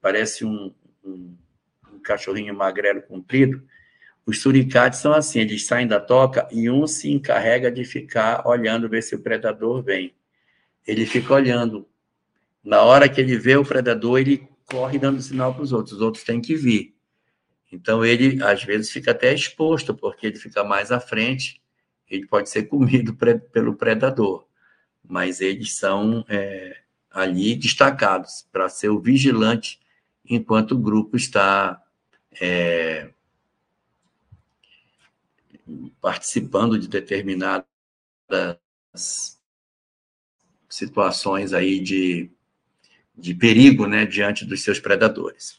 parece 0.00 0.44
um, 0.44 0.72
um, 1.04 1.36
um 1.92 1.98
cachorrinho 1.98 2.54
magrelo 2.54 3.02
comprido. 3.02 3.62
Os 4.26 4.40
suricates 4.40 5.00
são 5.00 5.12
assim, 5.12 5.40
eles 5.40 5.66
saem 5.66 5.86
da 5.86 6.00
toca 6.00 6.48
e 6.50 6.70
um 6.70 6.86
se 6.86 7.10
encarrega 7.10 7.70
de 7.70 7.84
ficar 7.84 8.46
olhando, 8.46 8.88
ver 8.88 9.02
se 9.02 9.14
o 9.14 9.18
predador 9.18 9.82
vem. 9.82 10.14
Ele 10.86 11.04
fica 11.04 11.34
olhando. 11.34 11.86
Na 12.62 12.82
hora 12.82 13.08
que 13.08 13.20
ele 13.20 13.36
vê 13.36 13.56
o 13.56 13.64
predador, 13.64 14.18
ele 14.18 14.48
corre 14.64 14.98
dando 14.98 15.20
sinal 15.20 15.52
para 15.52 15.62
os 15.62 15.72
outros. 15.72 15.96
Os 15.96 16.00
outros 16.00 16.24
têm 16.24 16.40
que 16.40 16.56
vir. 16.56 16.94
Então, 17.70 18.04
ele, 18.04 18.42
às 18.42 18.64
vezes, 18.64 18.90
fica 18.90 19.10
até 19.10 19.34
exposto, 19.34 19.94
porque 19.94 20.26
ele 20.26 20.38
fica 20.38 20.64
mais 20.64 20.90
à 20.90 20.98
frente 20.98 21.60
ele 22.14 22.26
pode 22.26 22.50
ser 22.50 22.64
comido 22.64 23.16
pelo 23.52 23.74
predador, 23.74 24.46
mas 25.06 25.40
eles 25.40 25.76
são 25.76 26.24
é, 26.28 26.78
ali 27.10 27.54
destacados 27.54 28.46
para 28.52 28.68
ser 28.68 28.88
o 28.88 29.00
vigilante 29.00 29.80
enquanto 30.24 30.72
o 30.72 30.78
grupo 30.78 31.16
está 31.16 31.82
é, 32.40 33.10
participando 36.00 36.78
de 36.78 36.88
determinadas 36.88 37.64
situações 40.68 41.52
aí 41.52 41.78
de, 41.78 42.30
de 43.16 43.34
perigo, 43.34 43.86
né, 43.86 44.04
diante 44.04 44.44
dos 44.44 44.62
seus 44.62 44.80
predadores. 44.80 45.56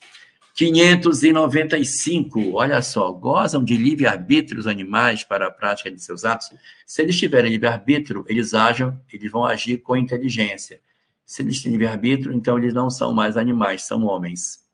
595, 0.55 2.53
olha 2.53 2.81
só, 2.81 3.11
gozam 3.11 3.61
de 3.61 3.75
livre-arbítrio 3.75 4.57
os 4.57 4.67
animais 4.67 5.21
para 5.21 5.47
a 5.47 5.51
prática 5.51 5.91
de 5.91 6.01
seus 6.01 6.23
atos. 6.23 6.49
Se 6.85 7.01
eles 7.01 7.19
tiverem 7.19 7.51
livre-arbítrio, 7.51 8.23
eles 8.25 8.53
agem, 8.53 8.97
eles 9.11 9.29
vão 9.29 9.43
agir 9.43 9.79
com 9.79 9.97
inteligência. 9.97 10.79
Se 11.25 11.41
eles 11.41 11.61
têm 11.61 11.73
livre-arbítrio, 11.73 12.31
então 12.31 12.57
eles 12.57 12.73
não 12.73 12.89
são 12.89 13.13
mais 13.13 13.35
animais, 13.35 13.83
são 13.83 14.05
homens. 14.05 14.65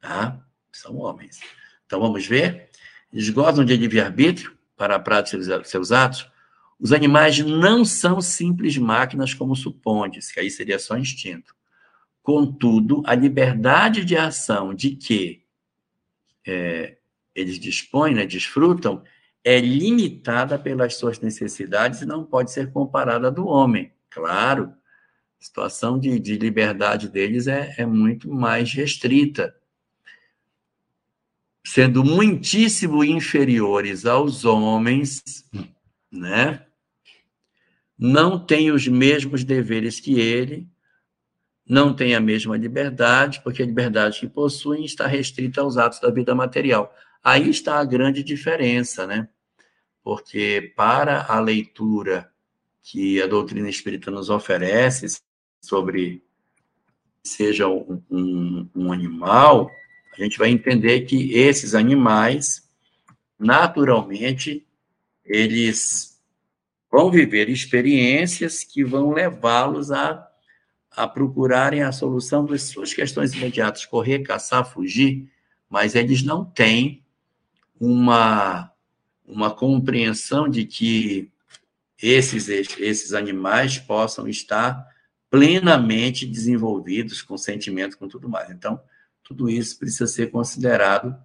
Tá? 0.00 0.40
São 0.72 0.96
homens. 0.96 1.40
Então 1.84 2.00
vamos 2.00 2.26
ver. 2.26 2.70
Eles 3.12 3.28
gozam 3.28 3.62
de 3.62 3.76
livre-arbítrio 3.76 4.56
para 4.74 4.96
a 4.96 4.98
prática 4.98 5.36
de 5.38 5.68
seus 5.68 5.92
atos. 5.92 6.26
Os 6.80 6.94
animais 6.94 7.38
não 7.40 7.84
são 7.84 8.22
simples 8.22 8.78
máquinas 8.78 9.34
como 9.34 9.54
suponde-se, 9.54 10.32
que 10.32 10.40
aí 10.40 10.50
seria 10.50 10.78
só 10.78 10.96
instinto. 10.96 11.54
Contudo, 12.22 13.02
a 13.04 13.14
liberdade 13.14 14.04
de 14.04 14.16
ação 14.16 14.72
de 14.72 14.90
que 14.90 15.42
é, 16.46 16.96
eles 17.34 17.58
dispõem, 17.58 18.14
né, 18.14 18.26
desfrutam, 18.26 19.02
é 19.44 19.58
limitada 19.58 20.58
pelas 20.58 20.94
suas 20.94 21.18
necessidades 21.20 22.00
e 22.02 22.06
não 22.06 22.24
pode 22.24 22.52
ser 22.52 22.70
comparada 22.70 23.28
à 23.28 23.30
do 23.30 23.46
homem. 23.46 23.92
Claro, 24.08 24.72
a 25.40 25.44
situação 25.44 25.98
de, 25.98 26.18
de 26.20 26.36
liberdade 26.36 27.08
deles 27.08 27.48
é, 27.48 27.74
é 27.76 27.84
muito 27.84 28.32
mais 28.32 28.72
restrita. 28.72 29.54
Sendo 31.66 32.04
muitíssimo 32.04 33.02
inferiores 33.02 34.06
aos 34.06 34.44
homens, 34.44 35.22
né? 36.10 36.66
Não 37.98 38.38
têm 38.44 38.70
os 38.70 38.86
mesmos 38.86 39.44
deveres 39.44 40.00
que 40.00 40.18
ele, 40.18 40.68
não 41.68 41.94
tem 41.94 42.14
a 42.14 42.20
mesma 42.20 42.56
liberdade, 42.56 43.40
porque 43.42 43.62
a 43.62 43.66
liberdade 43.66 44.20
que 44.20 44.28
possuem 44.28 44.84
está 44.84 45.06
restrita 45.06 45.60
aos 45.60 45.76
atos 45.76 46.00
da 46.00 46.10
vida 46.10 46.34
material. 46.34 46.94
Aí 47.22 47.48
está 47.48 47.78
a 47.78 47.84
grande 47.84 48.22
diferença, 48.22 49.06
né? 49.06 49.28
Porque 50.02 50.72
para 50.76 51.24
a 51.28 51.38
leitura 51.38 52.30
que 52.82 53.22
a 53.22 53.26
doutrina 53.26 53.68
espírita 53.68 54.10
nos 54.10 54.28
oferece 54.28 55.20
sobre 55.60 56.22
seja 57.22 57.68
um, 57.68 58.02
um, 58.10 58.68
um 58.74 58.92
animal, 58.92 59.70
a 60.18 60.22
gente 60.22 60.36
vai 60.36 60.50
entender 60.50 61.02
que 61.02 61.32
esses 61.32 61.74
animais, 61.74 62.68
naturalmente, 63.38 64.66
eles 65.24 66.20
vão 66.90 67.10
viver 67.10 67.48
experiências 67.48 68.64
que 68.64 68.84
vão 68.84 69.12
levá-los 69.12 69.92
a 69.92 70.28
a 70.96 71.06
procurarem 71.06 71.82
a 71.82 71.92
solução 71.92 72.44
das 72.44 72.62
suas 72.62 72.92
questões 72.92 73.32
imediatas, 73.32 73.86
correr, 73.86 74.20
caçar, 74.20 74.64
fugir, 74.64 75.30
mas 75.68 75.94
eles 75.94 76.22
não 76.22 76.44
têm 76.44 77.02
uma, 77.80 78.70
uma 79.26 79.50
compreensão 79.50 80.48
de 80.48 80.64
que 80.64 81.30
esses, 82.00 82.48
esses 82.48 83.12
animais 83.14 83.78
possam 83.78 84.28
estar 84.28 84.86
plenamente 85.30 86.26
desenvolvidos 86.26 87.22
com 87.22 87.38
sentimento, 87.38 87.96
com 87.96 88.06
tudo 88.06 88.28
mais. 88.28 88.50
Então, 88.50 88.80
tudo 89.22 89.48
isso 89.48 89.78
precisa 89.78 90.06
ser 90.06 90.30
considerado 90.30 91.16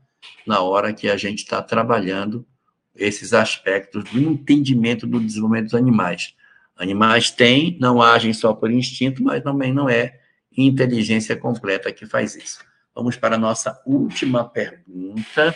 na 0.46 0.62
hora 0.62 0.94
que 0.94 1.10
a 1.10 1.18
gente 1.18 1.40
está 1.40 1.62
trabalhando 1.62 2.48
esses 2.96 3.34
aspectos 3.34 4.04
do 4.06 4.20
entendimento 4.20 5.06
do 5.06 5.20
desenvolvimento 5.20 5.66
dos 5.66 5.74
animais. 5.76 6.36
Animais 6.78 7.32
têm, 7.32 7.78
não 7.80 8.02
agem 8.02 8.34
só 8.34 8.54
por 8.54 8.72
instinto, 8.72 9.24
mas 9.24 9.44
também 9.44 9.74
não 9.74 9.90
é 9.90 10.20
inteligência 10.56 11.36
completa 11.36 11.92
que 11.92 12.06
faz 12.06 12.36
isso. 12.36 12.64
Vamos 12.94 13.16
para 13.16 13.36
a 13.36 13.40
nossa 13.40 13.82
última 13.86 14.48
pergunta, 14.48 15.56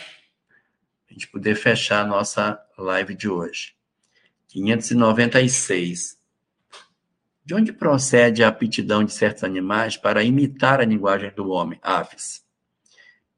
a 1.08 1.12
gente 1.12 1.28
poder 1.28 1.54
fechar 1.54 2.02
a 2.02 2.06
nossa 2.06 2.60
live 2.78 3.14
de 3.14 3.28
hoje. 3.28 3.74
596. 4.48 6.18
De 7.44 7.54
onde 7.54 7.72
procede 7.72 8.44
a 8.44 8.48
aptidão 8.48 9.02
de 9.02 9.12
certos 9.12 9.42
animais 9.42 9.96
para 9.96 10.22
imitar 10.22 10.80
a 10.80 10.84
linguagem 10.84 11.32
do 11.34 11.48
homem? 11.48 11.78
Aves. 11.82 12.44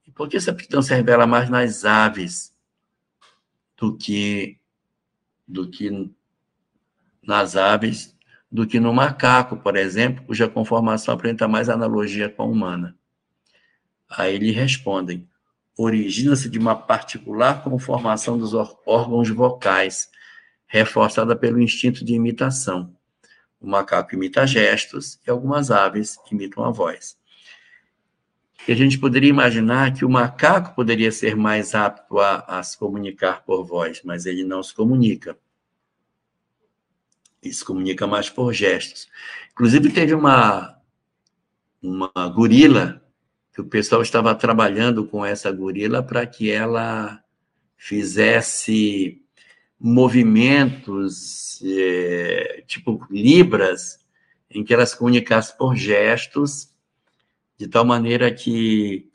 E 0.06 0.10
por 0.10 0.28
que 0.28 0.36
essa 0.36 0.50
aptidão 0.50 0.82
se 0.82 0.94
revela 0.94 1.26
mais 1.26 1.48
nas 1.48 1.84
aves 1.84 2.54
do 3.76 3.96
que, 3.96 4.58
do 5.48 5.70
que 5.70 6.12
nas 7.26 7.56
aves 7.56 8.14
do 8.50 8.66
que 8.66 8.78
no 8.78 8.92
macaco, 8.92 9.56
por 9.56 9.76
exemplo, 9.76 10.24
cuja 10.24 10.48
conformação 10.48 11.14
apresenta 11.14 11.48
mais 11.48 11.68
analogia 11.68 12.28
com 12.28 12.42
a 12.42 12.46
humana. 12.46 12.96
Aí 14.08 14.34
eles 14.34 14.54
respondem: 14.54 15.28
origina-se 15.76 16.48
de 16.48 16.58
uma 16.58 16.76
particular 16.76 17.64
conformação 17.64 18.38
dos 18.38 18.54
órgãos 18.54 19.28
vocais, 19.30 20.08
reforçada 20.66 21.34
pelo 21.34 21.60
instinto 21.60 22.04
de 22.04 22.14
imitação. 22.14 22.94
O 23.60 23.66
macaco 23.66 24.14
imita 24.14 24.46
gestos 24.46 25.18
e 25.26 25.30
algumas 25.30 25.70
aves 25.70 26.16
imitam 26.30 26.64
a 26.64 26.70
voz. 26.70 27.16
E 28.68 28.72
a 28.72 28.76
gente 28.76 28.98
poderia 28.98 29.28
imaginar 29.28 29.92
que 29.92 30.04
o 30.04 30.08
macaco 30.08 30.74
poderia 30.74 31.10
ser 31.10 31.34
mais 31.34 31.74
apto 31.74 32.18
a, 32.18 32.44
a 32.46 32.62
se 32.62 32.78
comunicar 32.78 33.42
por 33.44 33.64
voz, 33.64 34.00
mas 34.04 34.26
ele 34.26 34.44
não 34.44 34.62
se 34.62 34.72
comunica 34.74 35.36
e 37.44 37.52
se 37.52 37.64
comunica 37.64 38.06
mais 38.06 38.30
por 38.30 38.52
gestos. 38.52 39.08
Inclusive, 39.52 39.90
teve 39.90 40.14
uma, 40.14 40.80
uma 41.82 42.10
gorila, 42.34 43.02
que 43.52 43.60
o 43.60 43.64
pessoal 43.64 44.02
estava 44.02 44.34
trabalhando 44.34 45.06
com 45.06 45.24
essa 45.24 45.52
gorila 45.52 46.02
para 46.02 46.26
que 46.26 46.50
ela 46.50 47.22
fizesse 47.76 49.22
movimentos, 49.78 51.62
é, 51.62 52.64
tipo 52.66 53.06
libras, 53.10 54.04
em 54.50 54.64
que 54.64 54.72
ela 54.72 54.86
se 54.86 54.96
comunicasse 54.96 55.56
por 55.56 55.76
gestos, 55.76 56.70
de 57.56 57.68
tal 57.68 57.84
maneira 57.84 58.32
que 58.32 59.08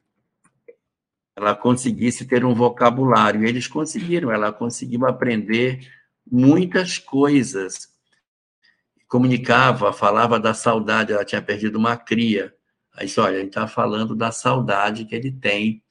ela 1.35 1.55
conseguisse 1.55 2.25
ter 2.25 2.45
um 2.45 2.53
vocabulário. 2.53 3.45
Eles 3.45 3.67
conseguiram, 3.67 4.31
ela 4.31 4.51
conseguiu 4.51 5.05
aprender 5.05 5.89
muitas 6.29 6.97
coisas 6.97 7.88
comunicava, 9.09 9.91
falava 9.91 10.39
da 10.39 10.53
saudade, 10.53 11.11
ela 11.11 11.25
tinha 11.25 11.41
perdido 11.41 11.77
uma 11.77 11.97
cria. 11.97 12.55
Aí 12.95 13.07
disse, 13.07 13.19
olha, 13.19 13.37
ele 13.37 13.47
está 13.47 13.67
falando 13.67 14.15
da 14.15 14.31
saudade 14.31 15.03
que 15.03 15.15
ele 15.15 15.31
tem, 15.31 15.83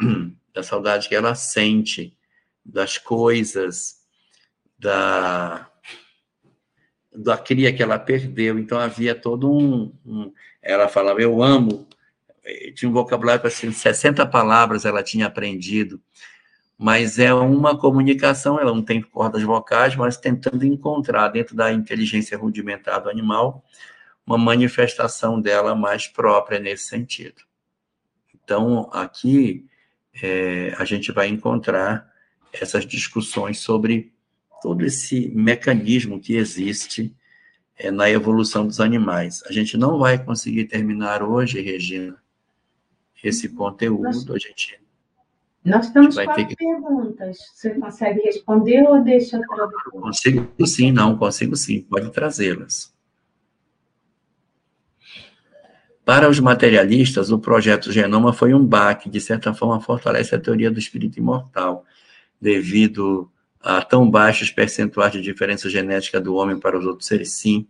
da 0.52 0.62
saudade 0.62 1.06
que 1.06 1.14
ela 1.14 1.34
sente, 1.34 2.16
das 2.64 2.96
coisas, 2.96 4.02
da, 4.78 5.70
da 7.14 7.36
cria 7.36 7.72
que 7.74 7.82
ela 7.82 7.98
perdeu. 7.98 8.58
Então 8.58 8.78
havia 8.78 9.14
todo 9.14 9.52
um, 9.52 9.92
um 10.04 10.32
ela 10.62 10.88
falava, 10.88 11.20
eu 11.20 11.42
amo, 11.42 11.86
tinha 12.74 12.88
um 12.90 12.94
vocabulário 12.94 13.42
para 13.42 13.48
assim, 13.48 13.70
60 13.70 14.24
palavras 14.26 14.86
ela 14.86 15.02
tinha 15.02 15.26
aprendido 15.26 16.00
mas 16.78 17.18
é 17.18 17.32
uma 17.32 17.78
comunicação, 17.78 18.58
ela 18.58 18.74
não 18.74 18.82
tem 18.82 19.00
cordas 19.00 19.42
vocais, 19.42 19.94
mas 19.94 20.16
tentando 20.16 20.64
encontrar 20.66 21.28
dentro 21.28 21.54
da 21.54 21.72
inteligência 21.72 22.36
rudimentar 22.36 23.02
do 23.02 23.08
animal 23.08 23.64
uma 24.26 24.38
manifestação 24.38 25.40
dela 25.40 25.74
mais 25.74 26.08
própria 26.08 26.58
nesse 26.58 26.86
sentido. 26.86 27.42
Então, 28.34 28.90
aqui 28.92 29.66
é, 30.22 30.74
a 30.78 30.84
gente 30.84 31.12
vai 31.12 31.28
encontrar 31.28 32.10
essas 32.52 32.86
discussões 32.86 33.58
sobre 33.58 34.12
todo 34.62 34.84
esse 34.84 35.28
mecanismo 35.34 36.20
que 36.20 36.36
existe 36.36 37.14
é, 37.76 37.90
na 37.90 38.08
evolução 38.08 38.66
dos 38.66 38.80
animais. 38.80 39.42
A 39.46 39.52
gente 39.52 39.76
não 39.76 39.98
vai 39.98 40.22
conseguir 40.22 40.64
terminar 40.64 41.22
hoje, 41.22 41.60
Regina, 41.60 42.16
esse 43.22 43.48
conteúdo, 43.48 44.34
a 44.34 44.38
gente 44.38 44.78
nós 45.64 45.90
temos 45.90 46.14
quatro 46.14 46.46
que... 46.46 46.56
perguntas. 46.56 47.38
Você 47.54 47.70
consegue 47.70 48.20
responder 48.20 48.82
ou 48.86 49.02
deixa 49.02 49.40
para 49.40 49.66
depois? 49.66 50.04
Consigo 50.04 50.66
sim, 50.66 50.92
não, 50.92 51.16
consigo 51.16 51.56
sim, 51.56 51.80
pode 51.80 52.10
trazê-las. 52.12 52.92
Para 56.04 56.28
os 56.28 56.38
materialistas, 56.38 57.32
o 57.32 57.38
projeto 57.38 57.90
Genoma 57.90 58.34
foi 58.34 58.52
um 58.52 58.64
baque, 58.64 59.08
de 59.08 59.18
certa 59.22 59.54
forma 59.54 59.80
fortalece 59.80 60.34
a 60.34 60.38
teoria 60.38 60.70
do 60.70 60.78
espírito 60.78 61.18
imortal, 61.18 61.86
devido 62.38 63.30
a 63.58 63.80
tão 63.80 64.10
baixos 64.10 64.50
percentuais 64.50 65.12
de 65.12 65.22
diferença 65.22 65.70
genética 65.70 66.20
do 66.20 66.34
homem 66.34 66.60
para 66.60 66.78
os 66.78 66.84
outros 66.84 67.08
seres, 67.08 67.32
sim. 67.32 67.66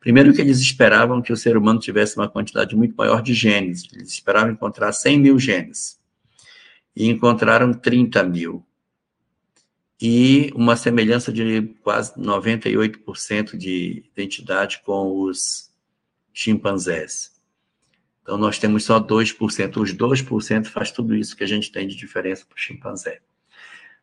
Primeiro 0.00 0.34
que 0.34 0.40
eles 0.40 0.58
esperavam 0.58 1.22
que 1.22 1.32
o 1.32 1.36
ser 1.36 1.56
humano 1.56 1.78
tivesse 1.78 2.16
uma 2.16 2.28
quantidade 2.28 2.74
muito 2.74 2.96
maior 2.96 3.22
de 3.22 3.32
genes, 3.32 3.84
eles 3.92 4.08
esperavam 4.08 4.50
encontrar 4.50 4.90
100 4.90 5.20
mil 5.20 5.38
genes 5.38 5.96
e 6.96 7.06
encontraram 7.08 7.74
30 7.74 8.24
mil. 8.24 8.64
E 10.00 10.50
uma 10.54 10.76
semelhança 10.76 11.30
de 11.30 11.74
quase 11.82 12.18
98% 12.18 13.56
de 13.56 14.04
identidade 14.12 14.80
com 14.84 15.20
os 15.20 15.70
chimpanzés. 16.32 17.32
Então, 18.22 18.36
nós 18.36 18.58
temos 18.58 18.84
só 18.84 18.98
2%. 18.98 19.76
Os 19.76 19.94
2% 19.94 20.66
faz 20.66 20.90
tudo 20.90 21.14
isso 21.14 21.36
que 21.36 21.44
a 21.44 21.46
gente 21.46 21.70
tem 21.70 21.86
de 21.86 21.94
diferença 21.94 22.44
para 22.46 22.56
o 22.56 22.58
chimpanzé. 22.58 23.20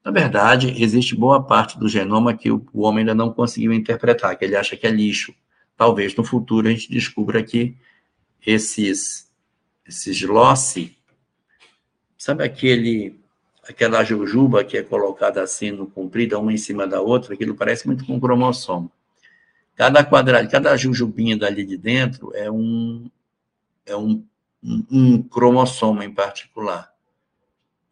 Na 0.03 0.11
verdade, 0.11 0.81
existe 0.81 1.15
boa 1.15 1.41
parte 1.41 1.77
do 1.79 1.87
genoma 1.87 2.35
que 2.35 2.51
o 2.51 2.63
homem 2.73 2.99
ainda 2.99 3.15
não 3.15 3.33
conseguiu 3.33 3.73
interpretar, 3.73 4.37
que 4.37 4.45
ele 4.45 4.55
acha 4.55 4.75
que 4.75 4.85
é 4.85 4.91
lixo. 4.91 5.33
Talvez 5.77 6.15
no 6.15 6.23
futuro 6.23 6.67
a 6.67 6.71
gente 6.71 6.89
descubra 6.89 7.43
que 7.43 7.75
esses, 8.45 9.31
esses 9.85 10.21
loci, 10.21 10.97
sabe 12.23 12.41
aquele, 12.41 13.19
aquela 13.67 14.01
jujuba 14.01 14.63
que 14.63 14.77
é 14.77 14.81
colocada 14.81 15.43
assim 15.43 15.71
no 15.71 15.85
comprido, 15.85 16.39
uma 16.39 16.53
em 16.53 16.57
cima 16.57 16.87
da 16.87 17.01
outra, 17.01 17.33
aquilo 17.33 17.53
parece 17.53 17.85
muito 17.85 18.05
com 18.05 18.13
um 18.13 18.19
cromossomo. 18.19 18.89
Cada 19.75 20.05
quadrado, 20.05 20.49
cada 20.49 20.77
jujubinha 20.77 21.35
dali 21.37 21.65
de 21.65 21.75
dentro 21.75 22.33
é 22.33 22.49
um, 22.49 23.11
é 23.85 23.93
um, 23.97 24.23
um, 24.63 24.85
um 24.89 25.21
cromossomo 25.21 26.01
em 26.01 26.13
particular. 26.13 26.93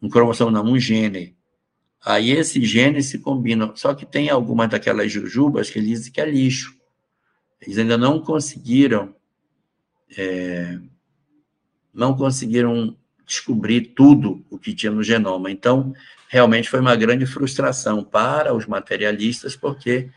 Um 0.02 0.08
cromossomo 0.08 0.50
não, 0.50 0.64
um 0.64 0.80
gene. 0.80 1.36
Aí 2.02 2.32
esse 2.32 2.64
gene 2.64 3.04
se 3.04 3.20
combina. 3.20 3.74
Só 3.76 3.94
que 3.94 4.06
tem 4.06 4.30
algumas 4.30 4.70
daquelas 4.70 5.12
jujubas 5.12 5.70
que 5.70 5.82
dizem 5.82 6.10
que 6.10 6.22
é 6.22 6.26
lixo. 6.26 6.74
Eles 7.60 7.78
ainda 7.78 7.98
não 7.98 8.22
conseguiram 8.22 9.14
é, 10.18 10.80
não 11.94 12.16
conseguiram 12.16 12.96
descobrir 13.32 13.94
tudo 13.96 14.46
o 14.50 14.58
que 14.58 14.74
tinha 14.74 14.92
no 14.92 15.02
genoma. 15.02 15.50
Então, 15.50 15.94
realmente 16.28 16.70
foi 16.70 16.82
uma 16.82 16.96
grande 16.98 17.26
frustração 17.26 18.04
para 18.04 18.54
os 18.54 18.66
materialistas, 18.66 19.56
porque 19.56 20.10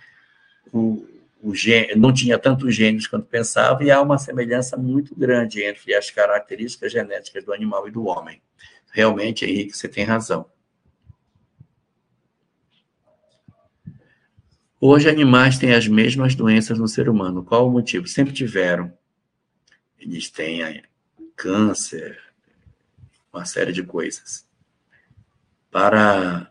o, 0.72 1.06
o 1.40 1.52
não 1.96 2.12
tinha 2.12 2.36
tantos 2.36 2.74
genes 2.74 3.06
quanto 3.06 3.26
pensava, 3.26 3.84
e 3.84 3.90
há 3.90 4.02
uma 4.02 4.18
semelhança 4.18 4.76
muito 4.76 5.14
grande 5.14 5.62
entre 5.62 5.94
as 5.94 6.10
características 6.10 6.90
genéticas 6.90 7.44
do 7.44 7.52
animal 7.52 7.86
e 7.86 7.92
do 7.92 8.04
homem. 8.04 8.42
Realmente, 8.92 9.44
Henrique, 9.44 9.76
você 9.76 9.88
tem 9.88 10.04
razão. 10.04 10.46
Hoje, 14.80 15.08
animais 15.08 15.56
têm 15.56 15.72
as 15.72 15.86
mesmas 15.86 16.34
doenças 16.34 16.78
no 16.80 16.88
ser 16.88 17.08
humano. 17.08 17.44
Qual 17.44 17.68
o 17.68 17.70
motivo? 17.70 18.08
Sempre 18.08 18.34
tiveram. 18.34 18.92
Eles 19.98 20.28
têm 20.28 20.62
câncer, 21.36 22.18
uma 23.34 23.44
série 23.44 23.72
de 23.72 23.82
coisas. 23.82 24.46
Para 25.70 26.50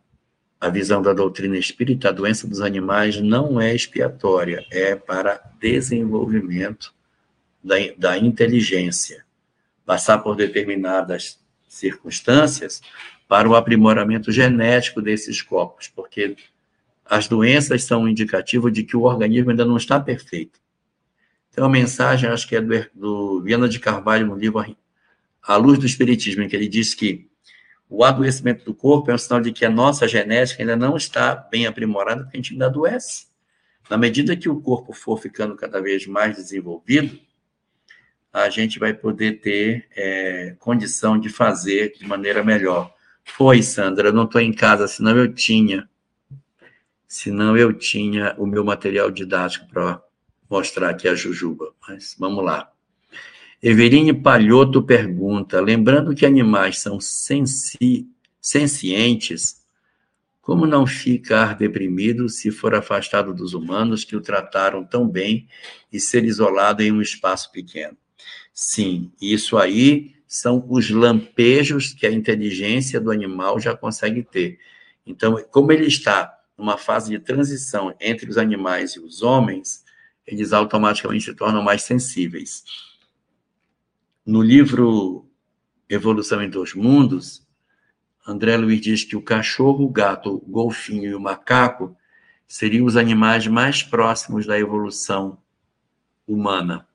a 0.59 0.69
visão 0.69 1.01
da 1.01 1.13
doutrina 1.13 1.57
espírita, 1.57 2.09
a 2.09 2.11
doença 2.11 2.45
dos 2.45 2.61
animais 2.61 3.19
não 3.19 3.59
é 3.59 3.73
expiatória, 3.73 4.65
é 4.69 4.95
para 4.95 5.41
desenvolvimento 5.59 6.93
da, 7.63 7.75
da 7.97 8.17
inteligência. 8.17 9.25
Passar 9.86 10.19
por 10.19 10.36
determinadas 10.36 11.39
circunstâncias 11.67 12.81
para 13.27 13.49
o 13.49 13.55
aprimoramento 13.55 14.31
genético 14.31 15.01
desses 15.01 15.41
corpos, 15.41 15.88
porque 15.88 16.36
as 17.05 17.27
doenças 17.27 17.84
são 17.84 18.03
um 18.03 18.07
indicativo 18.07 18.69
de 18.69 18.84
que 18.84 18.95
o 18.95 19.03
organismo 19.03 19.51
ainda 19.51 19.65
não 19.65 19.77
está 19.77 19.99
perfeito. 19.99 20.59
Tem 21.51 21.63
uma 21.63 21.69
mensagem, 21.69 22.29
acho 22.29 22.47
que 22.47 22.55
é 22.55 22.61
do, 22.61 22.86
do 22.93 23.41
Viana 23.41 23.69
de 23.69 23.79
Carvalho, 23.79 24.27
no 24.27 24.36
livro 24.36 24.59
A 25.43 25.57
Luz 25.57 25.77
do 25.77 25.85
Espiritismo, 25.85 26.41
em 26.41 26.47
que 26.47 26.55
ele 26.55 26.69
diz 26.69 26.93
que 26.93 27.29
o 27.89 28.03
adoecimento 28.03 28.65
do 28.65 28.73
corpo 28.73 29.11
é 29.11 29.13
um 29.13 29.17
sinal 29.17 29.41
de 29.41 29.51
que 29.51 29.65
a 29.65 29.69
nossa 29.69 30.07
genética 30.07 30.63
ainda 30.63 30.75
não 30.75 30.97
está 30.97 31.35
bem 31.35 31.67
aprimorada, 31.67 32.23
porque 32.23 32.37
a 32.37 32.41
gente 32.41 32.53
ainda 32.53 32.65
adoece. 32.65 33.27
Na 33.89 33.97
medida 33.97 34.35
que 34.35 34.49
o 34.49 34.59
corpo 34.61 34.93
for 34.93 35.17
ficando 35.19 35.55
cada 35.55 35.81
vez 35.81 36.07
mais 36.07 36.37
desenvolvido, 36.37 37.19
a 38.31 38.49
gente 38.49 38.79
vai 38.79 38.93
poder 38.93 39.41
ter 39.41 39.87
é, 39.95 40.55
condição 40.57 41.19
de 41.19 41.29
fazer 41.29 41.93
de 41.93 42.07
maneira 42.07 42.43
melhor. 42.43 42.91
Foi, 43.23 43.61
Sandra, 43.61 44.09
eu 44.09 44.13
não 44.13 44.23
estou 44.23 44.41
em 44.41 44.51
casa, 44.51 44.87
senão 44.87 45.15
eu 45.15 45.31
tinha. 45.31 45.87
Senão 47.07 47.55
eu 47.55 47.71
tinha 47.73 48.33
o 48.39 48.47
meu 48.47 48.63
material 48.63 49.11
didático 49.11 49.67
para 49.67 50.01
mostrar 50.49 50.89
aqui 50.89 51.07
a 51.07 51.13
Jujuba. 51.13 51.75
Mas 51.87 52.15
vamos 52.17 52.43
lá. 52.43 52.72
Everine 53.66 54.14
Palhoto 54.14 54.84
pergunta: 54.84 55.61
lembrando 55.61 56.14
que 56.14 56.26
animais 56.26 56.80
são 56.80 56.99
sensi, 56.99 58.05
sencientes, 58.41 59.64
como 60.41 60.68
não 60.68 60.86
ficar 60.86 61.55
deprimido 61.55 62.28
se 62.28 62.51
for 62.51 62.76
afastado 62.76 63.34
dos 63.34 63.53
humanos 63.53 64.03
que 64.03 64.18
o 64.18 64.22
trataram 64.22 64.84
tão 64.84 65.07
bem 65.07 65.47
e 65.89 65.97
ser 65.97 66.26
isolado 66.26 66.84
em 66.84 66.91
um 66.91 67.01
espaço 67.01 67.53
pequeno? 67.53 67.95
Sim, 68.53 69.09
isso 69.22 69.57
aí 69.57 70.14
são 70.28 70.66
os 70.68 70.89
lampejos 70.89 71.93
que 71.93 72.05
a 72.05 72.11
inteligência 72.11 72.99
do 72.99 73.11
animal 73.11 73.61
já 73.61 73.74
consegue 73.74 74.24
ter. 74.24 74.59
Então, 75.07 75.41
como 75.49 75.72
ele 75.72 75.86
está 75.86 76.38
numa 76.57 76.78
fase 76.78 77.11
de 77.11 77.20
transição 77.20 77.95
entre 78.01 78.30
os 78.30 78.38
animais 78.38 78.95
e 78.95 78.99
os 78.99 79.22
homens, 79.22 79.86
eles 80.28 80.51
automaticamente 80.51 81.24
se 81.24 81.34
tornam 81.34 81.64
mais 81.64 81.84
sensíveis. 81.84 82.66
No 84.26 84.41
livro 84.41 85.30
Evolução 85.89 86.41
em 86.41 86.49
Dois 86.49 86.74
Mundos, 86.74 87.45
André 88.26 88.55
Luiz 88.55 88.80
diz 88.80 89.03
que 89.03 89.17
o 89.17 89.21
cachorro, 89.21 89.84
o 89.84 89.89
gato, 89.89 90.36
o 90.36 90.39
golfinho 90.39 91.11
e 91.11 91.13
o 91.13 91.19
macaco 91.19 91.93
seriam 92.47 92.86
os 92.86 92.95
animais 92.95 93.47
mais 93.47 93.84
próximos 93.84 94.45
da 94.45 94.57
evolução 94.57 95.38
humana. 96.26 96.88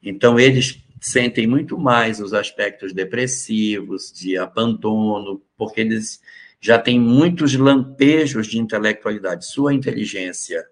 Então, 0.00 0.38
eles 0.38 0.80
sentem 1.00 1.48
muito 1.48 1.76
mais 1.76 2.20
os 2.20 2.32
aspectos 2.32 2.92
depressivos, 2.92 4.12
de 4.12 4.38
abandono, 4.38 5.42
porque 5.56 5.80
eles 5.80 6.22
já 6.60 6.78
têm 6.78 7.00
muitos 7.00 7.56
lampejos 7.56 8.46
de 8.46 8.60
intelectualidade. 8.60 9.46
Sua 9.46 9.74
inteligência 9.74 10.64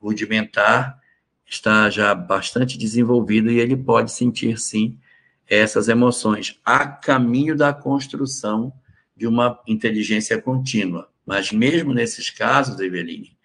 rudimentar 0.00 1.00
está 1.46 1.88
já 1.90 2.12
bastante 2.12 2.76
desenvolvido 2.76 3.52
e 3.52 3.60
ele 3.60 3.76
pode 3.76 4.10
sentir, 4.10 4.58
sim, 4.58 4.98
essas 5.48 5.88
emoções 5.88 6.60
a 6.64 6.86
caminho 6.86 7.56
da 7.56 7.72
construção 7.72 8.72
de 9.16 9.26
uma 9.26 9.60
inteligência 9.66 10.40
contínua. 10.40 11.10
Mas 11.26 11.50
mesmo 11.50 11.92
nesses 11.92 12.30
casos, 12.30 12.78
Eveline, 12.78 13.36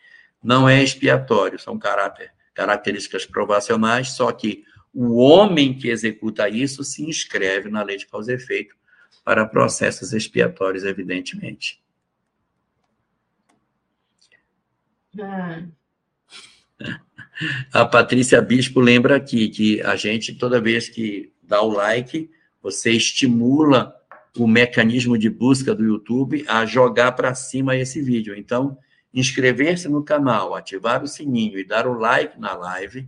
não 0.43 0.67
é 0.67 0.83
expiatório, 0.83 1.57
são 1.57 1.79
caráter, 1.79 2.31
características 2.53 3.25
provacionais, 3.25 4.11
só 4.11 4.31
que 4.31 4.63
o 4.93 5.15
homem 5.15 5.73
que 5.73 5.89
executa 5.89 6.47
isso 6.47 6.83
se 6.83 7.03
inscreve 7.03 7.69
na 7.69 7.81
lei 7.81 7.97
de 7.97 8.05
causa 8.05 8.31
e 8.31 8.35
efeito 8.35 8.75
para 9.23 9.45
processos 9.45 10.13
expiatórios, 10.13 10.83
evidentemente. 10.83 11.81
Ah. 15.19 15.63
A 17.73 17.83
Patrícia 17.83 18.39
Bispo 18.41 18.79
lembra 18.79 19.15
aqui 19.15 19.49
que 19.49 19.81
a 19.81 19.95
gente, 19.95 20.35
toda 20.35 20.61
vez 20.61 20.87
que 20.87 21.32
dá 21.43 21.61
o 21.61 21.69
like, 21.69 22.29
você 22.61 22.91
estimula 22.91 23.95
o 24.37 24.47
mecanismo 24.47 25.17
de 25.17 25.29
busca 25.29 25.75
do 25.75 25.83
YouTube 25.83 26.43
a 26.47 26.65
jogar 26.65 27.11
para 27.11 27.35
cima 27.35 27.75
esse 27.75 28.01
vídeo. 28.01 28.35
Então, 28.35 28.77
inscrever-se 29.13 29.87
no 29.87 30.03
canal, 30.03 30.55
ativar 30.55 31.03
o 31.03 31.07
sininho 31.07 31.59
e 31.59 31.63
dar 31.63 31.85
o 31.85 31.93
like 31.93 32.39
na 32.39 32.53
live 32.53 33.07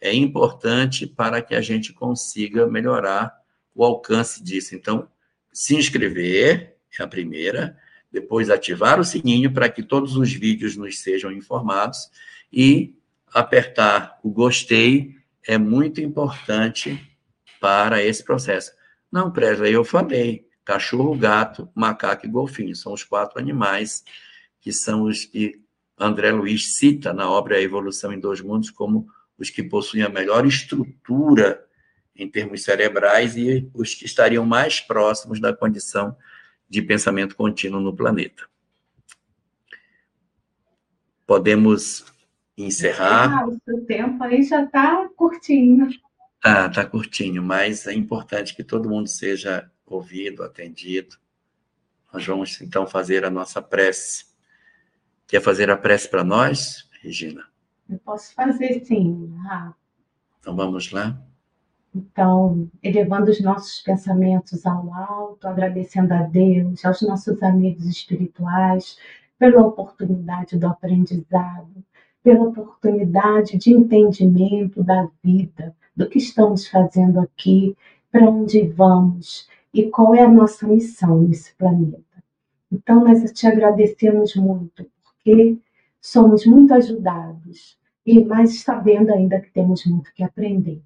é 0.00 0.12
importante 0.12 1.06
para 1.06 1.40
que 1.40 1.54
a 1.54 1.60
gente 1.60 1.92
consiga 1.92 2.66
melhorar 2.66 3.32
o 3.74 3.84
alcance 3.84 4.42
disso. 4.42 4.74
Então, 4.74 5.08
se 5.52 5.74
inscrever 5.74 6.76
é 6.98 7.02
a 7.02 7.06
primeira, 7.06 7.76
depois 8.12 8.50
ativar 8.50 9.00
o 9.00 9.04
sininho 9.04 9.52
para 9.52 9.68
que 9.68 9.82
todos 9.82 10.16
os 10.16 10.32
vídeos 10.32 10.76
nos 10.76 10.98
sejam 10.98 11.32
informados 11.32 12.10
e 12.52 12.94
apertar 13.32 14.18
o 14.22 14.30
gostei 14.30 15.16
é 15.46 15.58
muito 15.58 16.00
importante 16.00 17.00
para 17.60 18.02
esse 18.02 18.24
processo. 18.24 18.72
Não, 19.10 19.30
Presley, 19.30 19.72
eu 19.72 19.84
falei, 19.84 20.46
cachorro, 20.64 21.16
gato, 21.16 21.68
macaco 21.74 22.26
e 22.26 22.28
golfinho, 22.28 22.74
são 22.74 22.92
os 22.92 23.04
quatro 23.04 23.38
animais 23.38 24.04
que 24.60 24.72
são 24.72 25.04
os 25.04 25.24
que 25.24 25.60
André 25.98 26.32
Luiz 26.32 26.76
cita 26.76 27.12
na 27.12 27.30
obra 27.30 27.56
A 27.56 27.62
Evolução 27.62 28.12
em 28.12 28.18
Dois 28.18 28.40
Mundos 28.40 28.70
como 28.70 29.08
os 29.38 29.48
que 29.48 29.62
possuem 29.62 30.02
a 30.02 30.08
melhor 30.08 30.44
estrutura 30.44 31.64
em 32.14 32.28
termos 32.28 32.64
cerebrais 32.64 33.36
e 33.36 33.70
os 33.74 33.94
que 33.94 34.06
estariam 34.06 34.44
mais 34.44 34.80
próximos 34.80 35.40
da 35.40 35.54
condição 35.54 36.16
de 36.68 36.82
pensamento 36.82 37.36
contínuo 37.36 37.80
no 37.80 37.94
planeta. 37.94 38.48
Podemos 41.26 42.04
encerrar. 42.56 43.42
Ah, 43.42 43.46
o 43.46 43.58
seu 43.64 43.84
tempo 43.84 44.22
aí 44.24 44.42
já 44.42 44.64
está 44.64 45.08
curtinho. 45.16 45.88
Ah, 46.48 46.68
está 46.68 46.86
curtinho, 46.86 47.42
mas 47.42 47.88
é 47.88 47.92
importante 47.92 48.54
que 48.54 48.62
todo 48.62 48.88
mundo 48.88 49.08
seja 49.08 49.68
ouvido, 49.84 50.44
atendido. 50.44 51.16
Nós 52.12 52.24
vamos 52.24 52.60
então 52.60 52.86
fazer 52.86 53.24
a 53.24 53.30
nossa 53.30 53.60
prece. 53.60 54.26
Quer 55.26 55.42
fazer 55.42 55.68
a 55.72 55.76
prece 55.76 56.08
para 56.08 56.22
nós, 56.22 56.88
Regina? 57.02 57.44
Eu 57.90 57.98
posso 57.98 58.32
fazer 58.32 58.84
sim. 58.84 59.36
Ah. 59.44 59.74
Então 60.38 60.54
vamos 60.54 60.92
lá. 60.92 61.20
Então, 61.92 62.70
elevando 62.80 63.28
os 63.28 63.40
nossos 63.40 63.80
pensamentos 63.80 64.64
ao 64.64 64.94
alto, 64.94 65.48
agradecendo 65.48 66.14
a 66.14 66.22
Deus, 66.22 66.84
aos 66.84 67.02
nossos 67.02 67.42
amigos 67.42 67.86
espirituais, 67.86 68.96
pela 69.36 69.66
oportunidade 69.66 70.56
do 70.56 70.68
aprendizado, 70.68 71.84
pela 72.22 72.44
oportunidade 72.44 73.58
de 73.58 73.72
entendimento 73.72 74.84
da 74.84 75.08
vida, 75.24 75.74
do 75.96 76.08
que 76.08 76.18
estamos 76.18 76.68
fazendo 76.68 77.18
aqui, 77.20 77.76
para 78.12 78.28
onde 78.28 78.68
vamos 78.68 79.48
e 79.72 79.90
qual 79.90 80.14
é 80.14 80.22
a 80.22 80.28
nossa 80.28 80.66
missão 80.66 81.22
nesse 81.22 81.54
planeta. 81.54 82.02
Então, 82.70 83.04
nós 83.04 83.30
te 83.32 83.46
agradecemos 83.46 84.34
muito, 84.36 84.84
porque 85.02 85.58
somos 86.00 86.44
muito 86.46 86.74
ajudados 86.74 87.76
e 88.04 88.24
mais 88.24 88.60
sabendo 88.60 89.12
ainda 89.12 89.40
que 89.40 89.50
temos 89.50 89.84
muito 89.86 90.12
que 90.14 90.22
aprender. 90.22 90.80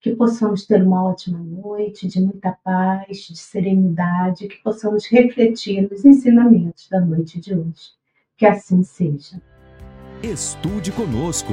Que 0.00 0.14
possamos 0.16 0.66
ter 0.66 0.82
uma 0.82 1.04
ótima 1.04 1.38
noite, 1.38 2.08
de 2.08 2.20
muita 2.20 2.52
paz, 2.64 3.18
de 3.18 3.36
serenidade, 3.36 4.48
que 4.48 4.62
possamos 4.62 5.06
refletir 5.06 5.90
nos 5.90 6.04
ensinamentos 6.04 6.88
da 6.88 7.00
noite 7.00 7.38
de 7.40 7.54
hoje. 7.54 7.90
Que 8.36 8.46
assim 8.46 8.82
seja. 8.82 9.40
Estude 10.22 10.92
conosco. 10.92 11.52